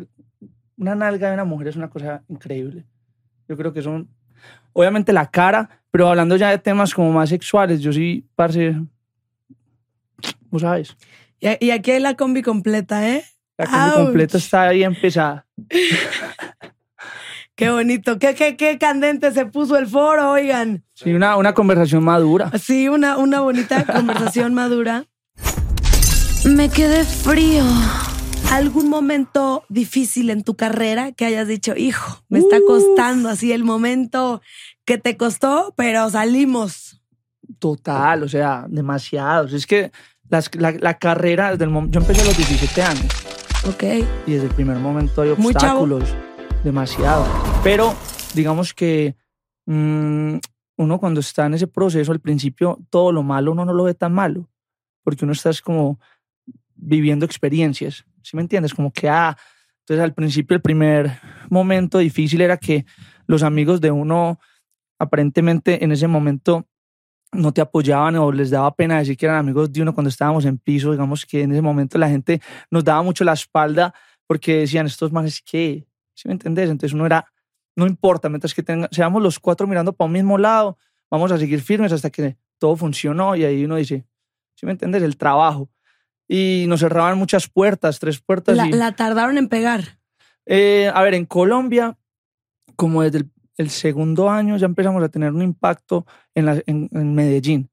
una 0.78 0.96
nalga 0.96 1.28
de 1.30 1.34
una 1.34 1.46
mujer 1.46 1.70
es 1.70 1.76
una 1.76 1.90
cosa 1.90 2.24
increíble. 2.28 2.86
Yo 3.48 3.56
creo 3.58 3.74
que 3.74 3.82
son, 3.82 4.10
obviamente 4.74 5.14
la 5.14 5.30
cara, 5.30 5.82
pero 5.92 6.08
hablando 6.10 6.36
ya 6.36 6.50
de 6.50 6.58
temas 6.58 6.94
como 6.94 7.12
más 7.12 7.30
sexuales, 7.30 7.80
yo 7.82 7.94
sí, 7.94 8.28
parce, 8.36 8.76
vos 10.50 10.62
sabes, 10.62 10.96
Y, 11.40 11.66
y 11.68 11.72
aquí 11.72 11.92
hay 11.92 12.00
la 12.00 12.16
combi 12.16 12.42
completa, 12.42 13.08
¿eh? 13.10 13.24
la 13.58 13.66
combi 13.66 13.90
Ouch. 13.90 14.06
completa 14.06 14.38
está 14.38 14.64
ahí 14.70 14.84
empezada. 14.84 15.46
Qué 17.56 17.70
bonito. 17.70 18.20
Qué, 18.20 18.36
qué, 18.36 18.58
qué 18.58 18.78
candente 18.78 19.32
se 19.32 19.46
puso 19.46 19.78
el 19.78 19.88
foro, 19.88 20.32
oigan. 20.32 20.84
Sí, 20.94 21.14
una, 21.14 21.38
una 21.38 21.54
conversación 21.54 22.04
madura. 22.04 22.52
Sí, 22.60 22.90
una, 22.90 23.16
una 23.18 23.40
bonita 23.40 23.86
conversación 23.86 24.54
madura. 24.54 25.06
Me 26.46 26.68
quedé 26.68 27.06
frío. 27.06 27.64
¿Algún 28.52 28.90
momento 28.90 29.64
difícil 29.70 30.30
en 30.30 30.44
tu 30.44 30.56
carrera 30.56 31.12
que 31.12 31.26
hayas 31.26 31.48
dicho, 31.48 31.76
hijo, 31.76 32.24
me 32.30 32.40
está 32.40 32.58
costando 32.66 33.28
así 33.30 33.52
el 33.52 33.64
momento 33.64 34.42
que 34.86 34.98
te 34.98 35.18
costó, 35.18 35.74
pero 35.76 36.10
salimos? 36.10 37.02
Total, 37.60 38.24
o 38.24 38.30
sea, 38.30 38.66
demasiados. 38.70 39.52
Es 39.52 39.68
que 39.68 39.92
las- 40.30 40.54
la, 40.56 40.72
la 40.72 40.98
carrera, 40.98 41.52
desde 41.52 41.66
el 41.66 41.72
yo 41.92 42.00
empecé 42.00 42.22
a 42.22 42.26
los 42.26 42.38
17 42.38 42.82
años 42.84 43.06
Ok. 43.68 43.84
y 44.26 44.32
desde 44.34 44.48
el 44.48 44.54
primer 44.54 44.78
momento 44.78 45.22
hay 45.22 45.30
obstáculos, 45.32 46.04
demasiado. 46.64 47.26
Pero 47.64 47.94
digamos 48.36 48.74
que 48.74 49.16
mm, 49.66 50.38
uno 50.78 51.00
cuando 51.00 51.20
está 51.20 51.46
en 51.48 51.56
ese 51.56 51.68
proceso, 51.68 52.12
al 52.12 52.20
principio, 52.22 52.80
todo 52.90 53.12
lo 53.12 53.22
malo 53.24 53.52
uno 53.52 53.66
no 53.66 53.74
lo 53.74 53.84
ve 53.84 53.96
tan 53.96 54.14
malo, 54.14 54.48
porque 55.04 55.26
uno 55.26 55.34
está 55.34 55.50
es 55.50 55.62
como 55.62 56.00
viviendo 56.76 57.26
experiencias, 57.26 58.06
¿sí 58.26 58.36
me 58.36 58.42
entiendes? 58.42 58.74
Como 58.74 58.92
que, 58.92 59.08
ah, 59.08 59.38
entonces 59.80 60.04
al 60.04 60.14
principio 60.14 60.56
el 60.56 60.62
primer 60.62 61.20
momento 61.50 62.00
difícil 62.00 62.42
era 62.42 62.58
que 62.58 62.86
los 63.28 63.44
amigos 63.44 63.80
de 63.82 63.92
uno 63.92 64.40
aparentemente 65.00 65.84
en 65.84 65.92
ese 65.92 66.08
momento 66.08 66.68
no 67.32 67.52
te 67.52 67.62
apoyaban 67.62 68.16
o 68.16 68.32
les 68.32 68.50
daba 68.50 68.74
pena 68.76 68.98
decir 68.98 69.18
que 69.18 69.26
eran 69.26 69.38
amigos 69.38 69.72
de 69.72 69.82
uno 69.82 69.94
cuando 69.94 70.10
estábamos 70.10 70.46
en 70.46 70.58
piso, 70.58 70.92
digamos 70.92 71.26
que 71.26 71.44
en 71.44 71.52
ese 71.52 71.62
momento 71.62 71.98
la 71.98 72.10
gente 72.10 72.42
nos 72.72 72.84
daba 72.84 73.04
mucho 73.04 73.24
la 73.24 73.34
espalda 73.34 73.94
porque 74.26 74.60
decían 74.60 74.86
estos 74.86 75.12
manes 75.12 75.42
que, 75.42 75.86
¿sí 76.14 76.28
me 76.28 76.34
entendés? 76.34 76.70
Entonces 76.70 76.94
uno 76.94 77.06
era, 77.06 77.26
no 77.76 77.86
importa, 77.86 78.30
mientras 78.30 78.54
que 78.54 78.64
tenga, 78.64 78.88
seamos 78.92 79.22
los 79.22 79.40
cuatro 79.40 79.68
mirando 79.68 79.94
para 79.94 80.08
un 80.08 80.14
mismo 80.14 80.38
lado, 80.38 80.78
vamos 81.12 81.32
a 81.32 81.38
seguir 81.38 81.62
firmes 81.62 81.92
hasta 81.92 82.10
que 82.10 82.38
todo 82.58 82.76
funcionó 82.76 83.36
y 83.36 83.44
ahí 83.44 83.66
uno 83.66 83.76
dice, 83.76 84.06
¿sí 84.56 84.66
me 84.66 84.72
entendés? 84.72 85.04
El 85.04 85.18
trabajo. 85.18 85.70
Y 86.28 86.66
nos 86.68 86.80
cerraban 86.80 87.18
muchas 87.18 87.48
puertas, 87.48 88.00
tres 88.00 88.20
puertas. 88.20 88.58
La, 88.58 88.68
y, 88.68 88.72
la 88.72 88.92
tardaron 88.94 89.38
en 89.38 89.48
pegar. 89.48 90.00
eh, 90.46 90.92
a 90.94 91.02
ver, 91.04 91.14
en 91.14 91.26
Colombia, 91.26 91.98
como 92.76 93.04
desde 93.04 93.20
el, 93.20 93.32
el 93.58 93.70
segundo 93.70 94.30
año 94.30 94.58
ya 94.58 94.66
empezamos 94.66 95.04
a 95.04 95.10
tener 95.10 95.32
un 95.32 95.42
impacto 95.44 96.06
en, 96.34 96.46
la- 96.46 96.62
en, 96.66 96.90
en 96.92 97.14
Medellín. 97.14 97.70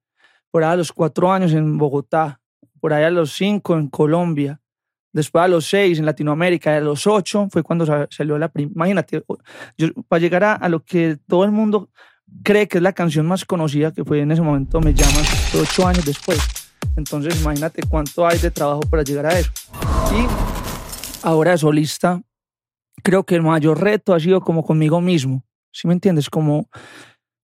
Por 0.51 0.65
ahí 0.65 0.73
a 0.73 0.77
los 0.77 0.93
cuatro 0.93 1.33
años 1.33 1.53
en 1.53 1.79
Bogotá, 1.79 2.41
por 2.81 2.93
ahí 2.93 3.05
a 3.05 3.11
los 3.11 3.33
cinco 3.33 3.75
en 3.79 3.89
Colombia, 3.89 4.61
después 5.13 5.43
a 5.45 5.49
los 5.49 5.67
seis 5.67 5.99
en 5.99 6.05
Latinoamérica, 6.07 6.77
a 6.77 6.81
los 6.81 7.07
ocho 7.07 7.49
fue 7.51 7.63
cuando 7.63 7.87
sa- 7.87 8.07
salió 8.11 8.37
la 8.39 8.49
primera. 8.49 8.75
Imagínate, 8.75 9.25
yo, 9.79 9.89
para 10.09 10.21
llegar 10.21 10.45
a, 10.45 10.53
a 10.55 10.69
lo 10.69 10.85
que 10.85 11.17
todo 11.27 11.45
el 11.45 11.53
mundo 11.53 11.89
cree 12.43 12.69
que 12.69 12.79
es 12.79 12.83
la 12.83 12.93
canción 12.93 13.27
más 13.27 13.45
conocida, 13.47 13.93
que 13.93 14.05
fue 14.05 14.21
en 14.21 14.31
ese 14.31 14.43
momento 14.43 14.79
Me 14.81 14.93
Llamas, 14.93 15.55
ocho 15.55 15.87
años 15.87 16.05
después. 16.05 16.39
Entonces, 16.97 17.41
imagínate 17.41 17.83
cuánto 17.89 18.27
hay 18.27 18.39
de 18.39 18.51
trabajo 18.51 18.83
para 18.83 19.03
llegar 19.03 19.27
a 19.27 19.39
eso. 19.39 19.51
Y 20.13 21.27
ahora 21.27 21.57
solista, 21.57 22.21
creo 23.03 23.25
que 23.25 23.35
el 23.35 23.43
mayor 23.43 23.81
reto 23.81 24.15
ha 24.15 24.21
sido 24.21 24.41
como 24.41 24.65
conmigo 24.65 25.01
mismo. 25.01 25.45
¿Sí 25.73 25.89
me 25.89 25.95
entiendes? 25.95 26.29
Como, 26.29 26.69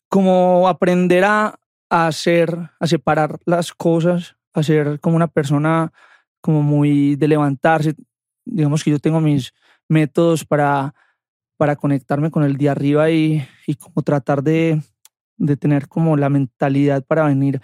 como 0.08 0.68
aprender 0.68 1.24
a, 1.24 1.58
a 1.90 2.06
hacer, 2.06 2.70
a 2.78 2.86
separar 2.86 3.38
las 3.46 3.72
cosas, 3.72 4.36
a 4.52 4.62
ser 4.62 5.00
como 5.00 5.16
una 5.16 5.28
persona 5.28 5.92
como 6.40 6.62
muy 6.62 7.16
de 7.16 7.28
levantarse. 7.28 7.94
Digamos 8.44 8.84
que 8.84 8.90
yo 8.90 8.98
tengo 8.98 9.20
mis 9.20 9.52
métodos 9.88 10.44
para, 10.44 10.94
para 11.56 11.76
conectarme 11.76 12.30
con 12.30 12.44
el 12.44 12.56
día 12.56 12.72
arriba 12.72 13.10
y, 13.10 13.46
y 13.66 13.74
como 13.76 14.02
tratar 14.02 14.42
de, 14.42 14.80
de 15.38 15.56
tener 15.56 15.88
como 15.88 16.16
la 16.16 16.28
mentalidad 16.28 17.04
para 17.04 17.24
venir 17.24 17.60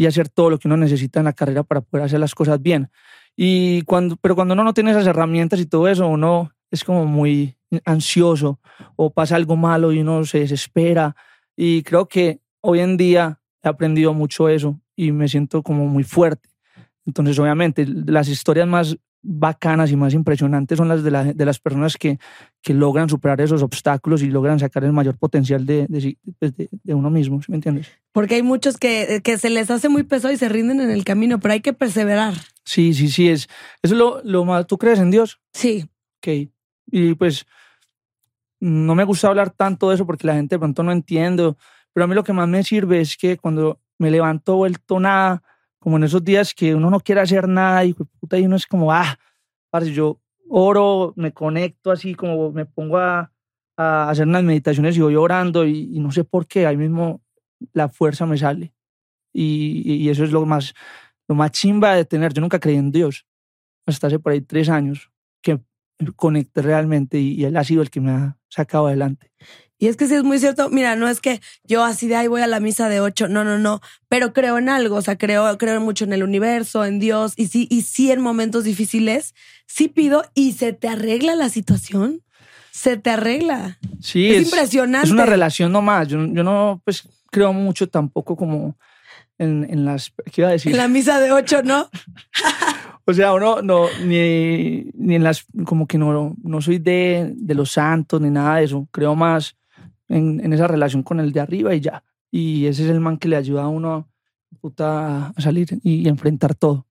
y 0.00 0.06
hacer 0.06 0.30
todo 0.30 0.48
lo 0.48 0.58
que 0.58 0.66
uno 0.66 0.78
necesita 0.78 1.20
en 1.20 1.26
la 1.26 1.34
carrera 1.34 1.62
para 1.62 1.82
poder 1.82 2.06
hacer 2.06 2.20
las 2.20 2.34
cosas 2.34 2.62
bien. 2.62 2.90
Y 3.36 3.82
cuando, 3.82 4.16
pero 4.16 4.34
cuando 4.34 4.54
uno 4.54 4.64
no 4.64 4.72
tiene 4.72 4.92
esas 4.92 5.06
herramientas 5.06 5.60
y 5.60 5.66
todo 5.66 5.88
eso, 5.88 6.08
uno 6.08 6.52
es 6.70 6.84
como 6.84 7.04
muy 7.04 7.58
ansioso 7.84 8.60
o 8.96 9.10
pasa 9.10 9.36
algo 9.36 9.56
malo 9.56 9.92
y 9.92 10.00
uno 10.00 10.24
se 10.24 10.38
desespera. 10.38 11.14
Y 11.54 11.82
creo 11.82 12.08
que 12.08 12.40
hoy 12.62 12.80
en 12.80 12.96
día 12.96 13.42
he 13.62 13.68
aprendido 13.68 14.14
mucho 14.14 14.48
eso 14.48 14.80
y 14.96 15.12
me 15.12 15.28
siento 15.28 15.62
como 15.62 15.84
muy 15.86 16.04
fuerte. 16.04 16.48
Entonces, 17.04 17.38
obviamente, 17.38 17.84
las 17.86 18.28
historias 18.28 18.66
más 18.66 18.96
bacanas 19.22 19.90
y 19.90 19.96
más 19.96 20.14
impresionantes 20.14 20.78
son 20.78 20.88
las 20.88 21.02
de, 21.04 21.10
la- 21.10 21.32
de 21.32 21.44
las 21.44 21.58
personas 21.58 21.96
que, 21.96 22.18
que 22.62 22.72
logran 22.74 23.08
superar 23.08 23.40
esos 23.40 23.62
obstáculos 23.62 24.22
y 24.22 24.28
logran 24.30 24.58
sacar 24.58 24.82
el 24.84 24.92
mayor 24.92 25.18
potencial 25.18 25.66
de, 25.66 25.86
pues, 26.38 26.56
de- 26.56 26.68
de 26.70 26.94
uno 26.94 27.10
mismo, 27.10 27.42
¿sí 27.42 27.50
me 27.52 27.56
entiendes? 27.56 27.88
Porque 28.12 28.36
hay 28.36 28.42
muchos 28.42 28.78
que, 28.78 29.20
que 29.22 29.36
se 29.38 29.50
les 29.50 29.70
hace 29.70 29.88
muy 29.88 30.02
pesado 30.04 30.32
y 30.32 30.36
se 30.36 30.48
rinden 30.48 30.80
en 30.80 30.90
el 30.90 31.04
camino, 31.04 31.38
pero 31.38 31.52
hay 31.52 31.60
que 31.60 31.72
perseverar. 31.72 32.34
Sí, 32.64 32.94
sí, 32.94 33.08
sí, 33.08 33.28
es, 33.28 33.48
eso 33.82 33.94
es 33.94 33.98
lo, 33.98 34.22
lo 34.24 34.44
más... 34.44 34.66
¿Tú 34.66 34.78
crees 34.78 34.98
en 34.98 35.10
Dios? 35.10 35.40
Sí. 35.52 35.84
Ok. 36.18 36.50
Y 36.92 37.14
pues 37.14 37.46
no 38.60 38.94
me 38.94 39.04
gusta 39.04 39.28
hablar 39.28 39.50
tanto 39.50 39.88
de 39.88 39.94
eso 39.94 40.06
porque 40.06 40.26
la 40.26 40.34
gente 40.34 40.56
de 40.56 40.58
pronto 40.58 40.82
no 40.82 40.92
entiende, 40.92 41.54
pero 41.92 42.04
a 42.04 42.06
mí 42.06 42.14
lo 42.14 42.24
que 42.24 42.32
más 42.32 42.48
me 42.48 42.62
sirve 42.62 43.00
es 43.00 43.16
que 43.16 43.36
cuando 43.38 43.80
me 43.98 44.10
levanto 44.10 44.56
vuelto 44.56 45.00
nada, 45.00 45.42
como 45.80 45.96
en 45.96 46.04
esos 46.04 46.22
días 46.22 46.54
que 46.54 46.74
uno 46.74 46.90
no 46.90 47.00
quiere 47.00 47.22
hacer 47.22 47.48
nada 47.48 47.84
y, 47.84 47.94
puta, 47.94 48.38
y 48.38 48.46
uno 48.46 48.56
es 48.56 48.66
como, 48.66 48.92
ah, 48.92 49.18
parce, 49.70 49.92
yo 49.92 50.20
oro, 50.48 51.12
me 51.16 51.32
conecto 51.32 51.90
así, 51.90 52.14
como 52.14 52.52
me 52.52 52.66
pongo 52.66 52.98
a, 52.98 53.32
a 53.76 54.10
hacer 54.10 54.26
unas 54.26 54.44
meditaciones 54.44 54.96
y 54.96 55.00
voy 55.00 55.16
orando 55.16 55.66
y, 55.66 55.90
y 55.92 56.00
no 56.00 56.12
sé 56.12 56.24
por 56.24 56.46
qué, 56.46 56.66
ahí 56.66 56.76
mismo 56.76 57.22
la 57.72 57.88
fuerza 57.88 58.26
me 58.26 58.36
sale. 58.38 58.74
Y, 59.32 59.82
y 59.94 60.08
eso 60.10 60.24
es 60.24 60.32
lo 60.32 60.44
más, 60.44 60.74
lo 61.28 61.34
más 61.34 61.52
chimba 61.52 61.94
de 61.94 62.04
tener. 62.04 62.32
Yo 62.32 62.40
nunca 62.40 62.58
creí 62.58 62.76
en 62.76 62.90
Dios 62.90 63.26
hasta 63.86 64.08
hace 64.08 64.18
por 64.18 64.32
ahí 64.32 64.40
tres 64.40 64.68
años 64.68 65.10
que 65.42 65.60
conecté 66.16 66.62
realmente 66.62 67.18
y, 67.18 67.34
y 67.34 67.44
él 67.44 67.56
ha 67.56 67.64
sido 67.64 67.82
el 67.82 67.90
que 67.90 68.00
me 68.00 68.10
ha 68.10 68.38
sacado 68.48 68.86
adelante. 68.88 69.32
Y 69.80 69.88
es 69.88 69.96
que 69.96 70.06
sí 70.06 70.14
es 70.14 70.22
muy 70.22 70.38
cierto. 70.38 70.68
Mira, 70.68 70.94
no 70.94 71.08
es 71.08 71.20
que 71.20 71.40
yo 71.64 71.82
así 71.82 72.06
de 72.06 72.14
ahí 72.14 72.28
voy 72.28 72.42
a 72.42 72.46
la 72.46 72.60
misa 72.60 72.90
de 72.90 73.00
ocho. 73.00 73.28
No, 73.28 73.44
no, 73.44 73.58
no. 73.58 73.80
Pero 74.10 74.34
creo 74.34 74.58
en 74.58 74.68
algo. 74.68 74.96
O 74.96 75.02
sea, 75.02 75.16
creo, 75.16 75.56
creo 75.56 75.80
mucho 75.80 76.04
en 76.04 76.12
el 76.12 76.22
universo, 76.22 76.84
en 76.84 76.98
Dios. 76.98 77.32
Y 77.36 77.46
sí, 77.46 77.66
y 77.70 77.80
sí 77.80 78.12
en 78.12 78.20
momentos 78.20 78.64
difíciles, 78.64 79.34
sí 79.66 79.88
pido 79.88 80.22
y 80.34 80.52
se 80.52 80.74
te 80.74 80.86
arregla 80.86 81.34
la 81.34 81.48
situación. 81.48 82.20
Se 82.70 82.98
te 82.98 83.08
arregla. 83.08 83.78
Sí, 84.02 84.30
Es 84.30 84.44
impresionante. 84.44 85.06
Es 85.06 85.12
una 85.12 85.24
relación 85.24 85.72
nomás. 85.72 86.08
Yo, 86.08 86.26
yo 86.26 86.44
no 86.44 86.82
pues 86.84 87.08
creo 87.30 87.54
mucho 87.54 87.88
tampoco 87.88 88.36
como 88.36 88.76
en, 89.38 89.66
en 89.70 89.86
las... 89.86 90.12
¿Qué 90.30 90.42
iba 90.42 90.48
a 90.48 90.52
decir? 90.52 90.72
En 90.72 90.78
la 90.78 90.88
misa 90.88 91.18
de 91.20 91.32
ocho, 91.32 91.62
¿no? 91.62 91.88
O 93.06 93.14
sea, 93.14 93.32
uno 93.32 93.60
no, 93.60 93.86
ni, 94.04 94.84
ni 94.94 95.16
en 95.16 95.24
las, 95.24 95.44
como 95.64 95.88
que 95.88 95.98
no, 95.98 96.36
no 96.44 96.60
soy 96.60 96.78
de, 96.78 97.32
de 97.34 97.54
los 97.56 97.72
santos 97.72 98.20
ni 98.20 98.30
nada 98.30 98.56
de 98.56 98.64
eso. 98.64 98.86
Creo 98.92 99.16
más 99.16 99.56
en, 100.10 100.44
en 100.44 100.52
esa 100.52 100.66
relación 100.66 101.02
con 101.02 101.20
el 101.20 101.32
de 101.32 101.40
arriba 101.40 101.74
y 101.74 101.80
ya. 101.80 102.04
Y 102.30 102.66
ese 102.66 102.84
es 102.84 102.90
el 102.90 103.00
man 103.00 103.16
que 103.16 103.28
le 103.28 103.36
ayuda 103.36 103.62
a 103.62 103.68
uno 103.68 104.10
puta, 104.60 105.28
a 105.28 105.40
salir 105.40 105.68
y, 105.82 106.08
enfrentar 106.08 106.54
todo. 106.54 106.86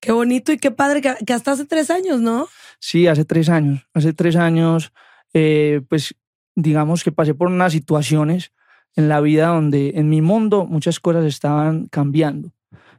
Qué 0.00 0.12
bonito 0.12 0.52
y 0.52 0.58
qué 0.58 0.70
padre 0.70 1.00
que, 1.00 1.14
que 1.24 1.32
hasta 1.32 1.52
hace 1.52 1.66
tres 1.66 1.90
años, 1.90 2.20
¿no? 2.20 2.48
Sí, 2.78 3.06
hace 3.06 3.24
tres 3.24 3.48
años. 3.48 3.86
Hace 3.92 4.12
tres 4.12 4.36
años, 4.36 4.92
eh, 5.34 5.82
pues 5.88 6.14
digamos 6.56 7.04
que 7.04 7.12
pasé 7.12 7.34
por 7.34 7.48
unas 7.48 7.72
situaciones 7.72 8.52
en 8.96 9.08
la 9.08 9.20
vida 9.20 9.48
donde 9.48 9.92
en 9.96 10.08
mi 10.08 10.20
mundo 10.20 10.66
muchas 10.66 11.00
cosas 11.00 11.24
estaban 11.24 11.86
cambiando. 11.86 12.52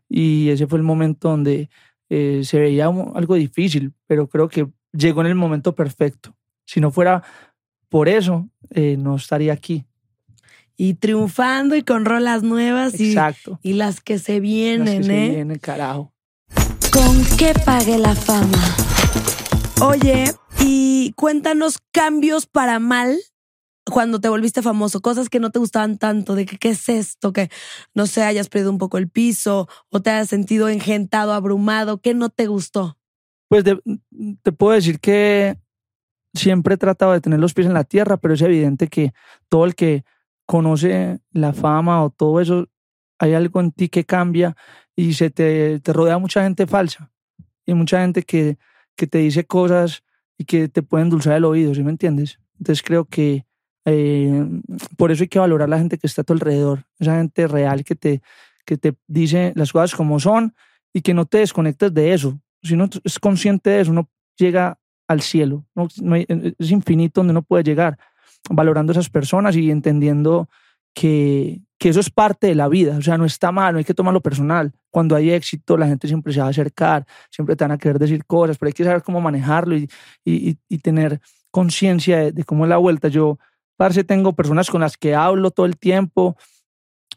Y 0.07 0.49
ese 0.49 0.67
fue 0.67 0.77
el 0.77 0.83
momento 0.83 1.29
donde 1.29 1.69
eh, 2.09 2.41
se 2.43 2.59
veía 2.59 2.85
algo 2.85 3.35
difícil, 3.35 3.93
pero 4.07 4.27
creo 4.27 4.47
que 4.47 4.67
llegó 4.93 5.21
en 5.21 5.27
el 5.27 5.35
momento 5.35 5.73
perfecto. 5.73 6.35
Si 6.65 6.79
no 6.79 6.91
fuera 6.91 7.23
por 7.91 8.07
eso, 8.07 8.47
eh, 8.69 8.95
no 8.97 9.17
estaría 9.17 9.51
aquí. 9.51 9.83
Y 10.77 10.93
triunfando 10.93 11.75
y 11.75 11.83
con 11.83 12.05
rolas 12.05 12.41
nuevas 12.41 12.97
y, 12.97 13.09
Exacto. 13.09 13.59
y 13.61 13.73
las 13.73 13.99
que 13.99 14.17
se 14.17 14.35
Las 14.35 14.41
vienen, 14.41 15.01
que 15.01 15.03
se 15.03 15.25
¿eh? 15.25 15.29
vienen, 15.29 15.59
carajo. 15.59 16.13
¿Con 16.93 17.21
qué 17.37 17.53
pague 17.65 17.97
la 17.97 18.15
fama? 18.15 18.57
Oye, 19.81 20.33
y 20.61 21.11
cuéntanos 21.17 21.79
cambios 21.91 22.45
para 22.45 22.79
mal 22.79 23.17
cuando 23.85 24.21
te 24.21 24.29
volviste 24.29 24.61
famoso, 24.61 25.01
cosas 25.01 25.27
que 25.27 25.41
no 25.41 25.49
te 25.49 25.59
gustaban 25.59 25.97
tanto, 25.97 26.33
de 26.35 26.45
que 26.45 26.57
qué 26.57 26.69
es 26.69 26.87
esto, 26.87 27.33
que 27.33 27.49
no 27.93 28.07
sé, 28.07 28.23
hayas 28.23 28.47
perdido 28.47 28.71
un 28.71 28.77
poco 28.77 28.97
el 28.97 29.09
piso 29.09 29.67
o 29.89 30.01
te 30.01 30.11
hayas 30.11 30.29
sentido 30.29 30.69
engentado, 30.69 31.33
abrumado, 31.33 31.99
¿qué 31.99 32.13
no 32.13 32.29
te 32.29 32.47
gustó? 32.47 32.97
Pues 33.49 33.65
de- 33.65 33.81
te 34.43 34.51
puedo 34.53 34.71
decir 34.75 35.01
que 35.01 35.57
siempre 36.33 36.75
he 36.75 36.77
tratado 36.77 37.13
de 37.13 37.21
tener 37.21 37.39
los 37.39 37.53
pies 37.53 37.67
en 37.67 37.73
la 37.73 37.83
tierra, 37.83 38.17
pero 38.17 38.33
es 38.33 38.41
evidente 38.41 38.87
que 38.87 39.13
todo 39.49 39.65
el 39.65 39.75
que 39.75 40.03
conoce 40.45 41.19
la 41.31 41.53
fama 41.53 42.03
o 42.03 42.09
todo 42.09 42.41
eso, 42.41 42.67
hay 43.19 43.33
algo 43.33 43.59
en 43.59 43.71
ti 43.71 43.89
que 43.89 44.03
cambia 44.03 44.55
y 44.95 45.13
se 45.13 45.29
te, 45.29 45.79
te 45.79 45.93
rodea 45.93 46.17
mucha 46.17 46.43
gente 46.43 46.67
falsa 46.67 47.11
y 47.65 47.73
mucha 47.73 48.01
gente 48.01 48.23
que, 48.23 48.57
que 48.95 49.07
te 49.07 49.19
dice 49.19 49.45
cosas 49.45 50.03
y 50.37 50.45
que 50.45 50.67
te 50.67 50.81
puede 50.81 51.03
endulzar 51.03 51.37
el 51.37 51.45
oído, 51.45 51.73
¿sí 51.73 51.83
me 51.83 51.91
entiendes? 51.91 52.39
Entonces 52.59 52.83
creo 52.83 53.05
que 53.05 53.45
eh, 53.85 54.45
por 54.97 55.11
eso 55.11 55.23
hay 55.23 55.27
que 55.27 55.39
valorar 55.39 55.69
la 55.69 55.77
gente 55.77 55.97
que 55.97 56.07
está 56.07 56.21
a 56.21 56.25
tu 56.25 56.33
alrededor, 56.33 56.85
esa 56.99 57.17
gente 57.17 57.47
real 57.47 57.83
que 57.83 57.95
te, 57.95 58.21
que 58.65 58.77
te 58.77 58.95
dice 59.07 59.53
las 59.55 59.71
cosas 59.71 59.95
como 59.95 60.19
son 60.19 60.55
y 60.93 61.01
que 61.01 61.13
no 61.13 61.25
te 61.25 61.39
desconectes 61.39 61.93
de 61.93 62.13
eso. 62.13 62.39
Si 62.61 62.73
uno 62.73 62.89
es 63.03 63.19
consciente 63.19 63.69
de 63.69 63.81
eso, 63.81 63.91
uno 63.91 64.09
llega 64.37 64.79
al 65.11 65.21
cielo. 65.21 65.65
No, 65.75 65.87
no 66.01 66.15
hay- 66.15 66.25
es 66.57 66.71
infinito 66.71 67.21
donde 67.21 67.31
uno 67.31 67.41
puede 67.43 67.63
llegar, 67.63 67.97
valorando 68.49 68.91
a 68.91 68.93
esas 68.93 69.09
personas 69.09 69.55
y 69.55 69.69
entendiendo 69.71 70.49
que, 70.93 71.61
que 71.77 71.89
eso 71.89 71.99
es 71.99 72.09
parte 72.09 72.47
de 72.47 72.55
la 72.55 72.67
vida. 72.67 72.97
O 72.97 73.01
sea, 73.01 73.17
no 73.17 73.25
está 73.25 73.51
mal, 73.51 73.73
no 73.73 73.77
hay 73.79 73.85
que 73.85 73.93
tomarlo 73.93 74.21
personal. 74.21 74.71
Cuando 74.89 75.15
hay 75.15 75.31
éxito, 75.31 75.77
la 75.77 75.87
gente 75.87 76.07
siempre 76.07 76.33
se 76.33 76.39
va 76.41 76.47
a 76.47 76.49
acercar, 76.49 77.05
siempre 77.29 77.55
te 77.55 77.63
van 77.63 77.71
a 77.71 77.77
querer 77.77 77.97
decir 77.99 78.25
cosas, 78.25 78.57
pero 78.57 78.67
hay 78.67 78.73
que 78.73 78.83
saber 78.83 79.03
cómo 79.03 79.21
manejarlo 79.21 79.75
y, 79.77 79.89
y, 80.25 80.49
y- 80.51 80.57
y 80.67 80.77
tener 80.79 81.21
conciencia 81.51 82.17
de, 82.17 82.31
de 82.31 82.43
cómo 82.43 82.65
es 82.65 82.69
la 82.69 82.77
vuelta. 82.77 83.07
Yo, 83.07 83.37
parce, 83.77 84.03
tengo 84.03 84.33
personas 84.33 84.69
con 84.69 84.81
las 84.81 84.97
que 84.97 85.15
hablo 85.15 85.51
todo 85.51 85.65
el 85.65 85.77
tiempo 85.77 86.35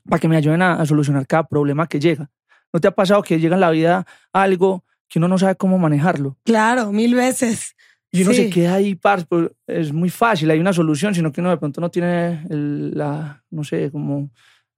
para 0.09 0.21
que 0.21 0.29
me 0.29 0.37
ayuden 0.37 0.63
a, 0.63 0.75
a 0.75 0.87
solucionar 0.87 1.27
cada 1.27 1.45
problema 1.49 1.87
que 1.87 1.99
llega. 2.01 2.31
¿No 2.73 2.81
te 2.81 2.89
ha 2.89 2.91
pasado 2.93 3.23
que 3.23 3.39
llega 3.39 3.55
en 3.55 3.61
la 3.61 3.71
vida 3.71 4.07
algo 4.33 4.85
que 5.15 5.21
uno 5.21 5.29
no 5.29 5.39
sabe 5.39 5.55
cómo 5.55 5.79
manejarlo? 5.79 6.37
Claro, 6.45 6.91
mil 6.91 7.15
veces. 7.15 7.77
Y 8.11 8.23
uno 8.23 8.33
Sí. 8.33 8.37
se 8.47 8.51
queda 8.51 8.75
ahí, 8.75 8.97
parce, 8.97 9.25
pues, 9.29 9.49
es 9.69 9.93
muy 9.93 10.11
fácil, 10.11 10.51
hay 10.51 10.59
una 10.59 10.73
solución, 10.73 11.15
sino 11.15 11.31
que 11.31 11.41
uno 11.41 11.51
de 11.51 11.57
pronto 11.57 11.81
no 11.81 11.89
tiene 11.89 12.45
el- 12.51 12.91
la, 12.99 13.45
no 13.49 13.63
sé, 13.63 13.93
como, 13.93 14.33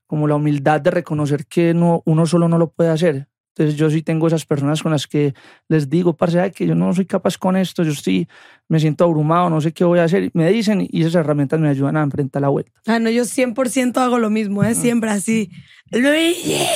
como 0.06 0.28
la 0.28 0.34
humildad 0.34 0.82
de 0.82 0.90
reconocer 0.90 1.46
que 1.46 1.72
no, 1.72 2.02
uno 2.04 2.26
solo 2.26 2.48
no 2.48 2.58
lo 2.58 2.70
puede 2.70 2.90
hacer. 2.90 3.28
Entonces 3.54 3.76
yo 3.76 3.88
sí 3.88 4.02
tengo 4.02 4.26
esas 4.26 4.44
personas 4.44 4.82
con 4.82 4.92
las 4.92 5.06
que 5.06 5.32
les 5.68 5.88
digo, 5.88 6.14
parce, 6.14 6.52
que 6.52 6.66
yo 6.66 6.74
no 6.74 6.92
soy 6.92 7.06
capaz 7.06 7.38
con 7.38 7.56
esto, 7.56 7.82
yo 7.82 7.94
sí 7.94 8.28
me 8.68 8.78
siento 8.78 9.04
abrumado, 9.04 9.48
no 9.48 9.62
sé 9.62 9.72
qué 9.72 9.84
voy 9.84 10.00
a 10.00 10.04
hacer. 10.04 10.30
Me 10.34 10.50
dicen 10.52 10.86
y 10.90 11.00
esas 11.00 11.14
herramientas 11.14 11.58
me 11.60 11.70
ayudan 11.70 11.96
a 11.96 12.02
enfrentar 12.02 12.42
la 12.42 12.48
vuelta. 12.48 12.72
Ah, 12.86 12.98
no, 12.98 13.08
yo 13.08 13.24
100% 13.24 13.96
hago 14.02 14.18
lo 14.18 14.28
mismo, 14.28 14.62
¿eh? 14.64 14.74
Siempre 14.74 15.08
así. 15.08 15.48
Luigi, 15.90 16.66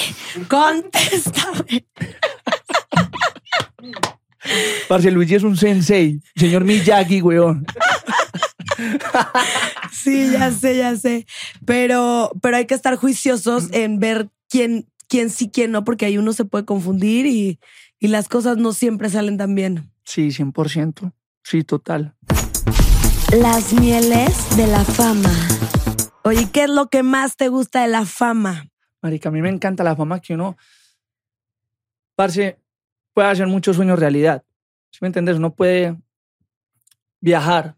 contéstame. 0.49 1.85
Parce, 4.89 5.11
Luigi 5.11 5.35
es 5.35 5.43
un 5.43 5.57
sensei, 5.57 6.21
señor 6.35 6.65
Miyagi, 6.65 7.21
weón. 7.21 7.67
Sí, 9.93 10.31
ya 10.33 10.51
sé, 10.51 10.79
ya 10.79 10.97
sé. 10.97 11.27
Pero, 11.67 12.33
pero 12.41 12.57
hay 12.57 12.67
que 12.67 12.75
estar 12.75 12.97
juiciosos 12.97 13.69
en 13.73 13.99
ver 13.99 14.31
quién, 14.49 14.89
quién 15.09 15.29
sí, 15.29 15.51
quién 15.51 15.73
no, 15.73 15.85
porque 15.85 16.07
ahí 16.07 16.17
uno 16.17 16.33
se 16.33 16.47
puede 16.47 16.65
confundir 16.65 17.27
y, 17.27 17.59
y 17.99 18.09
las 18.09 18.29
cosas 18.29 18.57
no 18.57 18.73
siempre 18.73 19.11
salen 19.11 19.37
tan 19.37 19.55
bien. 19.55 19.93
Sí, 20.05 20.29
100%. 20.29 21.13
Sí, 21.43 21.65
total. 21.65 22.15
Las 23.33 23.73
mieles 23.75 24.57
de 24.57 24.67
la 24.67 24.85
fama. 24.85 25.31
Oye, 26.25 26.49
¿qué 26.53 26.65
es 26.65 26.71
lo 26.71 26.89
que 26.89 27.03
más 27.03 27.37
te 27.37 27.49
gusta 27.49 27.83
de 27.83 27.89
la 27.89 28.05
fama? 28.05 28.71
Marica, 29.03 29.29
a 29.29 29.33
mí 29.33 29.41
me 29.41 29.49
encanta 29.49 29.85
la 29.85 29.97
fama 29.97 30.21
que 30.21 30.35
uno, 30.35 30.57
parce, 32.15 32.59
puede 33.13 33.29
hacer 33.29 33.47
muchos 33.47 33.77
sueños 33.77 33.99
realidad. 33.99 34.45
¿Sí 34.91 34.99
me 35.03 35.09
entiendes? 35.09 35.37
Uno 35.37 35.55
puede 35.55 35.97
viajar, 37.21 37.77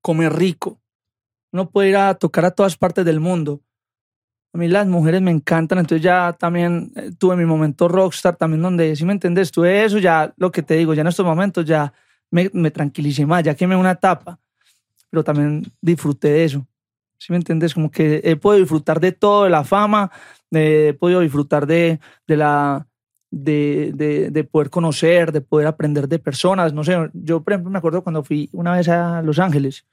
comer 0.00 0.32
rico. 0.32 0.80
Uno 1.52 1.70
puede 1.70 1.90
ir 1.90 1.96
a 1.96 2.14
tocar 2.14 2.44
a 2.44 2.50
todas 2.50 2.76
partes 2.76 3.04
del 3.04 3.20
mundo. 3.20 3.62
A 4.52 4.58
mí 4.58 4.68
las 4.68 4.86
mujeres 4.86 5.20
me 5.20 5.32
encantan, 5.32 5.78
entonces 5.78 6.02
ya 6.02 6.32
también 6.32 6.92
eh, 6.94 7.10
tuve 7.18 7.34
mi 7.34 7.44
momento 7.44 7.88
rockstar 7.88 8.36
también 8.36 8.62
donde, 8.62 8.94
¿sí 8.94 9.04
me 9.04 9.12
entiendes? 9.12 9.50
Tuve 9.50 9.84
eso, 9.84 9.98
ya 9.98 10.32
lo 10.36 10.52
que 10.52 10.62
te 10.62 10.74
digo, 10.76 10.94
ya 10.94 11.00
en 11.00 11.08
estos 11.08 11.26
momentos 11.26 11.64
ya 11.64 11.92
me, 12.30 12.70
tranquilicé 12.70 13.26
más, 13.26 13.42
ya 13.42 13.54
quemé 13.54 13.74
una 13.74 13.92
etapa, 13.92 14.38
pero 15.10 15.24
también 15.24 15.64
disfruté 15.80 16.28
de 16.28 16.44
eso. 16.44 16.66
¿Sí 17.18 17.32
me 17.32 17.36
entiendes? 17.36 17.74
Como 17.74 17.90
que 17.90 18.20
he 18.22 18.36
podido 18.36 18.60
disfrutar 18.60 19.00
de 19.00 19.10
todo, 19.12 19.44
de 19.44 19.50
la 19.50 19.64
fama, 19.64 20.10
eh, 20.52 20.88
he 20.90 20.94
podido 20.94 21.20
disfrutar 21.20 21.66
de, 21.66 21.98
de 22.26 22.36
la 22.36 22.86
de, 23.34 23.90
de, 23.94 24.30
de 24.30 24.44
poder 24.44 24.70
conocer, 24.70 25.32
de 25.32 25.40
poder 25.40 25.66
aprender 25.66 26.08
de 26.08 26.18
personas. 26.18 26.72
No 26.72 26.84
sé, 26.84 26.96
yo 27.12 27.42
por 27.42 27.52
ejemplo 27.52 27.70
me 27.70 27.78
acuerdo 27.78 28.02
cuando 28.02 28.22
fui 28.22 28.48
una 28.52 28.72
vez 28.72 28.88
a 28.88 29.22
Los 29.22 29.38
Ángeles 29.38 29.84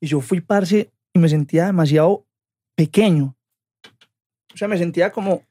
y 0.00 0.08
yo 0.08 0.20
fui 0.20 0.40
parce 0.40 0.90
y 1.12 1.18
me 1.18 1.28
sentía 1.28 1.66
demasiado 1.66 2.26
pequeño. 2.74 3.36
O 4.52 4.56
sea, 4.56 4.66
me 4.66 4.76
sentía 4.76 5.12
como, 5.12 5.42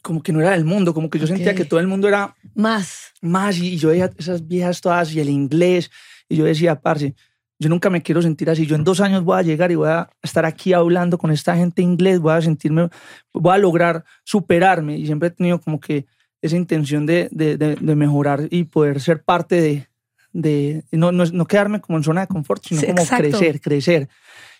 como 0.00 0.22
que 0.22 0.32
no 0.32 0.40
era 0.40 0.52
del 0.52 0.64
mundo, 0.64 0.94
como 0.94 1.10
que 1.10 1.18
yo 1.18 1.26
sentía 1.26 1.54
que 1.54 1.64
todo 1.64 1.80
el 1.80 1.86
mundo 1.86 2.08
era 2.08 2.34
Más. 2.54 3.12
más 3.20 3.58
y, 3.58 3.74
y 3.74 3.76
yo 3.76 3.90
veía 3.90 4.10
esas 4.16 4.46
viejas 4.46 4.80
todas 4.80 5.12
y 5.12 5.20
el 5.20 5.28
inglés 5.28 5.90
y 6.28 6.36
yo 6.36 6.44
decía, 6.44 6.80
parce, 6.80 7.14
yo 7.58 7.68
nunca 7.68 7.88
me 7.90 8.02
quiero 8.02 8.20
sentir 8.22 8.50
así. 8.50 8.66
Yo 8.66 8.76
en 8.76 8.84
dos 8.84 9.00
años 9.00 9.24
voy 9.24 9.38
a 9.38 9.42
llegar 9.42 9.70
y 9.72 9.76
voy 9.76 9.88
a 9.88 10.10
estar 10.22 10.44
aquí 10.44 10.72
hablando 10.72 11.16
con 11.18 11.30
esta 11.30 11.56
gente 11.56 11.82
inglés, 11.82 12.20
voy 12.20 12.32
a 12.34 12.42
sentirme, 12.42 12.88
voy 13.32 13.54
a 13.54 13.58
lograr 13.58 14.04
superarme 14.24 14.98
y 14.98 15.06
siempre 15.06 15.28
he 15.28 15.30
tenido 15.32 15.60
como 15.60 15.80
que 15.80 16.06
esa 16.42 16.56
intención 16.56 17.06
de, 17.06 17.28
de, 17.32 17.56
de- 17.56 17.76
de 17.76 17.94
mejorar 17.96 18.46
y 18.50 18.64
poder 18.64 19.00
ser 19.00 19.22
parte 19.22 19.60
de, 19.60 19.88
de 20.32 20.84
no, 20.92 21.12
no, 21.12 21.24
no 21.24 21.46
quedarme 21.46 21.80
como 21.80 21.96
en 21.98 22.04
zona 22.04 22.20
de 22.22 22.26
confort, 22.26 22.62
sino 22.64 22.80
Sí, 22.82 22.86
como 22.88 23.00
exacto. 23.02 23.22
crecer, 23.38 23.60
crecer. 23.60 24.08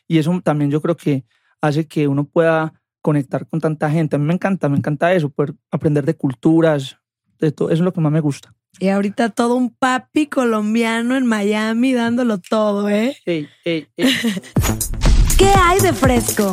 Y 0.08 0.18
eso 0.18 0.40
también 0.42 0.70
yo 0.70 0.80
creo 0.80 0.96
que 0.96 1.24
hace 1.60 1.86
que 1.86 2.08
uno 2.08 2.24
pueda 2.24 2.72
conectar 3.02 3.46
con 3.46 3.60
tanta 3.60 3.90
gente. 3.90 4.16
A 4.16 4.18
mí 4.18 4.24
me 4.24 4.34
encanta, 4.34 4.68
me 4.68 4.78
encanta 4.78 5.12
eso, 5.12 5.28
poder 5.28 5.54
aprender 5.70 6.04
de 6.06 6.14
culturas, 6.14 6.96
de 7.38 7.52
todo. 7.52 7.68
Eso 7.68 7.82
es 7.82 7.84
lo 7.84 7.92
que 7.92 8.00
más 8.00 8.10
me 8.12 8.20
gusta. 8.20 8.54
Y 8.78 8.88
ahorita 8.88 9.30
todo 9.30 9.54
un 9.54 9.70
papi 9.70 10.26
colombiano 10.26 11.16
en 11.16 11.24
Miami 11.24 11.94
dándolo 11.94 12.38
todo, 12.38 12.88
¿eh? 12.90 13.16
Ey, 13.24 13.48
ey, 13.64 13.88
ey. 13.96 14.06
¿Qué 15.38 15.48
hay 15.48 15.80
de 15.80 15.94
fresco? 15.94 16.50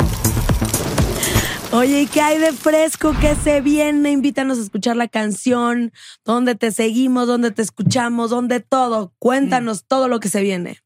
Oye, 1.74 2.04
¿y 2.04 2.08
qué 2.08 2.22
hay 2.22 2.38
de 2.38 2.54
fresco? 2.54 3.14
¿Qué 3.20 3.36
se 3.36 3.60
viene? 3.60 4.12
Invítanos 4.12 4.60
a 4.60 4.62
escuchar 4.62 4.96
la 4.96 5.08
canción, 5.08 5.92
dónde 6.24 6.56
te 6.56 6.72
seguimos, 6.72 7.28
dónde 7.28 7.52
te 7.52 7.62
escuchamos, 7.62 8.30
dónde 8.30 8.62
todo. 8.62 9.14
Cuéntanos 9.20 9.86
todo 9.86 10.08
lo 10.08 10.20
que 10.20 10.30
se 10.30 10.42
viene. 10.42 10.78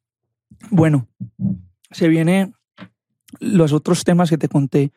Bueno, 0.72 1.08
se 1.92 2.08
viene 2.08 2.54
los 3.40 3.74
otros 3.74 4.04
temas 4.06 4.30
que 4.30 4.38
te 4.38 4.48
conté, 4.48 4.92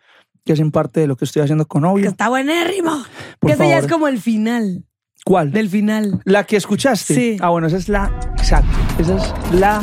que 0.44 0.54
hacen 0.54 0.70
parte 0.70 1.00
de 1.00 1.06
lo 1.06 1.16
que 1.16 1.26
estoy 1.26 1.42
haciendo 1.42 1.66
con 1.66 1.82
Que 1.82 1.88
Obvio. 1.88 2.10
está 2.10 2.28
buenérrimo. 2.30 3.02
Por 3.40 3.50
que 3.50 3.54
ese 3.54 3.68
ya 3.68 3.78
es 3.78 3.88
como 3.88 4.08
el 4.08 4.20
final 4.20 4.84
¿Cuál? 5.24 5.52
del 5.52 5.68
final. 5.68 6.20
La 6.24 6.44
que 6.44 6.56
escuchaste. 6.56 7.14
Sí. 7.14 7.36
Ah, 7.40 7.50
bueno, 7.50 7.66
esa 7.66 7.76
es 7.76 7.88
la. 7.88 8.10
Exacto. 8.38 8.76
Esa 8.98 9.16
es 9.16 9.54
la. 9.54 9.82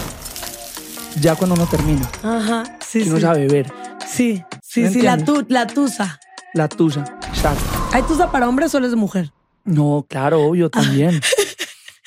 Ya 1.22 1.36
cuando 1.36 1.56
uno 1.56 1.66
termina, 1.66 2.08
Ajá, 2.24 2.64
sí, 2.80 3.00
que 3.00 3.06
sí. 3.06 3.10
uno 3.10 3.20
sabe 3.20 3.48
beber. 3.48 3.74
Sí, 4.08 4.44
sí, 4.62 4.82
¿Me 4.82 4.92
sí, 4.92 5.02
la, 5.02 5.18
tu, 5.18 5.46
la 5.50 5.66
tusa. 5.66 6.20
La 6.54 6.68
tusa. 6.68 7.04
Exacto. 7.30 7.64
¿Hay 7.92 8.04
tusa 8.04 8.32
para 8.32 8.48
hombres 8.48 8.74
o 8.76 8.78
es 8.80 8.90
de 8.92 8.96
mujer? 8.96 9.32
No, 9.64 10.06
claro, 10.08 10.44
obvio, 10.44 10.70
también. 10.70 11.20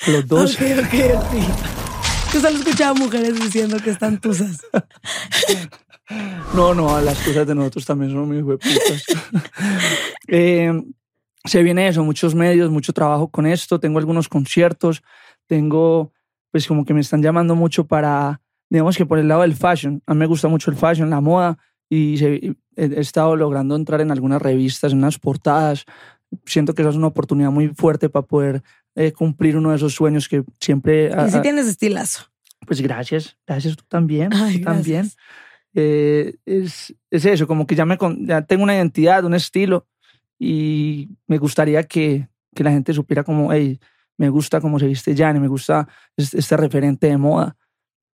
Los 0.07 0.27
dos. 0.27 0.55
Ok, 0.61 0.67
ok, 0.79 0.93
ok. 1.15 2.33
Yo 2.33 2.39
solo 2.39 2.57
escuchaba 2.57 2.93
mujeres 2.93 3.37
diciendo 3.39 3.77
que 3.83 3.89
están 3.91 4.19
tusas. 4.19 4.61
No, 6.53 6.73
no, 6.73 6.99
las 6.99 7.17
cosas 7.19 7.47
de 7.47 7.55
nosotros 7.55 7.85
también 7.85 8.11
son 8.11 8.27
muy 8.27 8.41
hueputas. 8.41 9.05
Eh, 10.27 10.71
se 11.45 11.63
viene 11.63 11.87
eso, 11.87 12.03
muchos 12.03 12.35
medios, 12.35 12.69
mucho 12.69 12.93
trabajo 12.93 13.29
con 13.29 13.45
esto. 13.45 13.79
Tengo 13.79 13.99
algunos 13.99 14.29
conciertos, 14.29 15.01
tengo, 15.47 16.11
pues 16.51 16.67
como 16.67 16.85
que 16.85 16.93
me 16.93 17.01
están 17.01 17.21
llamando 17.21 17.55
mucho 17.55 17.87
para, 17.87 18.41
digamos 18.69 18.97
que 18.97 19.05
por 19.05 19.19
el 19.19 19.27
lado 19.27 19.41
del 19.41 19.55
fashion. 19.55 20.01
A 20.05 20.13
mí 20.13 20.19
me 20.19 20.25
gusta 20.27 20.47
mucho 20.47 20.71
el 20.71 20.77
fashion, 20.77 21.09
la 21.09 21.21
moda, 21.21 21.57
y 21.89 22.23
he, 22.23 22.55
estado 22.75 23.35
logrando 23.35 23.75
entrar 23.75 24.01
en 24.01 24.11
algunas 24.11 24.41
revistas, 24.41 24.91
en 24.91 24.99
unas 24.99 25.17
portadas. 25.17 25.85
Siento 26.45 26.73
que 26.73 26.81
esa 26.81 26.91
es 26.91 26.95
una 26.95 27.07
oportunidad 27.07 27.51
muy 27.51 27.69
fuerte 27.69 28.07
para 28.07 28.25
poder 28.25 28.63
eh, 28.95 29.11
cumplir 29.11 29.57
uno 29.57 29.71
de 29.71 29.77
esos 29.77 29.93
sueños 29.93 30.29
que 30.29 30.43
siempre... 30.59 31.07
Y 31.07 31.31
si 31.31 31.37
ah, 31.37 31.41
tienes 31.41 31.67
estilazo. 31.67 32.31
pues 32.65 32.81
gracias, 32.81 33.37
gracias 33.45 33.75
tú 33.75 33.83
también, 33.87 34.33
Ay, 34.33 34.59
tú 34.59 34.65
también 34.65 35.11
eh, 35.73 36.35
es, 36.45 36.93
es 37.09 37.25
eso, 37.25 37.47
como 37.47 37.65
que 37.65 37.75
ya, 37.75 37.85
me, 37.85 37.97
ya 38.19 38.41
tengo 38.41 38.63
una 38.63 38.75
identidad, 38.75 39.23
un 39.23 39.33
estilo 39.33 39.87
y 40.43 41.09
me 41.27 41.37
gustaría 41.37 41.83
que, 41.83 42.27
que 42.55 42.63
la 42.63 42.71
gente 42.71 42.93
supiera 42.95 43.23
como, 43.23 43.53
hey, 43.53 43.79
me 44.17 44.29
gusta 44.29 44.59
cómo 44.59 44.79
se 44.79 44.87
viste 44.87 45.13
Yanni, 45.13 45.39
me 45.39 45.47
gusta 45.47 45.87
este, 46.17 46.57
referente 46.57 47.07
de 47.07 47.17
moda 47.17 47.55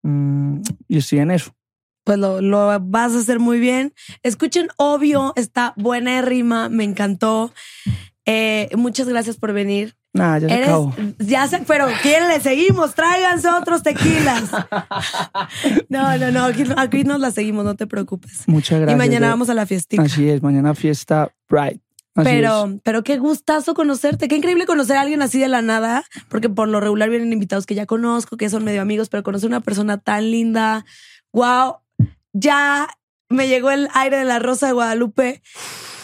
Mm, 0.08 0.62
y 0.88 0.98
estoy 1.00 1.18
en 1.18 1.32
eso. 1.32 1.56
Pues 2.04 2.20
lo, 2.20 2.40
lo 2.40 2.80
vas 2.80 3.14
a 3.16 3.18
hacer 3.18 3.40
muy 3.40 3.60
bien. 3.60 3.92
Escuchen, 4.22 4.68
obvio, 4.78 5.34
está 5.36 5.74
buena 5.78 6.22
rima, 6.22 6.70
me 6.70 6.84
encantó. 6.84 7.52
Eh, 8.28 8.70
muchas 8.78 9.08
gracias 9.10 9.38
por 9.38 9.52
venir. 9.52 9.96
Nada, 10.14 10.38
ya 10.38 10.48
se 10.48 10.54
Eres, 10.54 10.68
acabó. 10.68 10.94
ya 11.18 11.48
sé, 11.48 11.64
pero 11.66 11.88
¿quién 12.04 12.28
le 12.28 12.40
seguimos? 12.40 12.94
Tráiganse 12.94 13.50
otros 13.50 13.82
tequilas. 13.82 14.44
No, 15.90 16.18
no, 16.18 16.32
no, 16.32 16.46
aquí, 16.46 16.64
aquí 16.78 17.04
nos 17.04 17.20
la 17.20 17.32
seguimos, 17.32 17.66
no 17.66 17.76
te 17.76 17.88
preocupes. 17.88 18.48
Muchas 18.48 18.80
gracias. 18.82 18.96
y 18.96 18.98
mañana 18.98 19.30
vamos 19.30 19.50
a 19.50 19.56
la 19.56 19.66
fiestica. 19.66 20.04
Así 20.04 20.30
es, 20.30 20.44
mañana 20.44 20.76
fiesta 20.76 21.32
Pride. 21.48 21.80
Así 22.16 22.30
es. 22.30 22.36
Pero, 22.36 22.80
pero 22.84 23.04
qué 23.04 23.18
gustazo 23.18 23.74
conocerte. 23.74 24.28
Qué 24.28 24.38
increíble 24.38 24.66
conocer 24.66 24.98
a 24.98 25.02
alguien 25.02 25.22
así 25.22 25.40
de 25.40 25.50
la 25.50 25.62
nada, 25.62 26.06
porque 26.30 26.50
por 26.50 26.68
lo 26.68 26.80
regular 26.80 27.10
vienen 27.10 27.34
invitados 27.34 27.66
que 27.66 27.76
ya 27.76 27.86
conozco, 27.86 28.38
que 28.38 28.50
son 28.50 28.64
medio 28.64 28.82
amigos, 28.82 29.10
pero 29.10 29.24
conocer 29.24 29.48
a 29.48 29.58
una 29.58 29.62
persona 29.62 29.98
tan 29.98 30.32
linda. 30.32 30.86
Wow, 31.34 31.80
ya 32.34 32.88
me 33.30 33.48
llegó 33.48 33.70
el 33.72 33.90
aire 33.94 34.18
de 34.18 34.26
la 34.26 34.40
Rosa 34.40 34.68
de 34.68 34.74
Guadalupe. 34.74 35.42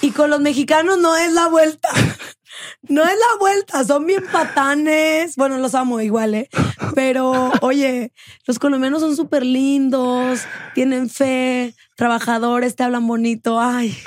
Y 0.02 0.12
con 0.12 0.30
los 0.30 0.42
mexicanos 0.42 0.98
no 0.98 1.16
es 1.16 1.32
la 1.34 1.48
vuelta. 1.48 1.90
No 2.90 3.02
es 3.04 3.10
la 3.18 3.40
vuelta, 3.40 3.84
son 3.86 4.06
bien 4.06 4.24
patanes. 4.32 5.36
Bueno, 5.36 5.58
los 5.58 5.74
amo 5.74 6.02
igual, 6.02 6.36
¿eh? 6.36 6.50
Pero, 6.96 7.50
oye, 7.62 8.14
los 8.46 8.60
colombianos 8.60 9.02
son 9.02 9.16
súper 9.16 9.46
lindos, 9.46 10.42
tienen 10.76 11.10
fe, 11.10 11.74
trabajadores, 11.96 12.76
te 12.76 12.84
hablan 12.84 13.08
bonito. 13.08 13.60
Ay, 13.60 13.98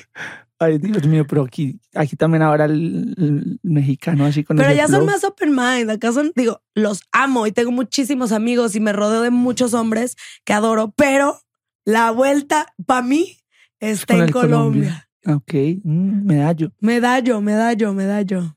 Ay, 0.60 0.78
Dios 0.78 1.06
mío, 1.06 1.26
pero 1.28 1.42
aquí, 1.42 1.80
aquí 1.94 2.16
también 2.16 2.42
ahora 2.42 2.66
el, 2.66 3.14
el 3.18 3.58
mexicano 3.62 4.24
así 4.24 4.44
con 4.44 4.56
pero 4.56 4.72
ya 4.72 4.86
son 4.86 5.04
más 5.04 5.24
open 5.24 5.50
mind. 5.50 5.90
Acá 5.90 6.12
son, 6.12 6.32
digo, 6.36 6.62
los 6.74 7.02
amo 7.12 7.46
y 7.46 7.52
tengo 7.52 7.72
muchísimos 7.72 8.30
amigos 8.32 8.76
y 8.76 8.80
me 8.80 8.92
rodeo 8.92 9.22
de 9.22 9.30
muchos 9.30 9.74
hombres 9.74 10.16
que 10.44 10.52
adoro, 10.52 10.92
pero 10.96 11.40
la 11.84 12.12
vuelta 12.12 12.66
para 12.86 13.02
mí 13.02 13.36
está 13.80 14.14
en 14.14 14.22
el 14.22 14.30
Colombia. 14.30 15.08
Ok, 15.26 15.54
mm, 15.82 16.24
medallo. 16.26 16.72
Medallo, 16.80 17.40
medallo, 17.40 17.92
medallo. 17.92 18.56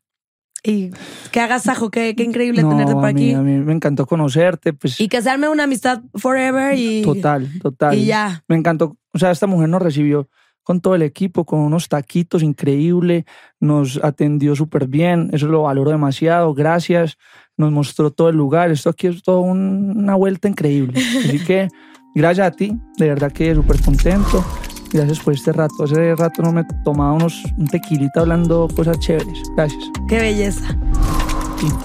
Y 0.64 0.92
que 1.32 1.40
agasajo, 1.40 1.90
qué, 1.90 2.14
qué 2.16 2.24
increíble 2.24 2.62
No, 2.62 2.70
tenerte 2.70 2.94
por 2.94 3.06
a 3.06 3.14
mí, 3.14 3.30
aquí. 3.30 3.34
a 3.34 3.42
mí 3.42 3.54
me 3.60 3.74
encantó 3.74 4.06
conocerte, 4.06 4.74
pues 4.74 5.00
Y 5.00 5.08
que 5.08 5.22
se 5.22 5.30
arme 5.30 5.48
una 5.50 5.64
amistad 5.64 6.02
forever 6.16 6.78
y, 6.78 7.04
total, 7.04 7.48
total. 7.62 7.98
y 7.98 8.06
ya. 8.06 8.44
Me 8.48 8.56
encantó, 8.56 8.98
o 9.14 9.20
sea, 9.20 9.32
esta 9.32 9.48
mujer 9.48 9.70
nos 9.70 9.82
recibió 9.82 10.30
con 10.68 10.82
todo 10.82 10.96
el 10.96 11.02
equipo, 11.02 11.46
con 11.46 11.62
unos 11.62 11.88
taquitos 11.88 12.44
increíble, 12.44 13.26
nos 13.62 14.04
atendió 14.04 14.54
súper 14.54 14.86
bien, 14.86 15.30
eso 15.32 15.48
lo 15.48 15.62
valoro 15.62 15.92
demasiado, 15.92 16.54
gracias, 16.54 17.18
nos 17.56 17.72
mostró 17.72 18.12
todo 18.12 18.28
el 18.28 18.36
lugar, 18.36 18.70
esto 18.70 18.90
aquí 18.90 19.08
es 19.08 19.24
todo 19.24 19.40
un- 19.40 19.94
una 19.98 20.16
vuelta 20.16 20.50
increíble. 20.50 21.00
Así 21.26 21.40
que 21.40 21.70
gracias 22.14 22.48
a 22.48 22.52
ti, 22.52 22.78
de 22.98 23.08
verdad 23.08 23.32
que 23.32 23.56
súper 23.56 23.82
contento, 23.82 24.44
gracias 24.92 25.22
por 25.22 25.34
este 25.36 25.54
rato, 25.54 25.86
hace 25.86 26.14
rato 26.18 26.42
no 26.42 26.52
me 26.52 26.66
tomaba 26.84 27.14
unos, 27.14 27.42
un 27.58 27.68
tequilita 27.68 28.20
hablando 28.20 28.68
cosas 28.76 29.00
chéveres, 29.00 29.42
gracias. 29.56 29.86
Qué 30.10 30.20
belleza. 30.20 30.78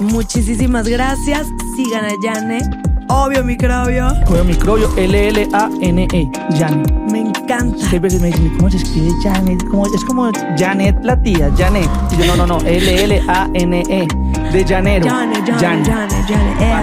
Muchísimas 0.01 0.89
gracias. 0.89 1.47
Sigan 1.77 2.05
a 2.05 2.13
Yane. 2.25 2.92
Obvio 3.15 3.45
microbio. 3.45 4.09
Con 4.27 4.47
microbio 4.47 4.91
L-L-A-N-E, 4.97 6.31
Janet. 6.59 6.91
Me 7.11 7.21
encanta. 7.21 7.77
Hay 7.91 7.99
veces 7.99 8.23
me 8.23 8.29
dicen, 8.29 8.57
¿cómo 8.57 8.71
se 8.71 8.79
escribe 8.79 9.11
Janet? 9.23 9.63
¿Cómo- 9.71 9.85
es 9.95 10.03
como 10.07 10.31
Janet 10.57 10.97
la 11.03 11.15
tía, 11.21 11.51
Janet. 11.57 11.89
Y 12.11 12.17
yo, 12.17 12.25
no, 12.25 12.37
no, 12.37 12.47
no, 12.47 12.59
L-L-A-N-E, 12.67 14.09
de 14.51 14.65
llanero. 14.65 15.05
Yane, 15.05 15.35
Yane, 15.47 15.61
Jan. 15.61 15.85
Yane, 15.85 16.15
Yane. 16.27 16.65
Ea. 16.65 16.83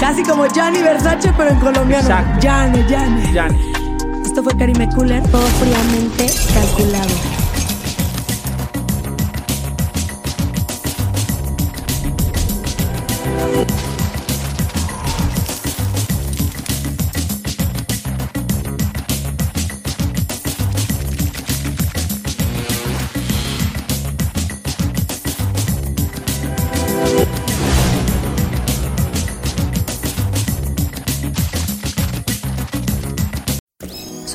Casi 0.00 0.22
como 0.22 0.46
Gianni 0.46 0.80
Versace, 0.80 1.30
pero 1.36 1.50
en 1.50 1.56
colombiano. 1.58 2.00
Exacto. 2.08 2.40
Yane, 2.40 2.86
Yane. 2.88 3.32
Janet. 3.34 3.60
Esto 4.24 4.42
fue 4.42 4.56
Karime 4.56 4.88
Cooler, 4.88 5.22
todo 5.24 5.42
fríamente 5.60 6.26
calculado. 6.54 7.31